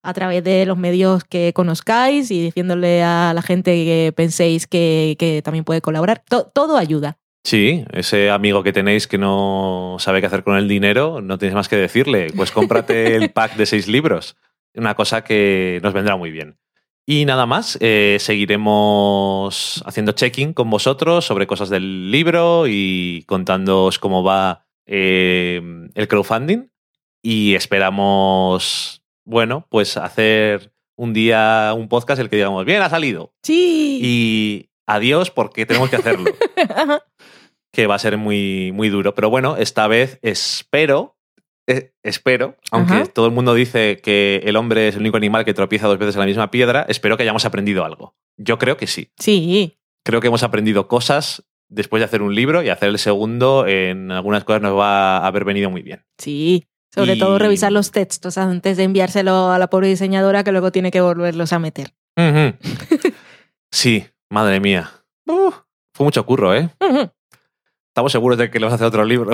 a 0.04 0.14
través 0.14 0.44
de 0.44 0.66
los 0.68 0.78
medios 0.78 1.24
que 1.24 1.52
conozcáis 1.54 2.30
y 2.32 2.42
diciéndole 2.44 3.04
a 3.04 3.34
la 3.34 3.42
gente 3.42 3.72
que 3.84 4.14
penséis 4.16 4.68
que, 4.68 5.16
que 5.18 5.42
también 5.44 5.64
puede 5.66 5.82
colaborar. 5.82 6.24
To- 6.30 6.46
todo 6.46 6.78
ayuda. 6.78 7.18
Sí, 7.44 7.86
ese 7.92 8.30
amigo 8.30 8.64
que 8.64 8.74
tenéis 8.74 9.08
que 9.08 9.18
no 9.18 9.98
sabe 10.00 10.22
qué 10.22 10.28
hacer 10.28 10.44
con 10.44 10.58
el 10.58 10.68
dinero, 10.68 11.22
no 11.22 11.38
tienes 11.38 11.56
más 11.56 11.70
que 11.70 11.76
decirle, 11.76 12.28
pues 12.36 12.52
cómprate 12.52 13.16
el 13.16 13.32
pack 13.32 13.56
de 13.56 13.66
seis 13.66 13.88
libros. 13.88 14.38
Una 14.76 14.96
cosa 14.96 15.24
que 15.24 15.80
nos 15.82 15.94
vendrá 15.94 16.16
muy 16.16 16.32
bien. 16.32 16.58
Y 17.06 17.26
nada 17.26 17.46
más, 17.46 17.78
eh, 17.82 18.18
seguiremos 18.20 19.84
haciendo 19.86 20.12
checking 20.12 20.54
con 20.54 20.70
vosotros 20.70 21.26
sobre 21.26 21.48
cosas 21.48 21.70
del 21.70 22.12
libro 22.12 22.66
y 22.68 23.24
contándoos 23.28 23.98
cómo 23.98 24.24
va 24.24 24.68
eh, 24.86 25.62
el 25.96 26.08
crowdfunding. 26.08 26.70
Y 27.24 27.56
esperamos, 27.56 29.04
bueno, 29.26 29.68
pues 29.70 29.98
hacer 29.98 30.72
un 30.96 31.14
día 31.14 31.74
un 31.76 31.90
podcast 31.90 32.20
en 32.20 32.26
el 32.26 32.30
que 32.30 32.36
digamos, 32.36 32.66
bien, 32.66 32.84
ha 32.84 32.90
salido. 32.90 33.34
Sí. 33.42 34.00
Y 34.02 34.70
adiós 34.86 35.32
porque 35.32 35.66
tenemos 35.66 35.90
que 35.90 35.96
hacerlo 35.96 36.32
que 37.72 37.88
va 37.88 37.96
a 37.96 38.00
ser 38.00 38.18
muy, 38.18 38.72
muy 38.74 38.90
duro. 38.90 39.16
Pero 39.16 39.30
bueno, 39.30 39.56
esta 39.58 39.88
vez 39.88 40.20
espero, 40.22 41.16
eh, 41.68 41.94
espero, 42.04 42.58
aunque 42.72 42.94
Ajá. 42.94 43.06
todo 43.08 43.26
el 43.28 43.32
mundo 43.32 43.54
dice 43.54 44.00
que 44.04 44.42
el 44.46 44.56
hombre 44.56 44.88
es 44.88 44.96
el 44.96 45.02
único 45.02 45.18
animal 45.18 45.46
que 45.46 45.54
tropieza 45.54 45.88
dos 45.88 45.98
veces 45.98 46.16
en 46.16 46.20
la 46.22 46.26
misma 46.26 46.52
piedra, 46.52 46.86
espero 46.90 47.18
que 47.18 47.24
hayamos 47.24 47.46
aprendido 47.46 47.86
algo. 47.86 48.16
Yo 48.38 48.58
creo 48.58 48.78
que 48.78 48.88
sí. 48.88 49.10
sí. 49.18 49.78
Creo 50.04 50.20
que 50.20 50.28
hemos 50.28 50.44
aprendido 50.44 50.88
cosas 50.88 51.44
después 51.70 52.02
de 52.02 52.06
hacer 52.06 52.22
un 52.22 52.34
libro 52.36 52.62
y 52.64 52.70
hacer 52.70 52.90
el 52.90 52.98
segundo 53.00 53.66
en 53.68 54.12
algunas 54.12 54.44
cosas 54.44 54.62
nos 54.62 54.78
va 54.78 55.18
a 55.20 55.28
haber 55.28 55.46
venido 55.46 55.70
muy 55.70 55.82
bien. 55.84 56.04
Sí. 56.18 56.66
Sobre 56.94 57.14
Y- 57.14 57.20
todo 57.20 57.40
revisar 57.40 57.72
los 57.72 57.92
textos 57.92 58.38
antes 58.38 58.76
de 58.76 58.84
enviárselo 58.84 59.52
a 59.52 59.58
la 59.60 59.70
pobre 59.70 59.88
diseñadora 59.88 60.44
que 60.44 60.52
luego 60.52 60.72
tiene 60.74 60.92
que 60.92 61.00
volverlos 61.00 61.54
a 61.54 61.60
meter. 61.60 61.94
Sí, 63.74 64.06
madre 64.30 64.60
mía. 64.60 64.92
Uh, 65.28 65.52
fue 65.96 66.04
mucho 66.04 66.26
curro, 66.26 66.54
¿eh? 66.54 66.70
Estamos 67.92 68.12
seguros 68.14 68.38
de 68.38 68.50
que 68.50 68.60
le 68.60 68.66
vas 68.66 68.72
a 68.72 68.76
hacer 68.76 68.88
otro 68.88 69.04
libro. 69.06 69.34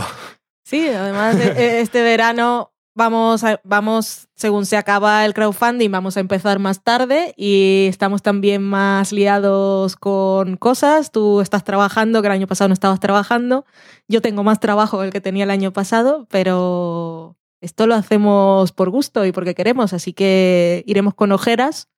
Sí, 0.63 0.87
además 0.89 1.35
e- 1.35 1.51
e- 1.51 1.79
este 1.81 2.01
verano 2.01 2.73
vamos, 2.95 3.43
a- 3.43 3.61
vamos, 3.63 4.27
según 4.35 4.65
se 4.65 4.75
acaba 4.75 5.23
el 5.25 5.35
crowdfunding, 5.35 5.91
vamos 5.91 6.17
a 6.17 6.19
empezar 6.19 6.57
más 6.57 6.83
tarde 6.83 7.33
y 7.37 7.85
estamos 7.87 8.23
también 8.23 8.63
más 8.63 9.11
liados 9.13 9.95
con 9.95 10.57
cosas. 10.57 11.11
Tú 11.11 11.39
estás 11.41 11.63
trabajando, 11.63 12.21
que 12.21 12.27
el 12.27 12.33
año 12.33 12.47
pasado 12.47 12.67
no 12.69 12.73
estabas 12.73 12.99
trabajando. 12.99 13.65
Yo 14.07 14.21
tengo 14.21 14.43
más 14.43 14.59
trabajo 14.59 14.99
del 15.01 15.11
que 15.11 15.21
tenía 15.21 15.43
el 15.43 15.51
año 15.51 15.71
pasado, 15.71 16.25
pero 16.31 17.37
esto 17.61 17.85
lo 17.85 17.93
hacemos 17.93 18.71
por 18.71 18.89
gusto 18.89 19.23
y 19.25 19.31
porque 19.31 19.53
queremos, 19.53 19.93
así 19.93 20.13
que 20.13 20.83
iremos 20.87 21.13
con 21.13 21.31
ojeras 21.31 21.89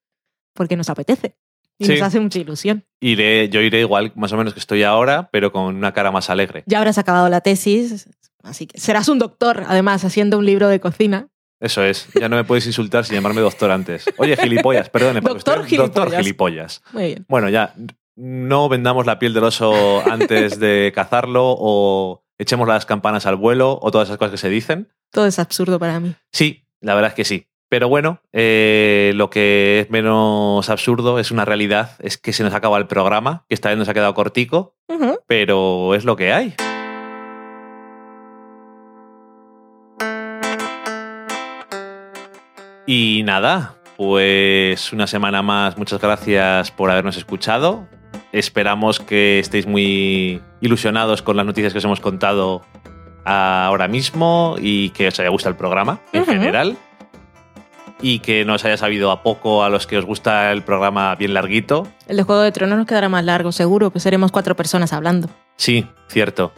porque 0.54 0.76
nos 0.76 0.90
apetece 0.90 1.38
y 1.80 1.86
Sí. 1.86 1.94
nos 1.94 2.02
hace 2.02 2.20
mucha 2.20 2.38
ilusión. 2.40 2.86
Iré, 3.02 3.50
yo 3.50 3.62
iré 3.62 3.80
igual 3.80 4.12
más 4.16 4.32
o 4.34 4.38
menos 4.38 4.54
que 4.54 4.60
estoy 4.60 4.84
ahora, 4.84 5.30
pero 5.32 5.52
con 5.52 5.64
una 5.76 5.94
cara 5.94 6.12
más 6.12 6.30
alegre. 6.30 6.64
Ya 6.68 6.78
habrás 6.80 6.98
acabado 6.98 7.30
la 7.30 7.42
tesis, 7.42 8.10
así 8.44 8.68
que 8.68 8.78
serás 8.80 9.08
un 9.10 9.18
doctor, 9.20 9.64
además, 9.68 10.04
haciendo 10.06 10.38
un 10.38 10.46
libro 10.46 10.68
de 10.68 10.80
cocina. 10.80 11.28
Eso 11.62 11.84
es, 11.84 12.08
ya 12.20 12.30
no 12.30 12.36
me 12.38 12.44
puedes 12.44 12.66
insultar 12.68 13.04
sin 13.06 13.16
llamarme 13.16 13.42
doctor 13.42 13.72
antes. 13.72 14.06
Oye, 14.18 14.38
gilipollas, 14.38 14.90
perdone, 14.90 15.22
porque 15.22 15.36
Doctor 15.44 15.66
es 15.66 15.78
doctor 15.78 16.10
gilipollas. 16.12 16.22
gilipollas. 16.22 16.82
Muy 16.94 17.04
bien. 17.06 17.26
Bueno, 17.28 17.50
ya, 17.50 17.74
no 18.16 18.70
vendamos 18.70 19.06
la 19.06 19.20
piel 19.20 19.34
del 19.34 19.44
oso 19.46 20.02
antes 20.10 20.60
de 20.60 20.92
cazarlo 20.96 21.56
o 21.58 22.24
echemos 22.38 22.68
las 22.68 22.86
campanas 22.86 23.26
al 23.26 23.36
vuelo 23.36 23.78
o 23.82 23.92
todas 23.92 24.08
esas 24.08 24.18
cosas 24.18 24.32
que 24.32 24.38
se 24.38 24.50
dicen. 24.50 24.88
Todo 25.12 25.26
es 25.26 25.40
absurdo 25.40 25.80
para 25.80 26.00
mí. 26.00 26.16
Sí, 26.32 26.66
la 26.82 26.96
verdad 26.96 27.10
es 27.10 27.16
que 27.16 27.26
sí. 27.26 27.48
Pero 27.70 27.88
bueno, 27.88 28.20
eh, 28.34 29.12
lo 29.16 29.30
que 29.30 29.82
es 29.82 29.92
menos 29.92 30.68
absurdo 30.72 31.20
es 31.20 31.30
una 31.30 31.46
realidad, 31.46 31.92
es 32.00 32.18
que 32.18 32.34
se 32.34 32.44
nos 32.44 32.56
acaba 32.56 32.80
el 32.80 32.88
programa, 32.88 33.46
que 33.48 33.54
esta 33.54 33.70
vez 33.70 33.78
nos 33.78 33.88
ha 33.88 33.94
quedado 33.94 34.16
cortico, 34.16 34.76
pero 35.28 35.94
es 35.94 36.04
lo 36.04 36.16
que 36.16 36.34
hay. 36.34 36.56
Y 42.88 43.22
nada, 43.24 43.76
pues 43.98 44.92
una 44.92 45.06
semana 45.06 45.44
más, 45.44 45.78
muchas 45.78 46.02
gracias 46.02 46.72
por 46.72 46.90
habernos 46.90 47.18
escuchado. 47.18 47.88
Esperamos 48.32 49.00
que 49.00 49.38
estéis 49.38 49.68
muy 49.68 50.42
ilusionados 50.60 51.22
con 51.22 51.38
las 51.38 51.46
noticias 51.46 51.72
que 51.72 51.78
os 51.78 51.86
hemos 51.86 52.00
contado 52.00 52.64
ahora 53.26 53.88
mismo 53.88 54.56
y 54.60 54.90
que 54.90 55.10
os 55.10 55.20
haya 55.20 55.30
gustado 55.30 55.52
el 55.52 55.58
programa 55.58 56.00
en 56.14 56.26
general. 56.26 56.78
Y 58.02 58.20
que 58.20 58.46
no 58.46 58.54
os 58.54 58.64
haya 58.64 58.78
sabido 58.78 59.12
a 59.12 59.24
poco 59.24 59.64
a 59.64 59.70
los 59.70 59.86
que 59.86 59.98
os 59.98 60.06
gusta 60.06 60.52
el 60.52 60.62
programa 60.64 61.14
bien 61.16 61.34
larguito. 61.34 61.88
El 62.08 62.18
de 62.18 62.24
Juego 62.24 62.42
de 62.42 62.52
Tronos 62.52 62.78
nos 62.78 62.88
quedará 62.88 63.10
más 63.10 63.26
largo, 63.26 63.52
seguro, 63.52 63.92
que 63.92 64.00
seremos 64.00 64.32
cuatro 64.32 64.56
personas 64.56 64.94
hablando. 64.94 65.30
Sí, 65.58 65.86
cierto. 66.08 66.54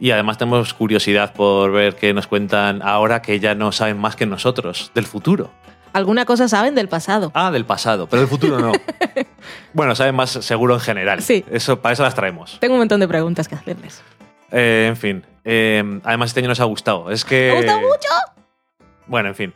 Y 0.00 0.10
además 0.10 0.38
tenemos 0.38 0.72
curiosidad 0.74 1.34
por 1.34 1.70
ver 1.70 1.96
qué 1.96 2.14
nos 2.14 2.26
cuentan 2.26 2.80
ahora 2.82 3.20
que 3.22 3.38
ya 3.40 3.54
no 3.54 3.72
saben 3.72 3.98
más 3.98 4.16
que 4.16 4.26
nosotros, 4.26 4.90
del 4.94 5.04
futuro. 5.06 5.50
Alguna 5.92 6.24
cosa 6.24 6.48
saben 6.48 6.74
del 6.74 6.88
pasado. 6.88 7.30
Ah, 7.34 7.52
del 7.52 7.64
pasado, 7.64 8.08
pero 8.08 8.20
del 8.22 8.28
futuro 8.28 8.58
no. 8.58 8.72
bueno, 9.74 9.94
saben 9.94 10.14
más 10.16 10.30
seguro 10.30 10.74
en 10.74 10.80
general. 10.80 11.22
Sí. 11.22 11.44
Eso, 11.50 11.80
para 11.80 11.92
eso 11.92 12.02
las 12.02 12.14
traemos. 12.14 12.58
Tengo 12.58 12.74
un 12.74 12.80
montón 12.80 12.98
de 13.00 13.06
preguntas 13.06 13.46
que 13.46 13.54
hacerles. 13.54 14.02
Eh, 14.50 14.86
en 14.88 14.96
fin. 14.96 15.24
eh, 15.44 16.00
además, 16.02 16.30
este 16.30 16.40
año 16.40 16.48
nos 16.48 16.58
ha 16.60 16.64
gustado. 16.64 17.10
Es 17.10 17.24
que. 17.24 17.50
¡Me 17.52 17.56
gusta 17.58 17.76
mucho! 17.78 18.08
Bueno, 19.06 19.28
en 19.28 19.34
fin. 19.36 19.54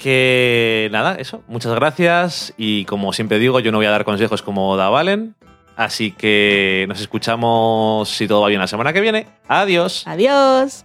Que 0.00 0.88
nada, 0.92 1.16
eso. 1.16 1.42
Muchas 1.46 1.74
gracias. 1.74 2.54
Y 2.56 2.86
como 2.86 3.12
siempre 3.12 3.38
digo, 3.38 3.60
yo 3.60 3.70
no 3.70 3.78
voy 3.78 3.86
a 3.86 3.90
dar 3.90 4.04
consejos 4.04 4.40
como 4.40 4.76
da 4.76 4.88
Valen. 4.88 5.34
Así 5.76 6.12
que 6.12 6.86
nos 6.88 7.00
escuchamos 7.00 8.08
si 8.08 8.26
todo 8.26 8.42
va 8.42 8.48
bien 8.48 8.60
la 8.60 8.66
semana 8.66 8.92
que 8.92 9.00
viene. 9.00 9.26
Adiós. 9.46 10.04
Adiós. 10.06 10.84